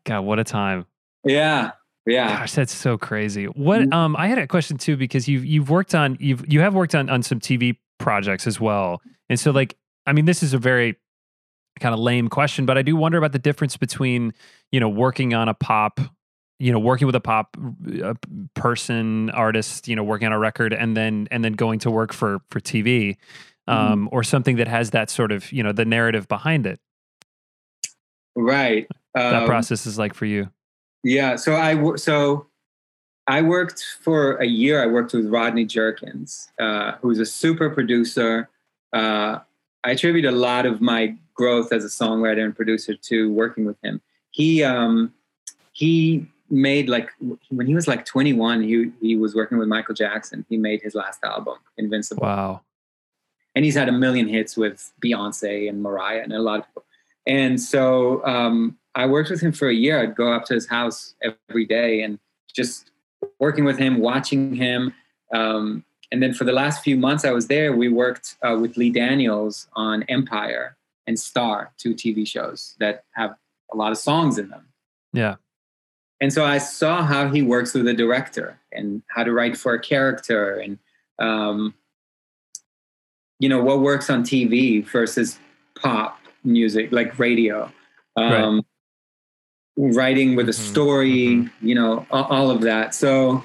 God 0.05 0.21
what 0.21 0.39
a 0.39 0.43
time 0.43 0.85
Yeah, 1.23 1.71
yeah. 2.05 2.39
Gosh, 2.39 2.53
that's 2.53 2.73
so 2.73 2.97
crazy. 2.97 3.45
What 3.45 3.81
Mhm. 3.81 3.93
um 3.93 4.15
I 4.17 4.27
had 4.27 4.37
a 4.39 4.47
question 4.47 4.77
too 4.77 4.97
because 4.97 5.27
you've 5.27 5.45
you've 5.45 5.69
worked 5.69 5.93
on 5.95 6.17
you've 6.19 6.43
you 6.51 6.59
have 6.61 6.73
worked 6.73 6.95
on 6.95 7.09
on 7.09 7.21
some 7.23 7.39
TV 7.39 7.77
projects 7.99 8.47
as 8.47 8.59
well. 8.59 9.01
And 9.29 9.39
so 9.39 9.51
like 9.51 9.77
I 10.07 10.13
mean 10.13 10.25
this 10.25 10.41
is 10.43 10.53
a 10.53 10.57
very 10.57 10.97
kind 11.79 11.93
of 11.93 11.99
lame 11.99 12.27
question, 12.27 12.65
but 12.65 12.77
I 12.77 12.81
do 12.81 12.95
wonder 12.95 13.17
about 13.17 13.31
the 13.31 13.39
difference 13.39 13.77
between, 13.77 14.33
you 14.71 14.79
know, 14.79 14.89
working 14.89 15.33
on 15.33 15.47
a 15.49 15.53
pop, 15.53 15.99
you 16.59 16.71
know, 16.71 16.79
working 16.79 17.05
with 17.07 17.15
a 17.15 17.19
pop 17.21 17.55
uh, 18.03 18.13
person, 18.55 19.29
artist, 19.31 19.87
you 19.87 19.95
know, 19.95 20.03
working 20.03 20.25
on 20.27 20.31
a 20.33 20.39
record 20.39 20.73
and 20.73 20.97
then 20.97 21.27
and 21.31 21.43
then 21.45 21.53
going 21.53 21.79
to 21.79 21.91
work 21.91 22.13
for 22.13 22.39
for 22.49 22.59
TV 22.59 23.17
um 23.67 24.09
or 24.11 24.23
something 24.23 24.55
that 24.57 24.67
has 24.67 24.89
that 24.89 25.09
sort 25.11 25.31
of, 25.31 25.51
you 25.51 25.61
know, 25.61 25.71
the 25.71 25.85
narrative 25.85 26.27
behind 26.27 26.65
it. 26.65 26.79
Right. 28.35 28.87
That 29.15 29.43
Um, 29.43 29.45
process 29.45 29.85
is 29.85 29.97
like 29.97 30.13
for 30.13 30.25
you. 30.25 30.49
Yeah. 31.03 31.35
So 31.35 31.55
I 31.55 31.95
so 31.95 32.47
I 33.27 33.41
worked 33.41 33.83
for 34.01 34.35
a 34.37 34.45
year. 34.45 34.81
I 34.81 34.87
worked 34.87 35.13
with 35.13 35.27
Rodney 35.27 35.65
Jerkins, 35.65 36.49
uh, 36.59 36.93
who's 37.01 37.19
a 37.19 37.25
super 37.25 37.69
producer. 37.69 38.49
Uh, 38.93 39.39
I 39.83 39.91
attribute 39.91 40.25
a 40.25 40.31
lot 40.31 40.65
of 40.65 40.81
my 40.81 41.15
growth 41.33 41.71
as 41.73 41.83
a 41.83 41.87
songwriter 41.87 42.43
and 42.43 42.55
producer 42.55 42.93
to 42.95 43.31
working 43.33 43.65
with 43.65 43.77
him. 43.83 44.01
He 44.31 44.63
um, 44.63 45.13
he 45.73 46.27
made 46.49 46.89
like 46.89 47.09
when 47.49 47.65
he 47.67 47.73
was 47.75 47.87
like 47.87 48.05
21, 48.05 48.61
he 48.61 48.91
he 49.01 49.15
was 49.15 49.33
working 49.35 49.57
with 49.57 49.67
Michael 49.67 49.95
Jackson. 49.95 50.45
He 50.49 50.57
made 50.57 50.81
his 50.81 50.95
last 50.95 51.23
album, 51.23 51.57
Invincible. 51.77 52.23
Wow. 52.23 52.61
and 53.55 53.65
he's 53.65 53.75
had 53.75 53.89
a 53.89 53.91
million 53.91 54.27
hits 54.27 54.55
with 54.55 54.93
Beyonce 55.03 55.67
and 55.69 55.81
Mariah 55.81 56.21
and 56.23 56.31
a 56.33 56.39
lot 56.39 56.59
of 56.59 56.67
people. 56.67 56.83
And 57.27 57.59
so 57.61 58.25
um, 58.25 58.77
I 58.95 59.05
worked 59.05 59.29
with 59.29 59.41
him 59.41 59.51
for 59.51 59.69
a 59.69 59.73
year. 59.73 59.99
I'd 59.99 60.15
go 60.15 60.33
up 60.33 60.45
to 60.45 60.53
his 60.53 60.67
house 60.67 61.15
every 61.49 61.65
day 61.65 62.01
and 62.01 62.19
just 62.53 62.91
working 63.39 63.63
with 63.63 63.77
him, 63.77 63.99
watching 63.99 64.53
him. 64.53 64.93
Um, 65.33 65.85
and 66.11 66.21
then 66.21 66.33
for 66.33 66.43
the 66.43 66.51
last 66.51 66.83
few 66.83 66.97
months 66.97 67.23
I 67.23 67.31
was 67.31 67.47
there, 67.47 67.73
we 67.73 67.87
worked 67.87 68.35
uh, 68.41 68.57
with 68.59 68.75
Lee 68.75 68.89
Daniels 68.89 69.67
on 69.73 70.03
Empire 70.03 70.75
and 71.07 71.17
Star, 71.17 71.71
two 71.77 71.95
TV 71.95 72.27
shows 72.27 72.75
that 72.79 73.05
have 73.11 73.35
a 73.71 73.77
lot 73.77 73.91
of 73.91 73.97
songs 73.97 74.37
in 74.37 74.49
them. 74.49 74.67
Yeah. 75.13 75.35
And 76.19 76.31
so 76.31 76.45
I 76.45 76.57
saw 76.59 77.01
how 77.01 77.29
he 77.29 77.41
works 77.41 77.73
with 77.73 77.87
a 77.87 77.93
director 77.93 78.59
and 78.71 79.01
how 79.07 79.23
to 79.23 79.31
write 79.31 79.57
for 79.57 79.73
a 79.73 79.79
character 79.79 80.55
and, 80.55 80.77
um, 81.17 81.73
you 83.39 83.49
know, 83.49 83.63
what 83.63 83.79
works 83.79 84.09
on 84.09 84.23
TV 84.23 84.85
versus 84.85 85.39
pop 85.75 86.19
music, 86.43 86.91
like 86.91 87.17
radio. 87.17 87.71
Um, 88.15 88.63
Writing 89.77 90.35
with 90.35 90.49
a 90.49 90.51
Mhm, 90.51 90.55
story, 90.55 91.49
you 91.61 91.75
know, 91.75 92.05
all 92.11 92.51
of 92.51 92.61
that. 92.61 92.93
So 92.93 93.43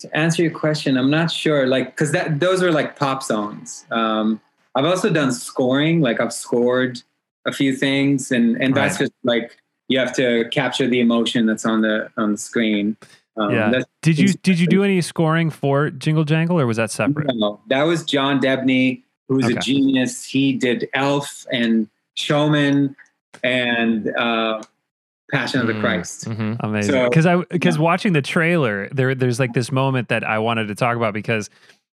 to 0.00 0.16
answer 0.16 0.42
your 0.42 0.50
question, 0.50 0.96
I'm 0.96 1.10
not 1.10 1.30
sure, 1.30 1.66
like, 1.66 1.90
because 1.94 2.12
that 2.12 2.40
those 2.40 2.62
are 2.62 2.72
like 2.72 2.98
pop 2.98 3.22
songs. 3.22 3.84
Um, 3.90 4.40
I've 4.74 4.86
also 4.86 5.10
done 5.10 5.30
scoring, 5.32 6.00
like 6.00 6.18
I've 6.18 6.32
scored 6.32 7.02
a 7.46 7.52
few 7.52 7.76
things, 7.76 8.32
and 8.32 8.60
and 8.62 8.74
that's 8.74 8.98
just 8.98 9.12
like 9.22 9.58
you 9.88 9.98
have 9.98 10.14
to 10.14 10.48
capture 10.50 10.88
the 10.88 11.00
emotion 11.00 11.44
that's 11.44 11.66
on 11.66 11.82
the 11.82 12.10
on 12.16 12.32
the 12.32 12.38
screen. 12.38 12.96
Um, 13.36 13.54
Yeah. 13.54 13.82
Did 14.00 14.18
you 14.18 14.32
did 14.32 14.58
you 14.58 14.66
do 14.66 14.82
any 14.88 15.00
scoring 15.02 15.50
for 15.50 15.90
Jingle 15.90 16.24
Jangle 16.24 16.58
or 16.58 16.66
was 16.66 16.78
that 16.78 16.90
separate? 16.90 17.34
no, 17.36 17.60
that 17.68 17.82
was 17.82 18.02
John 18.04 18.40
Debney, 18.40 19.02
who's 19.28 19.44
Okay. 19.44 19.54
a 19.56 19.60
genius. 19.60 20.24
He 20.24 20.54
did 20.54 20.88
Elf 20.94 21.46
and 21.52 21.88
Showman 22.14 22.96
and 23.44 24.08
uh, 24.16 24.62
Passion 25.32 25.60
of 25.60 25.66
the 25.66 25.74
Christ. 25.80 26.28
Mm, 26.28 26.36
Christ. 26.36 26.40
mhm. 26.40 26.56
Amazing. 26.60 26.92
So- 26.92 27.08
Because 27.08 27.26
I 27.26 27.36
because 27.50 27.78
watching 27.78 28.12
the 28.12 28.22
trailer, 28.22 28.88
there 28.92 29.14
there's 29.14 29.40
like 29.40 29.52
this 29.54 29.72
moment 29.72 30.08
that 30.08 30.24
I 30.24 30.38
wanted 30.38 30.68
to 30.68 30.74
talk 30.74 30.96
about 30.96 31.14
because 31.14 31.48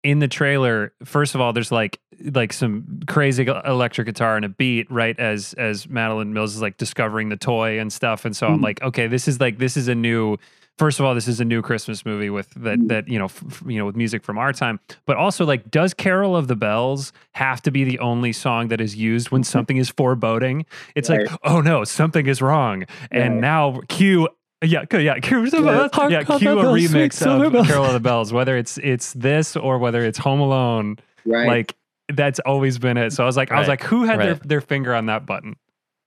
in 0.04 0.18
the 0.18 0.28
trailer, 0.28 0.92
first 1.04 1.34
of 1.34 1.40
all, 1.40 1.52
there's 1.52 1.72
like 1.72 1.98
like 2.34 2.52
some 2.52 3.00
crazy 3.06 3.46
electric 3.46 4.06
guitar 4.06 4.36
and 4.36 4.44
a 4.44 4.48
beat 4.48 4.90
right 4.90 5.18
as 5.18 5.54
as 5.54 5.86
Madalen 5.86 6.28
Mills 6.28 6.54
is 6.54 6.60
like 6.62 6.76
discovering 6.76 7.30
the 7.30 7.36
toy 7.36 7.78
and 7.80 7.92
stuff. 7.92 8.24
And 8.24 8.36
so 8.36 8.48
I'm 8.48 8.58
Mhm. 8.58 8.64
like, 8.64 8.82
okay, 8.82 9.06
this 9.06 9.26
is 9.28 9.40
like 9.40 9.58
this 9.58 9.76
is 9.76 9.88
a 9.88 9.94
new 9.94 10.36
first 10.82 10.98
of 10.98 11.06
all, 11.06 11.14
this 11.14 11.28
is 11.28 11.38
a 11.38 11.44
new 11.44 11.62
Christmas 11.62 12.04
movie 12.04 12.28
with 12.28 12.50
that 12.56 12.78
Mhm. 12.80 12.88
that 12.88 13.06
you 13.08 13.18
know 13.18 13.26
f- 13.26 13.62
you 13.66 13.78
know 13.78 13.86
with 13.86 13.94
music 13.94 14.24
from 14.24 14.36
our 14.36 14.52
time, 14.52 14.80
but 15.06 15.16
also 15.16 15.44
like, 15.46 15.70
does 15.70 15.94
"Carol 15.94 16.34
of 16.34 16.48
the 16.48 16.56
Bells" 16.56 17.12
have 17.34 17.62
to 17.62 17.70
be 17.70 17.84
the 17.84 18.00
only 18.00 18.32
song 18.32 18.66
that 18.68 18.80
is 18.80 18.96
used 18.96 19.30
when 19.30 19.44
something 19.44 19.76
is 19.76 19.88
foreboding? 19.90 20.66
It's 20.96 21.08
like, 21.08 21.28
oh 21.44 21.60
no, 21.60 21.84
something 21.84 22.26
is 22.26 22.42
wrong, 22.42 22.84
and 23.12 23.34
Right. 23.34 23.40
now 23.40 23.80
cue. 23.88 24.28
Yeah, 24.64 24.84
yeah, 24.92 25.18
cue, 25.20 25.44
Yeah. 25.44 25.88
yeah, 26.08 26.22
cue 26.24 26.58
a 26.58 26.64
remix 26.64 27.24
of 27.26 27.66
"Carol 27.66 27.84
of 27.84 27.92
the 27.92 28.00
Bells," 28.00 28.32
whether 28.32 28.56
it's 28.56 28.78
it's 28.78 29.12
this 29.12 29.56
or 29.56 29.78
whether 29.78 30.04
it's 30.04 30.18
Home 30.18 30.40
Alone. 30.40 30.96
Right. 31.24 31.46
Like 31.46 31.74
that's 32.12 32.40
always 32.40 32.78
been 32.78 32.96
it. 32.96 33.12
So 33.12 33.22
I 33.22 33.26
was 33.26 33.36
like, 33.36 33.52
I 33.52 33.58
was 33.60 33.68
like, 33.68 33.82
who 33.84 34.04
had 34.04 34.18
their 34.20 34.32
right. 34.34 34.48
their 34.48 34.60
finger 34.60 34.94
on 34.94 35.06
that 35.06 35.26
button? 35.26 35.54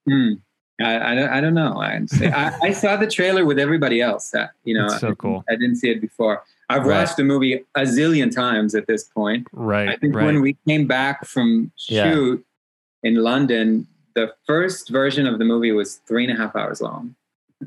Hmm. 0.10 0.34
I, 0.82 1.12
I, 1.12 1.16
don't, 1.16 1.30
I 1.30 1.42
don't 1.42 1.54
know. 1.54 1.80
I, 1.82 2.02
I, 2.22 2.58
I 2.64 2.72
saw 2.72 2.98
the 2.98 3.08
trailer 3.08 3.46
with 3.46 3.58
everybody 3.60 4.02
else. 4.02 4.32
That, 4.32 4.52
you 4.66 4.74
know, 4.74 4.90
That's 4.90 5.02
so 5.02 5.16
cool. 5.16 5.44
I 5.50 5.56
didn't 5.56 5.78
see 5.78 5.90
it 5.90 6.02
before. 6.02 6.44
I've 6.70 6.86
Right. 6.86 7.00
watched 7.00 7.18
the 7.18 7.24
movie 7.24 7.64
a 7.76 7.82
zillion 7.82 8.34
times 8.34 8.76
at 8.76 8.88
this 8.88 9.04
point. 9.04 9.48
Right, 9.54 9.88
I 9.88 9.96
think 9.96 10.16
right. 10.16 10.26
when 10.26 10.42
we 10.42 10.58
came 10.68 10.86
back 10.88 11.26
from 11.26 11.72
Yeah. 11.88 12.12
shoot 12.12 12.46
in 13.04 13.16
London, 13.16 13.88
the 14.16 14.34
first 14.46 14.90
version 14.90 15.28
of 15.28 15.40
the 15.40 15.46
movie 15.46 15.72
was 15.72 15.96
three 16.08 16.24
and 16.28 16.34
a 16.34 16.36
half 16.42 16.56
hours 16.56 16.82
long. 16.82 17.16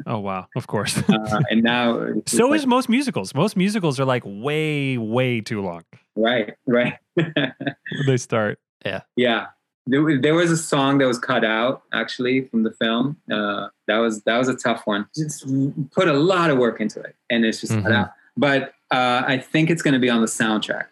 oh 0.07 0.19
wow, 0.19 0.47
of 0.57 0.67
course. 0.67 0.99
Uh, 1.09 1.41
and 1.51 1.63
now, 1.63 2.13
so 2.27 2.49
like- 2.49 2.61
is 2.61 2.67
most 2.67 2.89
musicals. 2.89 3.35
Most 3.35 3.57
musicals 3.57 3.99
are 4.01 4.05
like 4.05 4.23
way, 4.27 4.99
way 4.99 5.41
too 5.41 5.63
long. 5.63 5.85
right, 6.17 6.55
right. 6.67 6.95
They 8.07 8.17
start. 8.19 8.59
Yeah. 8.85 9.01
Yeah. 9.17 9.47
There, 9.91 10.03
was- 10.03 10.21
there 10.21 10.35
was 10.35 10.51
a 10.51 10.57
song 10.57 10.99
that 10.99 11.07
was 11.07 11.19
cut 11.19 11.45
out 11.45 11.83
actually 11.93 12.43
from 12.49 12.63
the 12.63 12.73
film. 12.73 13.17
Uh, 13.33 13.69
that 13.87 13.99
was 13.99 14.23
that 14.25 14.37
was 14.39 14.49
a 14.49 14.55
tough 14.57 14.87
one. 14.87 15.07
Just 15.17 15.47
put 15.93 16.09
a 16.09 16.13
lot 16.13 16.51
of 16.51 16.59
work 16.59 16.81
into 16.81 17.01
it, 17.01 17.15
and 17.31 17.45
it's 17.45 17.61
just 17.61 17.73
cut 17.73 17.85
Mhm. 17.93 17.95
out. 17.97 18.11
But 18.37 18.75
uh, 18.91 19.23
I 19.27 19.39
think 19.39 19.71
it's 19.71 19.83
going 19.83 19.95
to 19.95 20.01
be 20.01 20.11
on 20.11 20.21
the 20.21 20.27
soundtrack. 20.27 20.87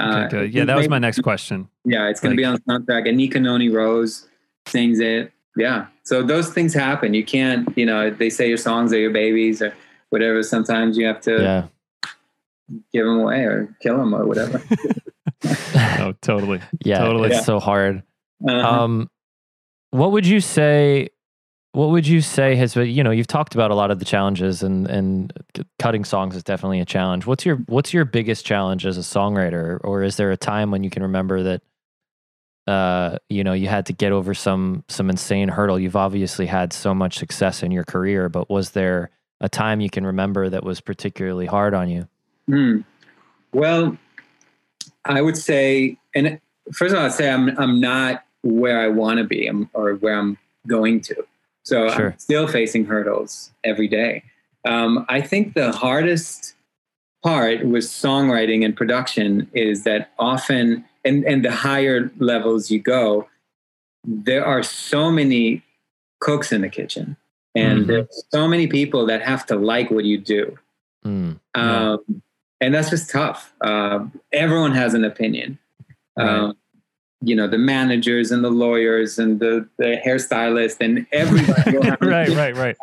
Uh, 0.00 0.24
Okay. 0.26 0.46
Yeah, 0.46 0.64
that 0.64 0.76
was 0.76 0.88
my 0.88 0.98
next 0.98 1.20
question. 1.22 1.68
Yeah, 1.84 2.08
it's 2.08 2.20
going 2.20 2.30
to 2.32 2.36
be 2.36 2.44
on 2.44 2.54
the 2.54 2.60
soundtrack. 2.60 3.08
And 3.08 3.18
Anika 3.18 3.40
Noni 3.40 3.68
Rose 3.68 4.28
sings 4.66 4.98
it. 5.00 5.32
Yeah. 5.56 5.86
So 6.04 6.22
those 6.22 6.50
things 6.50 6.72
happen. 6.74 7.12
You 7.14 7.24
can't, 7.24 7.68
you 7.76 7.84
know, 7.84 8.10
they 8.10 8.30
say 8.30 8.48
your 8.48 8.56
songs 8.58 8.92
are 8.92 8.98
your 8.98 9.10
babies 9.10 9.60
or 9.60 9.74
whatever. 10.10 10.42
Sometimes 10.42 10.96
you 10.96 11.06
have 11.06 11.20
to 11.22 11.42
Yeah. 11.42 11.66
give 12.92 13.04
them 13.04 13.18
away 13.20 13.42
or 13.44 13.74
kill 13.80 13.96
them 13.98 14.14
or 14.14 14.24
whatever. 14.26 14.62
Totally. 16.22 16.60
Yeah. 16.84 16.98
Totally. 16.98 17.28
It's 17.28 17.36
Yeah. 17.38 17.42
so 17.42 17.60
hard. 17.60 18.02
Uh-huh. 18.46 18.82
Um, 18.82 19.10
what 19.90 20.12
would 20.12 20.26
you 20.26 20.40
say? 20.40 21.10
What 21.72 21.90
would 21.90 22.06
you 22.06 22.20
say 22.20 22.56
has 22.56 22.74
been? 22.74 22.88
You 22.88 23.04
know, 23.04 23.10
you've 23.12 23.26
talked 23.28 23.54
about 23.54 23.70
a 23.70 23.74
lot 23.74 23.90
of 23.90 23.98
the 23.98 24.04
challenges, 24.04 24.62
and 24.62 24.86
and 24.88 25.32
cutting 25.78 26.04
songs 26.04 26.34
is 26.34 26.42
definitely 26.42 26.80
a 26.80 26.84
challenge. 26.84 27.26
What's 27.26 27.46
your 27.46 27.56
What's 27.66 27.92
your 27.94 28.04
biggest 28.04 28.44
challenge 28.44 28.86
as 28.86 28.98
a 28.98 29.02
songwriter, 29.02 29.78
or 29.84 30.02
is 30.02 30.16
there 30.16 30.30
a 30.32 30.36
time 30.36 30.70
when 30.70 30.82
you 30.84 30.90
can 30.90 31.02
remember 31.02 31.42
that? 31.44 31.62
Uh, 32.66 33.18
you 33.28 33.42
know, 33.42 33.52
you 33.52 33.68
had 33.68 33.86
to 33.86 33.92
get 33.92 34.12
over 34.12 34.34
some 34.34 34.84
some 34.88 35.10
insane 35.10 35.48
hurdle. 35.48 35.78
You've 35.78 35.96
obviously 35.96 36.46
had 36.46 36.72
so 36.72 36.94
much 36.94 37.18
success 37.18 37.62
in 37.62 37.70
your 37.72 37.84
career, 37.84 38.28
but 38.28 38.48
was 38.50 38.70
there 38.70 39.10
a 39.40 39.48
time 39.48 39.80
you 39.80 39.90
can 39.90 40.04
remember 40.06 40.48
that 40.48 40.62
was 40.64 40.80
particularly 40.80 41.46
hard 41.46 41.72
on 41.74 41.88
you? 41.88 42.06
Hmm. 42.46 42.80
Well, 43.52 43.96
I 45.04 45.20
would 45.22 45.36
say, 45.36 45.96
and 46.14 46.40
first 46.72 46.92
of 46.94 46.98
all, 47.00 47.06
I'd 47.06 47.12
say 47.12 47.30
I'm 47.30 47.56
I'm 47.58 47.80
not 47.80 48.24
where 48.42 48.80
I 48.80 48.88
want 48.88 49.18
to 49.18 49.24
be, 49.24 49.50
or 49.74 49.94
where 49.94 50.14
I'm 50.18 50.38
going 50.66 51.00
to. 51.02 51.14
So 51.64 51.88
Sure. 51.90 52.10
I'm 52.12 52.18
still 52.18 52.48
facing 52.48 52.86
hurdles 52.86 53.52
every 53.64 53.88
day. 53.88 54.22
Um, 54.64 55.04
I 55.08 55.20
think 55.20 55.54
the 55.54 55.72
hardest 55.72 56.54
part 57.22 57.66
with 57.66 57.84
songwriting 57.84 58.64
and 58.64 58.74
production 58.76 59.50
is 59.52 59.84
that 59.84 60.12
often, 60.18 60.84
and 61.04 61.24
and 61.24 61.44
the 61.44 61.52
higher 61.52 62.10
levels 62.18 62.70
you 62.70 62.80
go, 62.80 63.28
there 64.04 64.44
are 64.44 64.62
so 64.62 65.10
many 65.10 65.62
cooks 66.20 66.52
in 66.52 66.60
the 66.62 66.68
kitchen, 66.68 67.16
and 67.54 67.84
Mhm. 67.84 67.86
there's 67.86 68.24
so 68.30 68.46
many 68.48 68.66
people 68.66 69.06
that 69.06 69.22
have 69.22 69.46
to 69.46 69.56
like 69.56 69.90
what 69.90 70.04
you 70.04 70.18
do. 70.18 70.58
Mm, 71.04 71.40
Yeah. 71.56 71.92
Um, 71.92 72.22
and 72.60 72.74
that's 72.74 72.90
just 72.90 73.08
tough. 73.10 73.54
Uh, 73.62 74.04
everyone 74.32 74.72
has 74.72 74.92
an 74.92 75.04
opinion. 75.04 75.58
Um, 76.20 76.56
you 77.22 77.36
know, 77.36 77.46
the 77.46 77.58
managers 77.58 78.30
and 78.30 78.42
the 78.42 78.50
lawyers 78.50 79.18
and 79.18 79.40
the, 79.40 79.68
the 79.76 80.00
hairstylist 80.04 80.78
and 80.80 81.06
everybody. 81.12 81.76
right, 82.00 82.30
right, 82.30 82.56
right. 82.56 82.76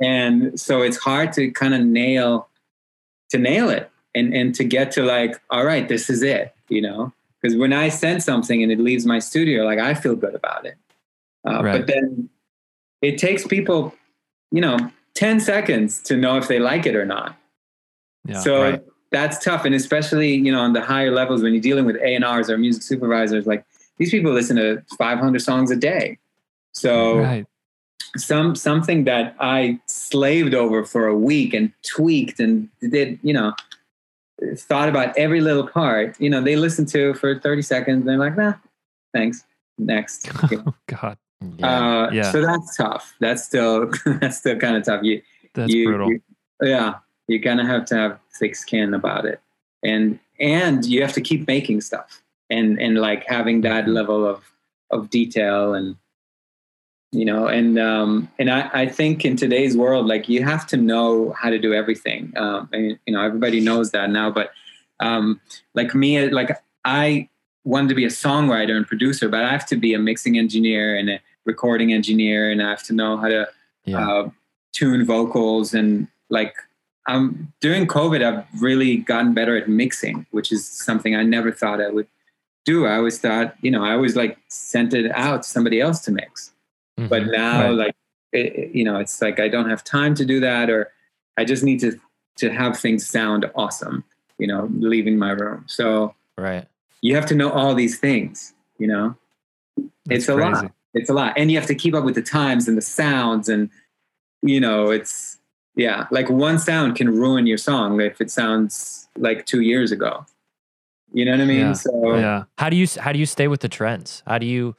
And 0.00 0.58
so 0.58 0.82
it's 0.82 0.96
hard 0.96 1.32
to 1.34 1.50
kind 1.50 1.74
of 1.74 1.80
nail 1.80 2.48
to 3.30 3.38
nail 3.38 3.68
it 3.68 3.90
and 4.14 4.32
and 4.32 4.54
to 4.54 4.64
get 4.64 4.92
to 4.92 5.02
like, 5.02 5.40
all 5.50 5.64
right, 5.64 5.88
this 5.88 6.08
is 6.08 6.22
it. 6.22 6.54
You 6.68 6.82
know, 6.82 7.12
because 7.40 7.56
when 7.56 7.72
I 7.72 7.88
send 7.88 8.22
something 8.22 8.62
and 8.62 8.70
it 8.70 8.78
leaves 8.78 9.06
my 9.06 9.18
studio, 9.18 9.64
like 9.64 9.78
I 9.78 9.94
feel 9.94 10.14
good 10.14 10.34
about 10.34 10.66
it. 10.66 10.76
Uh, 11.46 11.62
Right. 11.62 11.78
But 11.78 11.86
then 11.86 12.28
it 13.02 13.18
takes 13.18 13.46
people, 13.46 13.94
you 14.52 14.60
know, 14.60 14.78
ten 15.14 15.40
seconds 15.40 16.00
to 16.04 16.16
know 16.16 16.36
if 16.36 16.46
they 16.46 16.60
like 16.60 16.86
it 16.86 16.94
or 16.94 17.04
not. 17.04 17.36
Yeah. 18.24 18.40
so 18.40 18.62
right. 18.62 18.84
That's 19.10 19.42
tough, 19.42 19.64
and 19.64 19.74
especially 19.74 20.34
you 20.34 20.52
know 20.52 20.60
on 20.60 20.72
the 20.72 20.80
higher 20.80 21.10
levels 21.10 21.42
when 21.42 21.52
you're 21.52 21.62
dealing 21.62 21.84
with 21.84 21.96
A 21.96 22.14
and 22.14 22.24
R's 22.24 22.50
or 22.50 22.58
music 22.58 22.82
supervisors, 22.82 23.46
like 23.46 23.64
these 23.98 24.10
people 24.10 24.32
listen 24.32 24.56
to 24.56 24.82
500 24.96 25.40
songs 25.40 25.70
a 25.70 25.76
day. 25.76 26.18
So 26.72 27.18
right. 27.18 27.46
some 28.16 28.54
something 28.54 29.04
that 29.04 29.34
I 29.40 29.80
slaved 29.86 30.54
over 30.54 30.84
for 30.84 31.06
a 31.06 31.16
week 31.16 31.54
and 31.54 31.72
tweaked 31.82 32.40
and 32.40 32.68
did 32.80 33.18
you 33.22 33.32
know 33.32 33.54
thought 34.56 34.88
about 34.88 35.16
every 35.16 35.40
little 35.40 35.66
part. 35.66 36.20
You 36.20 36.30
know 36.30 36.40
they 36.40 36.56
listen 36.56 36.86
to 36.86 37.14
for 37.14 37.38
30 37.38 37.62
seconds. 37.62 38.00
And 38.00 38.08
they're 38.08 38.18
like, 38.18 38.36
nah, 38.36 38.54
thanks. 39.12 39.44
Next. 39.78 40.28
You? 40.50 40.62
Oh 40.66 40.74
God, 40.86 41.18
Yeah. 41.56 41.66
Uh, 41.66 42.10
Yeah. 42.12 42.32
So 42.32 42.42
that's 42.42 42.76
tough. 42.76 43.14
That's 43.20 43.44
still 43.44 43.90
that's 44.20 44.38
still 44.38 44.58
kind 44.58 44.76
of 44.76 44.84
tough. 44.84 45.02
You 45.02 45.22
that's 45.54 45.72
you, 45.72 45.86
brutal. 45.86 46.12
you- 46.12 46.22
yeah, 46.60 46.94
you 47.28 47.40
kind 47.40 47.60
of 47.60 47.66
have 47.66 47.84
to 47.86 47.94
have 47.96 48.18
thick 48.38 48.56
skin 48.56 48.94
about 48.94 49.24
it, 49.24 49.40
and 49.82 50.18
and 50.40 50.84
you 50.84 51.02
have 51.02 51.12
to 51.14 51.20
keep 51.20 51.46
making 51.46 51.80
stuff, 51.82 52.22
and 52.50 52.80
and 52.80 52.98
like 52.98 53.24
having 53.26 53.60
that 53.62 53.88
level 53.88 54.26
of 54.26 54.42
of 54.90 55.10
detail, 55.10 55.74
and 55.74 55.96
you 57.12 57.24
know, 57.24 57.46
and 57.46 57.78
um, 57.78 58.30
and 58.38 58.50
I 58.50 58.70
I 58.72 58.86
think 58.86 59.24
in 59.24 59.36
today's 59.36 59.76
world, 59.76 60.06
like 60.06 60.28
you 60.28 60.42
have 60.44 60.66
to 60.68 60.76
know 60.76 61.32
how 61.40 61.50
to 61.50 61.58
do 61.58 61.72
everything. 61.72 62.32
Um, 62.36 62.68
and 62.72 62.98
you 63.06 63.12
know, 63.14 63.22
everybody 63.22 63.60
knows 63.60 63.90
that 63.92 64.10
now, 64.10 64.30
but 64.30 64.52
um, 65.00 65.40
like 65.74 65.94
me, 65.94 66.28
like 66.30 66.50
I 66.84 67.28
wanted 67.64 67.88
to 67.88 67.94
be 67.94 68.04
a 68.04 68.08
songwriter 68.08 68.76
and 68.76 68.86
producer, 68.86 69.28
but 69.28 69.44
I 69.44 69.50
have 69.50 69.66
to 69.66 69.76
be 69.76 69.94
a 69.94 69.98
mixing 69.98 70.38
engineer 70.38 70.96
and 70.96 71.10
a 71.10 71.20
recording 71.44 71.92
engineer, 71.92 72.50
and 72.50 72.62
I 72.62 72.70
have 72.70 72.82
to 72.84 72.92
know 72.94 73.16
how 73.16 73.28
to 73.28 73.48
Yeah. 73.84 74.06
uh, 74.08 74.30
tune 74.72 75.04
vocals 75.04 75.74
and 75.74 76.08
like. 76.30 76.54
Um, 77.08 77.52
during 77.60 77.86
COVID, 77.86 78.22
I've 78.22 78.44
really 78.62 78.98
gotten 78.98 79.32
better 79.34 79.56
at 79.56 79.68
mixing, 79.68 80.26
which 80.30 80.52
is 80.52 80.66
something 80.66 81.16
I 81.16 81.22
never 81.22 81.50
thought 81.50 81.80
I 81.80 81.88
would 81.88 82.06
do. 82.66 82.86
I 82.86 82.96
always 82.96 83.18
thought, 83.18 83.54
you 83.62 83.70
know, 83.70 83.82
I 83.82 83.92
always 83.92 84.14
like 84.14 84.38
sent 84.48 84.92
it 84.94 85.10
out 85.14 85.42
to 85.42 85.48
somebody 85.48 85.80
else 85.80 86.00
to 86.00 86.12
mix 86.12 86.52
but 87.08 87.22
Mhm. 87.22 87.32
now 87.32 87.62
Right. 87.62 87.70
like 87.70 87.96
it- 88.32 88.74
you 88.74 88.82
know 88.84 88.98
it's 88.98 89.22
like 89.22 89.38
i 89.38 89.46
don't 89.48 89.70
have 89.70 89.84
time 89.84 90.14
to 90.16 90.24
do 90.24 90.40
that 90.40 90.68
or 90.68 90.90
i 91.38 91.44
just 91.44 91.62
need 91.62 91.78
to 91.80 91.92
to 92.36 92.50
have 92.50 92.76
things 92.76 93.06
sound 93.06 93.48
awesome 93.54 94.02
you 94.38 94.48
know 94.48 94.68
leaving 94.72 95.16
my 95.16 95.30
room 95.30 95.62
so 95.68 96.12
right. 96.36 96.66
you 97.00 97.14
have 97.14 97.24
to 97.26 97.36
know 97.36 97.50
all 97.50 97.72
these 97.74 97.98
things 98.00 98.52
you 98.78 98.88
know 98.88 99.14
That's 100.06 100.24
it's 100.24 100.28
a 100.28 100.34
crazy. 100.34 100.50
lot 100.52 100.72
it's 100.92 101.08
a 101.08 101.14
lot 101.14 101.34
and 101.38 101.52
you 101.52 101.56
have 101.56 101.68
to 101.68 101.74
keep 101.76 101.94
up 101.94 102.04
with 102.04 102.16
the 102.16 102.22
times 102.22 102.66
and 102.66 102.76
the 102.76 102.82
sounds 102.82 103.48
and 103.48 103.70
you 104.42 104.60
know 104.60 104.90
it's 104.90 105.37
yeah 105.78 106.06
like 106.10 106.28
one 106.28 106.58
sound 106.58 106.94
can 106.96 107.08
ruin 107.08 107.46
your 107.46 107.56
song 107.56 108.00
if 108.00 108.20
it 108.20 108.30
sounds 108.30 109.08
like 109.16 109.46
two 109.46 109.62
years 109.62 109.90
ago 109.92 110.26
you 111.12 111.24
know 111.24 111.30
what 111.30 111.40
i 111.40 111.44
mean 111.46 111.68
Yeah. 111.68 111.72
so 111.72 112.16
Yeah. 112.16 112.44
How 112.58 112.68
do 112.68 112.76
you 112.76 112.86
how 113.00 113.12
do 113.12 113.18
you 113.18 113.24
stay 113.26 113.48
with 113.48 113.60
the 113.60 113.68
trends? 113.78 114.22
How 114.26 114.36
do 114.38 114.44
you 114.46 114.76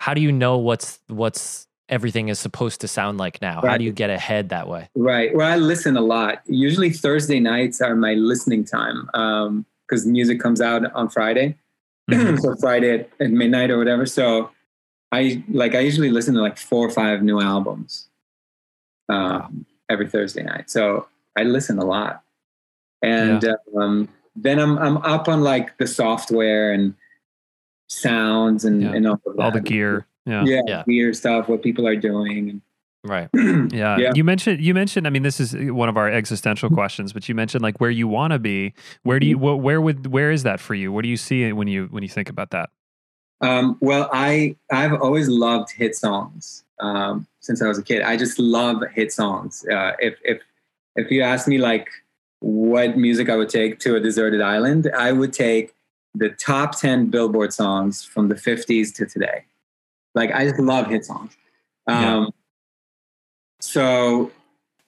how 0.00 0.12
do 0.12 0.20
you 0.20 0.30
know 0.32 0.58
what's 0.58 1.00
what's 1.08 1.66
everything 1.88 2.28
is 2.28 2.38
supposed 2.38 2.80
to 2.80 2.88
sound 2.88 3.16
like 3.18 3.40
now? 3.40 3.60
How 3.62 3.76
do 3.78 3.84
you 3.84 3.92
get 3.92 4.10
ahead 4.10 4.48
that 4.50 4.68
way? 4.68 4.88
Right. 4.94 5.34
Well, 5.34 5.50
I 5.50 5.56
listen 5.56 5.96
a 5.96 6.00
lot. 6.00 6.42
Usually 6.46 6.90
Thursday 6.90 7.40
nights 7.40 7.80
are 7.80 7.94
my 7.94 8.14
listening 8.14 8.64
time 8.64 8.98
because 9.86 10.04
music 10.06 10.40
comes 10.40 10.60
out 10.60 10.82
on 10.92 11.08
Friday. 11.08 11.56
Mhm. 12.10 12.40
so 12.44 12.56
Friday 12.56 12.90
at, 12.98 13.08
at 13.20 13.30
midnight 13.30 13.70
or 13.70 13.78
whatever. 13.78 14.04
So 14.06 14.50
I 15.12 15.42
like 15.48 15.74
I 15.74 15.80
usually 15.80 16.10
listen 16.10 16.34
to 16.34 16.40
like 16.42 16.58
four 16.58 16.86
or 16.86 16.90
five 16.90 17.22
new 17.22 17.40
albums 17.40 18.08
um, 19.08 19.64
every 19.88 20.08
Thursday 20.08 20.42
night. 20.42 20.70
So 20.70 21.06
I 21.36 21.42
listen 21.42 21.78
a 21.78 21.84
lot, 21.84 22.22
and 23.02 23.44
um, 23.76 24.08
then 24.36 24.58
I'm 24.58 24.78
I'm 24.78 24.96
up 24.98 25.28
on 25.28 25.42
like 25.42 25.76
the 25.78 25.86
software 25.86 26.72
and 26.72 26.94
sounds 27.88 28.64
and, 28.64 28.82
Yeah. 28.82 28.92
and 28.92 29.06
all. 29.06 29.20
All 29.38 29.50
the 29.50 29.60
gear. 29.60 30.06
Yeah. 30.26 30.44
yeah, 30.44 30.60
Yeah. 30.66 30.82
gear 30.86 31.12
stuff, 31.12 31.48
what 31.48 31.62
people 31.62 31.86
are 31.86 31.96
doing. 31.96 32.62
Right. 33.04 33.28
Yeah. 33.72 33.98
Yeah. 33.98 34.12
You 34.14 34.24
mentioned 34.24 34.60
you 34.62 34.72
mentioned 34.72 35.06
I 35.06 35.10
mean 35.10 35.22
this 35.22 35.38
is 35.40 35.54
one 35.54 35.88
of 35.90 35.96
our 35.98 36.08
existential 36.08 36.70
questions 36.70 37.12
but 37.12 37.28
you 37.28 37.34
mentioned 37.34 37.62
like 37.62 37.78
where 37.80 37.90
you 37.90 38.08
want 38.08 38.32
to 38.32 38.38
be. 38.38 38.72
Where 39.02 39.20
do 39.20 39.26
you 39.26 39.36
wh- 39.36 39.62
where 39.62 39.80
would 39.80 40.06
where 40.06 40.30
is 40.30 40.42
that 40.44 40.60
for 40.60 40.74
you? 40.74 40.90
What 40.92 41.02
do 41.02 41.08
you 41.08 41.16
see 41.18 41.52
when 41.52 41.68
you 41.68 41.86
when 41.90 42.02
you 42.02 42.08
think 42.08 42.30
about 42.30 42.50
that? 42.50 42.70
Um, 43.42 43.76
well, 43.80 44.08
I 44.12 44.56
I've 44.72 44.94
always 44.94 45.28
loved 45.28 45.70
hit 45.72 45.94
songs 45.94 46.63
um, 46.80 47.26
since 47.40 47.62
I 47.62 47.68
was 47.68 47.78
a 47.78 47.82
kid. 47.82 48.02
I 48.02 48.16
just 48.16 48.38
love 48.38 48.82
hit 48.94 49.12
songs. 49.12 49.64
Uh, 49.70 49.92
if 49.98 50.18
if 50.24 50.40
if 50.96 51.10
you 51.10 51.22
ask 51.22 51.48
me 51.48 51.58
like 51.58 51.88
what 52.40 52.96
music 52.96 53.28
I 53.28 53.36
would 53.36 53.48
take 53.48 53.78
to 53.80 53.96
a 53.96 54.00
deserted 54.00 54.40
island, 54.40 54.90
I 54.96 55.12
would 55.12 55.32
take 55.32 55.74
the 56.14 56.30
top 56.30 56.78
ten 56.78 57.06
Billboard 57.06 57.52
songs 57.52 58.04
from 58.04 58.28
the 58.28 58.34
'50s 58.34 58.94
to 58.96 59.06
today. 59.06 59.44
Like 60.14 60.32
I 60.32 60.44
just 60.44 60.58
love 60.58 60.86
hit 60.88 61.04
songs. 61.04 61.36
Um, 61.86 62.02
Yeah. 62.02 62.26
So 63.60 64.30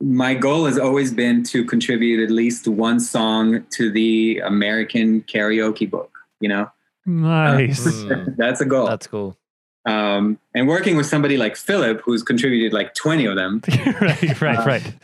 my 0.03 0.35
goal 0.35 0.67
has 0.67 0.79
always 0.79 1.13
been 1.13 1.43
to 1.45 1.65
contribute 1.65 2.23
at 2.23 2.31
least 2.31 2.69
one 2.69 3.01
song 3.01 3.65
to 3.71 3.91
the 3.91 4.41
American 4.45 5.23
karaoke 5.23 5.91
book. 5.91 6.13
You 6.41 6.51
know, 6.51 6.71
Nice. 7.07 7.87
Mm, 7.87 8.37
that's 8.37 8.61
a 8.61 8.65
goal 8.65 8.87
that's 8.87 9.07
cool. 9.07 9.37
Um, 9.87 10.39
and 10.55 10.67
working 10.69 10.97
with 10.97 11.07
somebody 11.07 11.37
like 11.37 11.57
Philip, 11.57 12.01
who's 12.05 12.23
contributed 12.23 12.73
like 12.73 12.95
20 12.95 13.25
of 13.27 13.37
them, 13.37 13.63
right, 14.01 14.41
right, 14.41 14.59
Uh, 14.59 14.65
right. 14.67 14.95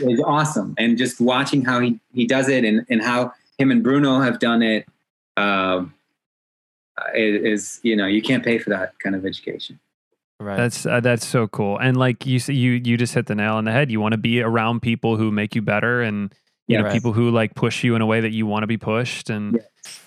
is 0.00 0.20
awesome. 0.26 0.74
And 0.76 0.98
just 0.98 1.20
watching 1.20 1.64
how 1.64 1.80
he, 1.80 2.00
he 2.12 2.26
does 2.26 2.48
it 2.48 2.64
and, 2.64 2.84
and 2.90 3.00
how 3.02 3.32
him 3.58 3.70
and 3.70 3.82
Bruno 3.82 4.20
have 4.20 4.40
done 4.40 4.60
it 4.62 4.86
um, 5.36 5.94
is, 7.14 7.80
you 7.82 7.96
know, 7.96 8.06
you 8.06 8.22
can't 8.22 8.44
pay 8.44 8.58
for 8.58 8.70
that 8.70 8.98
kind 8.98 9.14
of 9.14 9.24
education. 9.24 9.78
Right. 10.40 10.56
That's 10.56 10.84
uh, 10.84 10.98
that's 11.00 11.24
so 11.26 11.46
cool. 11.46 11.78
And 11.78 11.96
like 11.96 12.26
you 12.26 12.36
s- 12.36 12.48
you 12.48 12.72
you 12.72 12.96
just 12.96 13.14
hit 13.14 13.26
the 13.26 13.36
nail 13.36 13.54
on 13.54 13.64
the 13.64 13.72
head. 13.72 13.90
You 13.92 14.00
want 14.00 14.12
to 14.12 14.18
be 14.18 14.42
around 14.42 14.80
people 14.82 15.16
who 15.16 15.30
make 15.30 15.54
you 15.54 15.62
better 15.62 16.02
and 16.02 16.34
you 16.66 16.74
Yeah. 16.74 16.78
know 16.78 16.84
Right. 16.86 16.92
people 16.92 17.12
who 17.12 17.30
like 17.30 17.54
push 17.54 17.84
you 17.84 17.94
in 17.94 18.02
a 18.02 18.06
way 18.06 18.20
that 18.20 18.32
you 18.32 18.46
want 18.46 18.62
to 18.62 18.66
be 18.66 18.76
pushed 18.78 19.30
and 19.30 19.60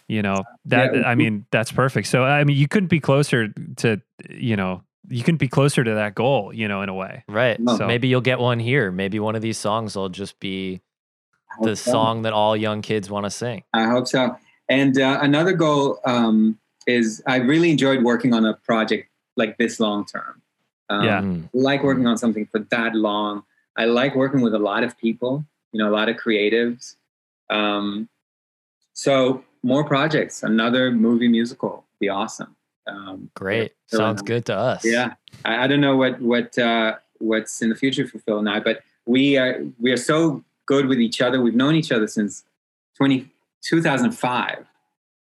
you 0.07 0.21
know 0.21 0.43
that 0.65 0.95
Yeah. 0.95 1.01
I 1.07 1.15
mean 1.15 1.45
that's 1.51 1.71
perfect. 1.71 2.07
So 2.07 2.23
I 2.23 2.43
mean 2.43 2.57
you 2.57 2.67
couldn't 2.67 2.89
be 2.89 2.99
closer 2.99 3.49
to 3.77 4.01
you 4.29 4.55
know 4.55 4.83
you 5.09 5.23
couldn't 5.23 5.37
be 5.37 5.47
closer 5.47 5.83
to 5.85 5.93
that 5.95 6.15
goal, 6.15 6.51
you 6.53 6.67
know, 6.67 6.81
in 6.81 6.89
a 6.89 6.93
way. 6.93 7.23
right. 7.29 7.57
No. 7.59 7.77
So- 7.77 7.87
Maybe 7.87 8.07
you'll 8.09 8.19
get 8.21 8.39
one 8.39 8.59
here. 8.59 8.91
Maybe 8.91 9.19
one 9.19 9.35
of 9.37 9.41
these 9.41 9.57
songs 9.57 9.95
will 9.95 10.09
just 10.09 10.37
be 10.41 10.81
I 11.51 11.63
the 11.63 11.69
hope 11.69 11.77
so. 11.77 11.91
song 11.91 12.21
that 12.23 12.33
all 12.33 12.57
young 12.57 12.81
kids 12.81 13.09
want 13.09 13.25
to 13.25 13.29
sing. 13.29 13.63
I 13.73 13.85
hope 13.85 14.07
so. 14.07 14.35
And 14.67 14.99
uh, 14.99 15.19
another 15.21 15.53
goal 15.53 15.99
um, 16.03 16.59
is 16.87 17.23
I 17.25 17.37
really 17.37 17.71
enjoyed 17.71 18.03
working 18.03 18.33
on 18.33 18.43
a 18.45 18.55
project 18.55 19.07
like 19.37 19.57
this 19.57 19.79
long 19.79 20.03
term. 20.05 20.41
Um, 20.89 21.03
Yeah. 21.05 21.21
Mm, 21.21 21.49
like 21.53 21.83
working 21.83 22.05
on 22.05 22.17
something 22.17 22.45
for 22.47 22.59
that 22.59 22.93
long. 22.93 23.43
I 23.77 23.85
like 23.85 24.13
working 24.15 24.41
with 24.41 24.53
a 24.53 24.59
lot 24.59 24.83
of 24.83 24.97
people, 24.97 25.45
you 25.71 25.83
know, 25.83 25.89
a 25.89 25.93
lot 25.95 26.09
of 26.09 26.17
creatives. 26.17 26.95
Um, 27.49 28.09
so 28.93 29.43
more 29.63 29.83
projects, 29.83 30.43
another 30.43 30.91
movie 30.91 31.27
musical, 31.27 31.85
be 31.99 32.09
awesome. 32.09 32.55
Um, 32.87 33.29
Great. 33.35 33.73
Phil 33.89 33.99
Sounds 33.99 34.21
good 34.21 34.45
to 34.45 34.55
us. 34.57 34.85
Yeah, 34.85 35.13
I, 35.45 35.63
I 35.65 35.67
don't 35.67 35.81
know 35.81 35.97
what 35.97 36.21
what 36.21 36.57
uh, 36.57 36.95
what's 37.19 37.61
in 37.61 37.69
the 37.69 37.75
future 37.75 38.07
for 38.07 38.19
Phil 38.19 38.39
and 38.39 38.49
I, 38.49 38.59
but 38.59 38.81
we 39.05 39.37
are 39.37 39.61
we 39.79 39.91
are 39.91 39.97
so 39.97 40.43
good 40.65 40.87
with 40.87 40.99
each 40.99 41.21
other. 41.21 41.41
We've 41.41 41.55
known 41.55 41.75
each 41.75 41.91
other 41.91 42.07
since 42.07 42.43
20, 42.97 43.29
2005, 43.61 44.65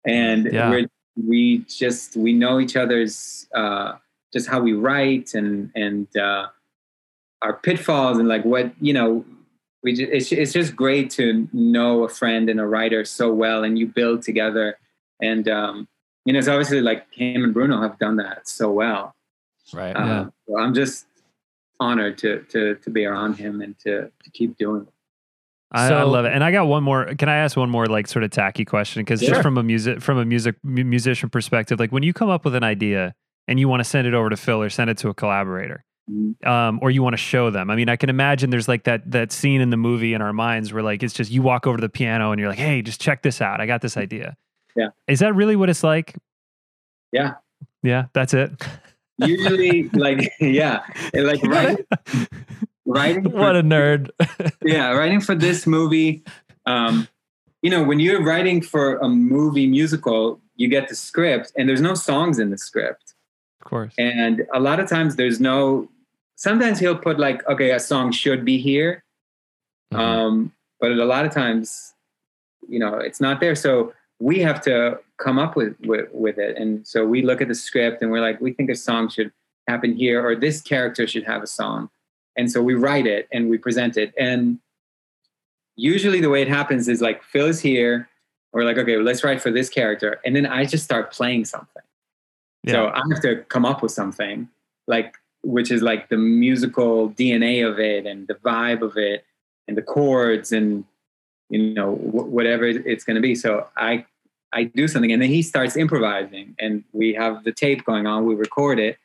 and 0.04 0.52
Yeah. 0.52 0.70
we're 0.70 0.86
we 1.16 1.58
just 1.68 2.16
we 2.16 2.32
know 2.32 2.58
each 2.58 2.76
other's 2.76 3.46
uh, 3.54 3.94
just 4.32 4.48
how 4.48 4.60
we 4.60 4.72
write 4.72 5.34
and 5.34 5.70
and 5.76 6.08
uh, 6.16 6.48
our 7.40 7.52
pitfalls 7.54 8.18
and 8.18 8.28
like 8.28 8.44
what 8.44 8.72
you 8.80 8.92
know. 8.92 9.24
We 9.84 9.92
just, 9.92 10.10
it's 10.12 10.32
it's 10.32 10.52
just 10.52 10.74
great 10.74 11.10
to 11.10 11.46
know 11.52 12.02
a 12.04 12.08
friend 12.08 12.48
and 12.48 12.58
a 12.58 12.66
writer 12.66 13.04
so 13.04 13.32
well, 13.32 13.62
and 13.64 13.78
you 13.78 13.86
build 13.86 14.22
together. 14.22 14.78
And 15.20 15.46
um, 15.48 15.86
you 16.24 16.32
know, 16.32 16.38
it's 16.38 16.48
obviously 16.48 16.80
like 16.80 17.06
him 17.12 17.44
and 17.44 17.52
Bruno 17.54 17.80
have 17.82 17.98
done 17.98 18.16
that 18.16 18.48
so 18.48 18.72
well. 18.72 19.14
Right. 19.72 19.92
Uh, 19.94 20.04
Yeah. 20.06 20.26
so 20.48 20.58
I'm 20.58 20.74
just 20.74 21.06
honored 21.78 22.16
to 22.18 22.42
to 22.50 22.76
to 22.76 22.90
be 22.90 23.04
around 23.04 23.34
him 23.36 23.60
and 23.60 23.78
to 23.80 24.10
to 24.22 24.30
keep 24.32 24.56
doing 24.56 24.82
it. 24.82 24.88
I, 25.72 25.88
I 25.92 26.02
love 26.04 26.24
it. 26.24 26.32
And 26.32 26.44
I 26.44 26.52
got 26.52 26.66
one 26.68 26.82
more. 26.84 27.14
Can 27.16 27.28
I 27.28 27.36
ask 27.36 27.56
one 27.56 27.68
more 27.68 27.86
like 27.86 28.06
sort 28.06 28.22
of 28.24 28.30
tacky 28.30 28.64
question? 28.64 29.02
Because 29.02 29.20
Sure. 29.20 29.30
just 29.30 29.42
from 29.42 29.58
a 29.58 29.62
music 29.62 30.00
from 30.00 30.18
a 30.18 30.24
music 30.24 30.54
mu- 30.62 30.84
musician 30.84 31.28
perspective, 31.30 31.78
like 31.80 31.92
when 31.92 32.02
you 32.04 32.12
come 32.12 32.30
up 32.30 32.44
with 32.44 32.54
an 32.54 32.62
idea 32.64 33.14
and 33.48 33.58
you 33.60 33.68
want 33.68 33.80
to 33.80 33.84
send 33.84 34.06
it 34.06 34.14
over 34.14 34.30
to 34.30 34.36
Phil 34.36 34.62
or 34.62 34.70
send 34.70 34.88
it 34.88 34.96
to 34.98 35.08
a 35.08 35.14
collaborator. 35.14 35.84
Um, 36.44 36.78
or 36.82 36.90
you 36.90 37.02
want 37.02 37.14
to 37.14 37.18
show 37.18 37.50
them. 37.50 37.70
I 37.70 37.76
mean, 37.76 37.88
I 37.88 37.96
can 37.96 38.10
imagine 38.10 38.50
there's 38.50 38.68
like 38.68 38.84
that 38.84 39.10
that 39.10 39.32
scene 39.32 39.60
in 39.60 39.70
the 39.70 39.76
movie 39.76 40.14
in 40.14 40.22
our 40.22 40.32
minds 40.32 40.72
where 40.72 40.82
like 40.82 41.02
it's 41.02 41.14
just 41.14 41.30
you 41.30 41.42
walk 41.42 41.66
over 41.66 41.78
to 41.78 41.80
the 41.80 41.88
piano 41.88 42.30
and 42.30 42.38
you're 42.38 42.48
like, 42.48 42.58
hey, 42.58 42.82
just 42.82 43.00
check 43.00 43.22
this 43.22 43.40
out. 43.40 43.60
I 43.60 43.66
got 43.66 43.80
this 43.80 43.96
idea. 43.96 44.36
Yeah. 44.76 44.88
Is 45.08 45.20
that 45.20 45.34
really 45.34 45.56
what 45.56 45.70
it's 45.70 45.82
like? 45.82 46.16
Yeah. 47.12 47.34
Yeah, 47.82 48.06
that's 48.12 48.34
it. 48.34 48.50
Usually, 49.18 49.88
like 49.90 50.32
yeah, 50.40 50.80
and, 51.12 51.26
like 51.26 51.42
writing, 51.44 51.86
writing 52.84 53.22
for- 53.30 53.36
What 53.36 53.54
a 53.56 53.62
nerd. 53.62 54.10
yeah, 54.64 54.90
writing 54.90 55.20
for 55.20 55.34
this 55.36 55.66
movie. 55.66 56.24
Um, 56.66 57.06
you 57.62 57.70
know, 57.70 57.84
when 57.84 58.00
you're 58.00 58.24
writing 58.24 58.60
for 58.60 58.96
a 58.96 59.08
movie 59.08 59.66
musical, 59.68 60.40
you 60.56 60.68
get 60.68 60.88
the 60.88 60.96
script, 60.96 61.52
and 61.56 61.68
there's 61.68 61.80
no 61.80 61.94
songs 61.94 62.38
in 62.40 62.50
the 62.50 62.58
script. 62.58 63.14
Of 63.60 63.68
course. 63.68 63.94
And 63.98 64.42
a 64.52 64.58
lot 64.60 64.80
of 64.80 64.88
times, 64.88 65.14
there's 65.16 65.40
no. 65.40 65.88
Sometimes 66.44 66.78
he'll 66.78 66.98
put 67.08 67.18
like, 67.18 67.40
okay, 67.48 67.70
a 67.70 67.80
song 67.80 68.12
should 68.12 68.44
be 68.44 68.58
here, 68.58 69.02
Mhm. 69.92 69.98
um, 69.98 70.52
but 70.78 70.92
a 70.92 71.04
lot 71.14 71.24
of 71.24 71.32
times, 71.32 71.94
you 72.68 72.78
know, 72.78 72.94
it's 72.98 73.18
not 73.18 73.40
there. 73.40 73.54
So 73.54 73.94
we 74.18 74.40
have 74.40 74.60
to 74.68 75.00
come 75.16 75.38
up 75.38 75.56
with, 75.56 75.74
with 75.90 76.06
with 76.12 76.36
it. 76.46 76.58
And 76.60 76.86
so 76.86 76.98
we 77.06 77.22
look 77.22 77.40
at 77.40 77.48
the 77.48 77.54
script 77.54 78.02
and 78.02 78.10
we're 78.12 78.20
like, 78.28 78.42
we 78.42 78.52
think 78.52 78.68
a 78.68 78.74
song 78.74 79.08
should 79.08 79.32
happen 79.66 79.94
here, 79.96 80.18
or 80.26 80.36
this 80.36 80.60
character 80.60 81.06
should 81.06 81.24
have 81.24 81.42
a 81.42 81.46
song. 81.46 81.88
And 82.36 82.52
so 82.52 82.62
we 82.62 82.74
write 82.74 83.06
it 83.06 83.26
and 83.32 83.48
we 83.48 83.56
present 83.56 83.96
it. 83.96 84.12
And 84.18 84.58
usually 85.76 86.20
the 86.20 86.28
way 86.34 86.42
it 86.42 86.48
happens 86.48 86.88
is 86.88 87.00
like 87.00 87.22
Phil 87.22 87.46
is 87.46 87.60
here. 87.60 88.08
We're 88.52 88.64
like, 88.64 88.76
okay, 88.76 88.98
let's 88.98 89.24
write 89.24 89.40
for 89.40 89.50
this 89.50 89.70
character. 89.70 90.20
And 90.26 90.36
then 90.36 90.44
I 90.44 90.66
just 90.66 90.84
start 90.84 91.10
playing 91.10 91.46
something. 91.46 91.82
So 92.68 92.88
I 92.88 93.02
have 93.10 93.22
to 93.22 93.32
come 93.54 93.64
up 93.64 93.82
with 93.82 93.92
something 93.92 94.48
like, 94.86 95.16
which 95.44 95.70
is 95.70 95.82
like 95.82 96.08
the 96.08 96.16
musical 96.16 97.10
DNA 97.10 97.68
of 97.68 97.78
it 97.78 98.06
and 98.06 98.26
the 98.26 98.34
vibe 98.34 98.82
of 98.82 98.96
it 98.96 99.24
and 99.68 99.76
the 99.76 99.82
chords 99.82 100.52
and, 100.52 100.84
you 101.50 101.74
know, 101.74 101.94
wh- 101.94 102.32
whatever 102.32 102.64
it's 102.64 103.04
going 103.04 103.16
to 103.16 103.22
be. 103.22 103.34
So 103.34 103.66
I, 103.76 104.06
I 104.52 104.64
do 104.64 104.86
something, 104.88 105.10
and 105.12 105.20
then 105.20 105.30
he 105.30 105.42
starts 105.42 105.76
improvising, 105.76 106.54
and 106.60 106.84
we 106.92 107.12
have 107.14 107.42
the 107.42 107.52
tape 107.52 107.84
going 107.84 108.06
on. 108.06 108.24
We 108.24 108.36
record 108.36 108.78
it, 108.78 108.98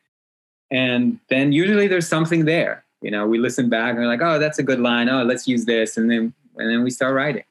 and 0.70 1.20
then 1.30 1.52
usually 1.52 1.88
there's 1.88 2.08
something 2.08 2.46
there. 2.46 2.86
You 3.02 3.12
know, 3.12 3.28
we 3.28 3.40
listen 3.40 3.70
back 3.70 3.92
and 3.92 4.00
we're 4.00 4.08
like, 4.08 4.22
oh, 4.22 4.40
that's 4.40 4.60
a 4.60 4.64
good 4.64 4.80
line. 4.80 5.10
Oh, 5.10 5.24
let's 5.24 5.48
use 5.48 5.66
this, 5.66 5.98
and 5.98 6.10
then 6.10 6.34
and 6.58 6.70
then 6.70 6.84
we 6.84 6.92
start 6.92 7.16
writing. 7.16 7.44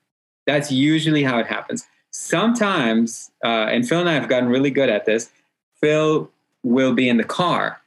That's 0.47 0.71
usually 0.71 1.25
how 1.25 1.39
it 1.39 1.47
happens. 1.47 1.87
Sometimes, 2.11 3.31
uh, 3.45 3.67
and 3.69 3.87
Phil 3.87 4.01
and 4.01 4.09
I 4.09 4.15
have 4.15 4.29
gotten 4.29 4.49
really 4.49 4.71
good 4.71 4.89
at 4.89 5.05
this. 5.05 5.31
Phil 5.81 6.31
will 6.63 6.95
be 6.95 7.09
in 7.09 7.17
the 7.17 7.25
car, 7.25 7.81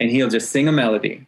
and 0.00 0.10
he'll 0.10 0.28
just 0.28 0.50
sing 0.50 0.68
a 0.68 0.72
melody, 0.72 1.26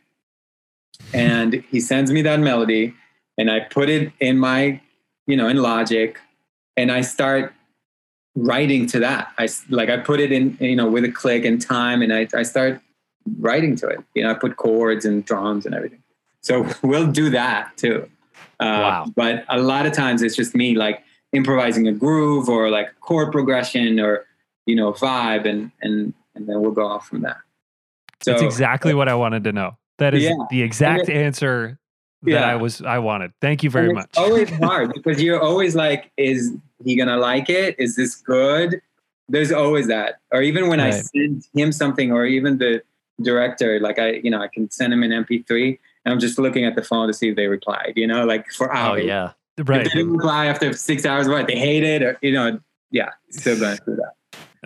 and 1.13 1.65
he 1.71 1.81
sends 1.81 2.11
me 2.11 2.23
that 2.23 2.41
melody, 2.41 2.95
and 3.39 3.51
I 3.51 3.61
put 3.61 3.89
it 3.89 4.13
in 4.21 4.39
my, 4.39 4.81
you 5.27 5.37
know, 5.37 5.49
in 5.49 5.59
Logic, 5.59 6.19
and 6.77 6.91
I 6.91 7.01
start 7.01 7.53
writing 8.37 8.87
to 8.89 9.01
that. 9.01 9.33
I 9.39 9.49
like 9.69 9.89
I 9.89 9.97
put 9.97 10.21
it 10.21 10.31
in, 10.31 10.57
you 10.61 10.77
know, 10.77 10.89
with 10.89 11.05
a 11.05 11.11
click 11.11 11.45
and 11.45 11.61
time, 11.61 12.03
and 12.03 12.13
I, 12.13 12.29
I 12.35 12.43
start 12.43 12.81
writing 13.39 13.77
to 13.77 13.89
it. 13.89 14.01
You 14.15 14.23
know, 14.23 14.31
I 14.31 14.35
put 14.35 14.57
chords 14.57 15.05
and 15.05 15.25
drums 15.25 15.67
and 15.67 15.75
everything. 15.75 16.03
So 16.43 16.69
we'll 16.83 17.11
do 17.11 17.31
that 17.31 17.77
too. 17.77 18.09
Uh, 18.61 18.65
Wow. 18.67 19.07
But 19.15 19.45
a 19.49 19.59
lot 19.59 19.87
of 19.87 19.93
times 19.93 20.23
it's 20.23 20.37
just 20.37 20.55
me 20.55 20.75
like 20.75 21.03
improvising 21.33 21.89
a 21.89 21.93
groove 21.93 22.49
or 22.49 22.71
like 22.71 22.89
a 22.89 22.95
chord 23.01 23.33
progression 23.33 24.01
or 24.01 24.25
you 24.67 24.77
know 24.77 24.93
vibe, 24.93 25.47
and 25.47 25.71
and 25.83 26.15
and 26.35 26.49
then 26.49 26.61
we'll 26.61 26.73
go 26.73 26.87
off 26.87 27.07
from 27.09 27.23
that. 27.23 27.39
So 28.27 28.33
That's 28.33 28.43
exactly 28.43 28.93
uh 28.93 28.97
what 28.97 29.09
I 29.09 29.15
wanted 29.15 29.45
to 29.45 29.53
know. 29.53 29.77
That 29.99 30.13
is 30.15 30.25
Yeah. 30.25 30.33
the 30.51 30.63
exact 30.63 31.09
it- 31.09 31.15
answer 31.15 31.79
that 32.23 32.31
Yeah. 32.33 32.45
I 32.45 32.57
was 32.57 32.83
I 32.83 32.99
wanted. 32.99 33.31
Thank 33.41 33.63
you 33.63 33.71
very 33.71 33.93
much. 33.93 34.11
Always 34.17 34.51
hard 34.63 34.93
because 34.93 35.23
you're 35.23 35.41
always 35.41 35.77
like, 35.77 36.11
is 36.17 36.53
he 36.85 36.97
gonna 36.97 37.19
like 37.19 37.49
it? 37.49 37.77
Is 37.79 37.95
this 37.95 38.17
good? 38.17 38.81
There's 39.29 39.53
always 39.53 39.87
that. 39.87 40.17
Or 40.33 40.43
even 40.43 40.69
when 40.69 40.81
I 40.81 40.91
send 40.91 41.45
him 41.55 41.71
something, 41.71 42.11
or 42.11 42.27
even 42.27 42.59
the 42.59 42.83
director, 43.23 43.79
like 43.81 43.99
I, 44.01 44.15
you 44.25 44.31
know, 44.31 44.41
I 44.43 44.49
can 44.49 44.69
send 44.73 44.93
him 44.93 45.03
an 45.05 45.11
MP3, 45.13 45.79
and 46.05 46.13
I'm 46.13 46.19
just 46.21 46.37
looking 46.39 46.65
at 46.65 46.75
the 46.75 46.83
phone 46.83 47.07
to 47.09 47.15
see 47.15 47.29
if 47.29 47.37
they 47.37 47.47
replied. 47.47 47.93
You 47.95 48.09
know, 48.09 48.25
like 48.25 48.51
for 48.51 48.73
hours. 48.75 48.87
Oh 48.89 48.93
hours. 48.93 49.05
yeah. 49.05 49.33
right. 49.65 49.87
If 49.87 49.93
they 49.93 49.99
didn't 50.01 50.13
reply 50.17 50.47
after 50.47 50.73
six 50.73 51.07
hours, 51.07 51.29
what 51.29 51.47
they 51.47 51.57
hate 51.57 51.85
it, 51.85 52.03
or 52.03 52.19
you 52.23 52.33
know, 52.33 52.59
yeah, 52.91 53.11
still 53.31 53.59
going 53.59 53.77
through 53.79 53.97
that. 53.97 54.13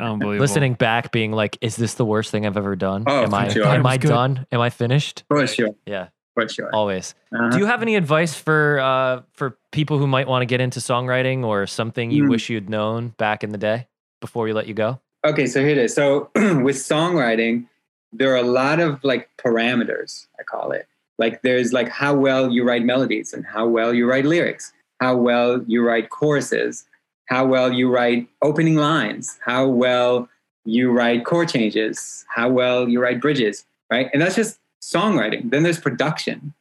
Unbelievable. 0.03 0.41
Listening 0.41 0.75
back, 0.75 1.13
being 1.13 1.33
like, 1.33 1.57
"Is 1.61 1.77
this 1.77 1.95
the 1.95 2.05
worst 2.05 2.31
thing 2.31 2.47
I've 2.47 2.57
ever 2.57 2.77
done? 2.77 3.05
Oh, 3.07 3.25
am 3.25 3.35
I 3.35 3.49
sure. 3.49 3.65
am 3.65 3.87
I 3.87 3.97
good. 3.97 4.09
done? 4.09 4.47
Am 4.53 4.61
I 4.61 4.71
finished?" 4.71 5.25
For 5.29 5.47
sure, 5.47 5.71
Yeah, 5.87 6.09
for 6.35 6.49
sure. 6.49 6.71
always. 6.73 7.15
Uh-huh. 7.33 7.51
Do 7.51 7.59
you 7.59 7.67
have 7.67 7.83
any 7.83 7.97
advice 7.97 8.35
for 8.35 8.79
uh, 8.81 9.23
for 9.33 9.59
people 9.73 9.99
who 9.99 10.07
might 10.07 10.27
want 10.29 10.43
to 10.43 10.47
get 10.47 10.61
into 10.61 10.81
songwriting 10.81 11.45
or 11.45 11.67
something 11.67 12.11
you 12.11 12.25
Mm. 12.25 12.31
wish 12.31 12.49
you'd 12.51 12.69
known 12.71 13.09
back 13.19 13.43
in 13.45 13.51
the 13.51 13.59
day 13.59 13.87
before 14.21 14.45
we 14.45 14.53
let 14.53 14.67
you 14.67 14.75
go? 14.75 15.01
okay 15.23 15.47
so 15.47 15.61
here 15.61 15.69
it 15.69 15.77
is 15.77 15.93
so 15.95 16.31
with 16.35 16.77
songwriting 16.77 17.67
there 18.11 18.33
are 18.33 18.37
a 18.37 18.43
lot 18.43 18.81
of 18.81 19.05
like 19.05 19.29
parameters 19.37 20.27
i 20.39 20.43
call 20.43 20.73
it 20.73 20.87
like 21.19 21.43
there's 21.43 21.75
like 21.75 21.91
how 21.91 22.15
well 22.15 22.51
you 22.51 22.65
write 22.65 22.83
melodies 22.85 23.35
and 23.35 23.45
how 23.45 23.67
well 23.67 23.93
you 23.93 24.09
write 24.09 24.25
lyrics 24.25 24.73
how 24.99 25.15
well 25.15 25.63
you 25.67 25.83
write 25.87 26.09
choruses 26.09 26.87
how 27.31 27.47
well 27.47 27.73
you 27.73 27.91
write 27.91 28.29
opening 28.43 28.77
lines. 28.77 29.39
How 29.41 29.67
well 29.67 30.29
you 30.67 30.91
write 30.91 31.25
chord 31.25 31.49
changes. 31.49 32.27
How 32.29 32.51
well 32.51 32.89
you 32.89 33.01
write 33.01 33.21
bridges 33.21 33.65
right? 33.91 34.09
And 34.13 34.23
that's 34.23 34.37
just 34.37 34.59
songwriting. 34.83 35.51
Then 35.51 35.63
there's 35.63 35.79
production. 35.79 36.55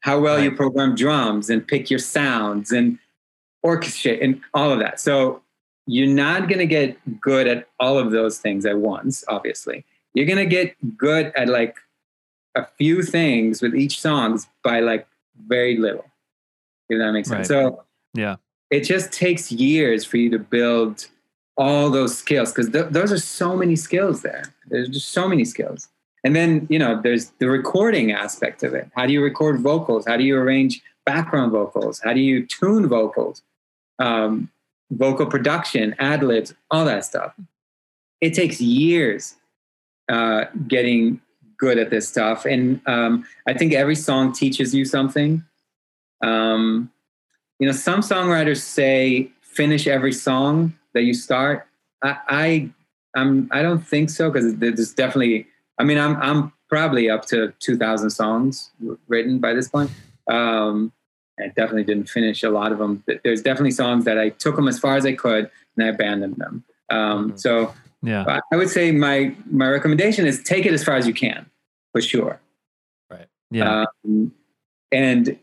How 0.00 0.20
well 0.20 0.40
you 0.40 0.52
program 0.52 0.94
drums 0.94 1.50
and 1.50 1.66
pick 1.66 1.90
your 1.90 1.98
sounds 1.98 2.70
and 2.70 2.98
orchestrate 3.64 4.22
and 4.22 4.40
all 4.54 4.70
of 4.70 4.78
that. 4.78 5.00
So 5.00 5.42
you're 5.86 6.12
not 6.12 6.48
going 6.48 6.58
to 6.58 6.66
get 6.66 7.20
good 7.20 7.46
at 7.46 7.68
all 7.80 7.98
of 7.98 8.10
those 8.10 8.38
things 8.38 8.66
at 8.66 8.78
once 8.78 9.24
obviously. 9.28 9.84
You're 10.14 10.26
going 10.26 10.38
to 10.38 10.46
get 10.46 10.76
good 10.96 11.32
at 11.36 11.48
like 11.48 11.76
a 12.54 12.66
few 12.78 13.02
things 13.02 13.60
with 13.60 13.74
each 13.74 14.00
songs 14.00 14.46
by 14.62 14.80
like 14.80 15.06
very 15.46 15.76
little 15.76 16.06
if 16.88 16.98
that 16.98 17.12
makes 17.12 17.28
sense. 17.28 17.38
Right. 17.38 17.46
so 17.46 17.84
Yeah. 18.14 18.36
It 18.70 18.80
just 18.80 19.12
takes 19.12 19.52
years 19.52 20.04
for 20.04 20.16
you 20.16 20.30
to 20.30 20.38
build 20.38 21.06
all 21.56 21.90
those 21.90 22.16
skills 22.16 22.52
because 22.52 22.70
th- 22.70 22.90
those 22.90 23.12
are 23.12 23.18
so 23.18 23.56
many 23.56 23.76
skills 23.76 24.22
there. 24.22 24.44
There's 24.68 24.88
just 24.88 25.10
so 25.10 25.28
many 25.28 25.44
skills. 25.44 25.88
And 26.24 26.34
then 26.34 26.66
you 26.68 26.78
know 26.78 27.00
there's 27.00 27.30
the 27.38 27.48
recording 27.48 28.12
aspect 28.12 28.62
of 28.62 28.74
it. 28.74 28.90
How 28.94 29.06
do 29.06 29.12
you 29.12 29.22
record 29.22 29.60
vocals? 29.60 30.06
How 30.06 30.16
do 30.16 30.24
you 30.24 30.36
arrange 30.36 30.82
background 31.04 31.52
vocals? 31.52 32.00
How 32.00 32.12
do 32.12 32.20
you 32.20 32.44
tune 32.44 32.88
vocals? 32.88 33.42
Um, 33.98 34.50
vocal 34.90 35.26
production 35.26 35.94
ad 35.98 36.22
libs 36.22 36.54
all 36.70 36.84
that 36.84 37.04
stuff. 37.04 37.34
It 38.20 38.34
takes 38.34 38.60
years 38.60 39.36
uh, 40.08 40.44
getting 40.66 41.20
good 41.58 41.78
at 41.78 41.90
this 41.90 42.08
stuff. 42.08 42.44
And 42.44 42.80
um, 42.86 43.24
i 43.46 43.54
think 43.54 43.72
every 43.72 43.96
song 43.96 44.32
teaches 44.32 44.74
you 44.74 44.84
something. 44.84 45.44
Um, 46.22 46.90
you 47.58 47.66
know 47.66 47.72
some 47.72 48.00
songwriters 48.00 48.60
say 48.60 49.30
finish 49.40 49.86
every 49.86 50.12
song 50.12 50.72
that 50.94 51.02
you 51.02 51.14
start 51.14 51.66
i 52.02 52.16
i 52.28 52.70
i'm 53.14 53.48
i 53.52 53.62
don't 53.62 53.80
think 53.86 54.10
so 54.10 54.30
because 54.30 54.54
there's 54.56 54.92
definitely 54.92 55.46
i 55.78 55.84
mean 55.84 55.98
i'm 55.98 56.16
i'm 56.16 56.52
probably 56.68 57.08
up 57.08 57.24
to 57.26 57.52
2000 57.60 58.10
songs 58.10 58.70
written 59.08 59.38
by 59.38 59.54
this 59.54 59.68
point 59.68 59.90
um 60.28 60.92
i 61.40 61.46
definitely 61.48 61.84
didn't 61.84 62.08
finish 62.08 62.42
a 62.42 62.50
lot 62.50 62.72
of 62.72 62.78
them 62.78 63.02
there's 63.24 63.42
definitely 63.42 63.70
songs 63.70 64.04
that 64.04 64.18
i 64.18 64.28
took 64.30 64.56
them 64.56 64.68
as 64.68 64.78
far 64.78 64.96
as 64.96 65.06
i 65.06 65.12
could 65.12 65.50
and 65.76 65.86
i 65.86 65.88
abandoned 65.88 66.36
them 66.36 66.64
um 66.90 67.32
Mhm. 67.32 67.40
so 67.40 67.74
Yeah. 68.02 68.24
I- 68.28 68.40
I 68.52 68.56
would 68.56 68.68
say 68.68 68.92
my 68.92 69.34
my 69.50 69.68
recommendation 69.68 70.26
is 70.26 70.42
take 70.42 70.66
it 70.66 70.72
as 70.74 70.84
far 70.84 70.96
as 70.96 71.06
you 71.08 71.14
can, 71.14 71.46
for 71.92 72.00
sure. 72.02 72.38
Right. 73.10 73.26
Yeah. 73.50 73.86
Um, 74.04 74.32
and, 74.92 75.36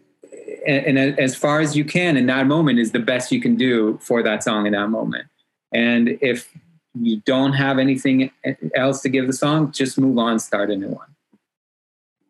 and 0.68 0.98
and 0.98 1.20
as 1.20 1.36
far 1.36 1.60
as 1.60 1.76
you 1.76 1.86
can 1.86 2.18
in 2.18 2.26
that 2.28 2.48
moment 2.48 2.80
is 2.80 2.92
the 2.92 3.00
best 3.00 3.32
you 3.32 3.42
can 3.42 3.56
do 3.56 3.98
for 4.02 4.24
that 4.24 4.44
song 4.44 4.66
in 4.66 4.74
that 4.74 4.88
moment. 4.90 5.28
And 5.72 6.18
if 6.22 6.50
you 7.00 7.22
don't 7.26 7.54
have 7.54 7.80
anything 7.80 8.32
else 8.76 9.02
to 9.02 9.10
give 9.10 9.28
the 9.28 9.34
song, 9.34 9.72
just 9.72 9.98
move 10.00 10.18
on, 10.18 10.40
start 10.40 10.70
a 10.70 10.76
new 10.76 10.90
one. 10.90 11.08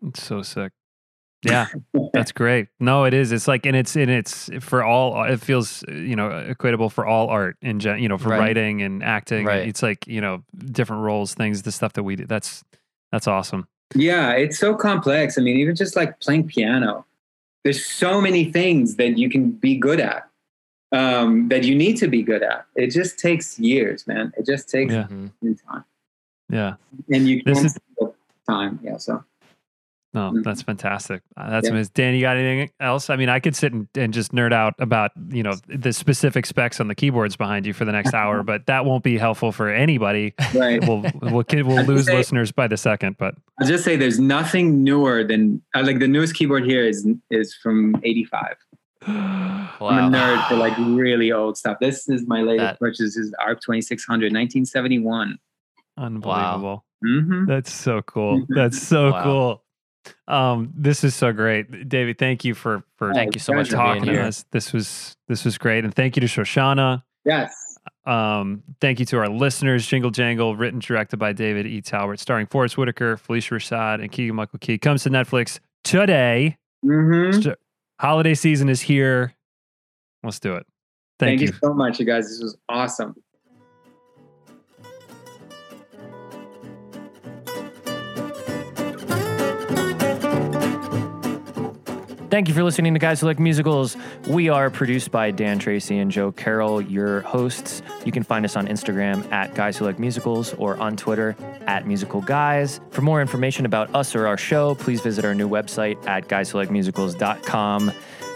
It's 0.07 0.23
so 0.23 0.41
sick. 0.41 0.71
Yeah, 1.45 1.67
that's 2.13 2.31
great. 2.31 2.69
No, 2.79 3.03
it 3.03 3.13
is. 3.13 3.33
It's 3.33 3.49
like, 3.49 3.65
and 3.65 3.75
it's 3.75 3.97
and 3.97 4.09
it's 4.09 4.49
for 4.61 4.81
all. 4.81 5.23
It 5.25 5.41
feels 5.41 5.83
you 5.89 6.15
know 6.15 6.29
equatable 6.29 6.89
for 6.89 7.05
all 7.05 7.27
art 7.27 7.57
in 7.61 7.79
gen. 7.79 7.99
You 7.99 8.07
know, 8.07 8.17
for 8.17 8.29
Right. 8.29 8.39
writing 8.39 8.81
and 8.81 9.03
acting. 9.03 9.45
Right. 9.45 9.67
It's 9.67 9.83
like 9.83 10.07
you 10.07 10.21
know 10.21 10.43
different 10.71 11.01
roles, 11.03 11.33
things, 11.33 11.63
the 11.63 11.71
stuff 11.73 11.93
that 11.93 12.03
we 12.03 12.15
do. 12.15 12.25
That's 12.25 12.63
that's 13.11 13.27
awesome. 13.27 13.67
Yeah, 13.93 14.31
it's 14.31 14.57
so 14.57 14.73
complex. 14.73 15.37
I 15.37 15.41
mean, 15.41 15.57
even 15.57 15.75
just 15.75 15.97
like 15.97 16.17
playing 16.21 16.47
piano, 16.47 17.05
there's 17.63 17.83
so 17.85 18.21
many 18.21 18.51
things 18.51 18.95
that 18.97 19.17
you 19.17 19.29
can 19.29 19.51
be 19.51 19.75
good 19.75 19.99
at, 19.99 20.29
um, 20.91 21.47
that 21.49 21.63
you 21.63 21.75
need 21.75 21.95
to 21.97 22.07
be 22.07 22.21
good 22.21 22.43
at. 22.43 22.65
It 22.75 22.87
just 22.87 23.17
takes 23.17 23.57
years, 23.59 24.05
man. 24.07 24.33
It 24.37 24.45
just 24.45 24.69
takes 24.69 24.93
Yeah. 24.93 25.07
Time, 25.07 25.83
Yeah. 26.49 26.75
and 27.09 27.27
you 27.27 27.43
can't 27.43 27.55
this 27.55 27.63
is- 27.65 27.79
time. 28.47 28.79
Yeah, 28.83 28.97
so 28.97 29.23
No, 30.13 30.31
Mhm. 30.31 30.43
that's 30.43 30.61
fantastic. 30.61 31.23
Uh, 31.35 31.49
That's 31.49 31.65
Yeah. 31.67 31.73
amazing. 31.73 31.91
Dan, 31.95 32.13
you 32.13 32.21
got 32.21 32.37
anything 32.37 32.69
else? 32.79 33.09
I 33.09 33.15
mean, 33.15 33.29
I 33.29 33.39
could 33.39 33.55
sit 33.55 33.73
and, 33.73 33.87
and 33.95 34.13
just 34.13 34.31
nerd 34.31 34.53
out 34.53 34.75
about, 34.77 35.09
you 35.29 35.41
know, 35.41 35.53
the 35.67 35.91
specific 35.91 36.45
specs 36.45 36.79
on 36.79 36.87
the 36.87 36.93
keyboards 36.93 37.35
behind 37.35 37.65
you 37.65 37.73
for 37.73 37.83
the 37.83 37.91
next 37.91 38.13
hour, 38.13 38.43
but 38.43 38.67
that 38.67 38.85
won't 38.85 39.03
be 39.03 39.17
helpful 39.17 39.51
for 39.51 39.69
anybody. 39.69 40.35
right. 40.53 40.79
We'll 40.87 41.01
we'll, 41.21 41.43
we'll 41.43 41.45
I'd 41.79 41.87
lose 41.87 42.05
say- 42.05 42.15
listeners 42.15 42.51
by 42.51 42.67
the 42.67 42.77
second, 42.77 43.15
but 43.17 43.33
I'll 43.59 43.67
just 43.67 43.83
say 43.83 43.95
there's 43.95 44.19
nothing 44.19 44.83
newer 44.83 45.23
than 45.23 45.61
uh, 45.75 45.81
like 45.83 45.97
the 45.99 46.07
newest 46.07 46.35
keyboard 46.35 46.63
here 46.65 46.83
is 46.85 47.07
is 47.31 47.55
from 47.55 47.95
'85. 48.03 48.55
wow. 49.07 49.69
I'm 49.81 50.13
a 50.13 50.17
nerd 50.17 50.47
for 50.47 50.55
like 50.55 50.73
really 50.77 51.31
old 51.31 51.57
stuff. 51.57 51.77
This 51.81 52.07
is 52.07 52.27
my 52.27 52.41
latest 52.41 52.59
That- 52.73 52.79
purchase 52.79 53.17
is 53.17 53.33
ARP 53.39 53.61
2600, 53.61 54.31
1971. 54.31 55.37
unbelievable. 55.97 56.85
Mm-hmm. 57.05 57.45
That's 57.47 57.71
so 57.73 58.01
cool. 58.03 58.45
That's 58.49 58.79
so 58.81 59.11
Wow. 59.11 59.23
cool. 59.23 59.62
Um, 60.27 60.73
this 60.75 61.03
is 61.03 61.15
so 61.15 61.31
great, 61.31 61.89
David. 61.89 62.17
Thank 62.17 62.45
you 62.45 62.53
for 62.53 62.83
for 62.97 63.13
Thank 63.13 63.35
you 63.35 63.39
so 63.39 63.53
much 63.53 63.69
for 63.69 63.75
talking 63.75 64.05
to 64.05 64.21
us. 64.21 64.45
This 64.51 64.73
was 64.73 65.15
this 65.27 65.45
was 65.45 65.57
great, 65.57 65.83
and 65.83 65.93
thank 65.93 66.15
you 66.15 66.21
to 66.21 66.27
Shoshana. 66.27 67.03
Yes. 67.25 67.53
Um, 68.05 68.63
thank 68.81 68.99
you 68.99 69.05
to 69.07 69.17
our 69.17 69.29
listeners. 69.29 69.85
Jingle 69.85 70.11
Jangle, 70.11 70.55
written 70.55 70.79
directed 70.79 71.17
by 71.17 71.33
David 71.33 71.65
E. 71.65 71.81
Talbert, 71.81 72.19
starring 72.19 72.47
Forest 72.47 72.77
Whitaker, 72.77 73.17
Phylicia 73.17 73.53
Rashad, 73.53 74.01
and 74.01 74.11
Keegan 74.11 74.35
Michael 74.35 74.59
Key. 74.59 74.77
Comes 74.77 75.03
to 75.03 75.09
Netflix 75.09 75.59
today. 75.83 76.57
Mm-hmm. 76.85 77.51
Holiday 77.99 78.33
season 78.33 78.69
is 78.69 78.81
here. 78.81 79.33
Let's 80.23 80.39
do 80.39 80.55
it. 80.55 80.65
Thank, 81.19 81.39
Thank, 81.39 81.41
you. 81.41 81.47
you 81.47 81.53
so 81.61 81.73
much, 81.73 81.99
you 81.99 82.05
guys. 82.05 82.27
This 82.27 82.41
was 82.41 82.57
awesome. 82.69 83.15
Thank 92.33 92.47
you 92.47 92.55
for 92.55 92.63
listening 92.63 92.95
to 92.95 92.99
Guys 92.99 93.21
Who 93.21 93.27
Like 93.27 93.37
Musicals. 93.37 93.95
We 94.25 94.49
are 94.49 94.71
produced 94.71 95.11
by 95.11 95.29
Dan 95.29 95.59
Tracy 95.59 95.99
and 95.99 96.09
Joe 96.09 96.31
Carroll, 96.31 96.81
your 96.81 97.21
hosts. 97.21 97.83
You 98.05 98.11
can 98.11 98.23
find 98.23 98.43
us 98.43 98.55
on 98.55 98.65
Instagram 98.65 99.31
at 99.31 99.53
Guys 99.53 99.77
Who 99.77 99.85
Like 99.85 99.99
Musicals 99.99 100.51
or 100.55 100.75
on 100.77 100.97
Twitter 100.97 101.35
at 101.67 101.85
Musical 101.85 102.21
Guys. 102.21 102.81
For 102.89 103.03
more 103.03 103.21
information 103.21 103.67
about 103.67 103.93
us 103.93 104.15
or 104.15 104.25
our 104.25 104.37
show, 104.37 104.73
please 104.73 104.99
visit 104.99 105.25
our 105.25 105.35
new 105.35 105.47
website 105.47 106.03
at 106.07 106.27
guyswholikemusicals.com. 106.27 107.91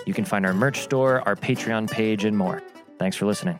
You 0.05 0.13
can 0.13 0.25
find 0.25 0.45
our 0.45 0.53
merch 0.53 0.81
store, 0.81 1.23
our 1.27 1.35
Patreon 1.35 1.89
page, 1.89 2.23
and 2.23 2.37
more. 2.37 2.61
Thanks 2.99 3.17
for 3.17 3.25
listening. 3.25 3.59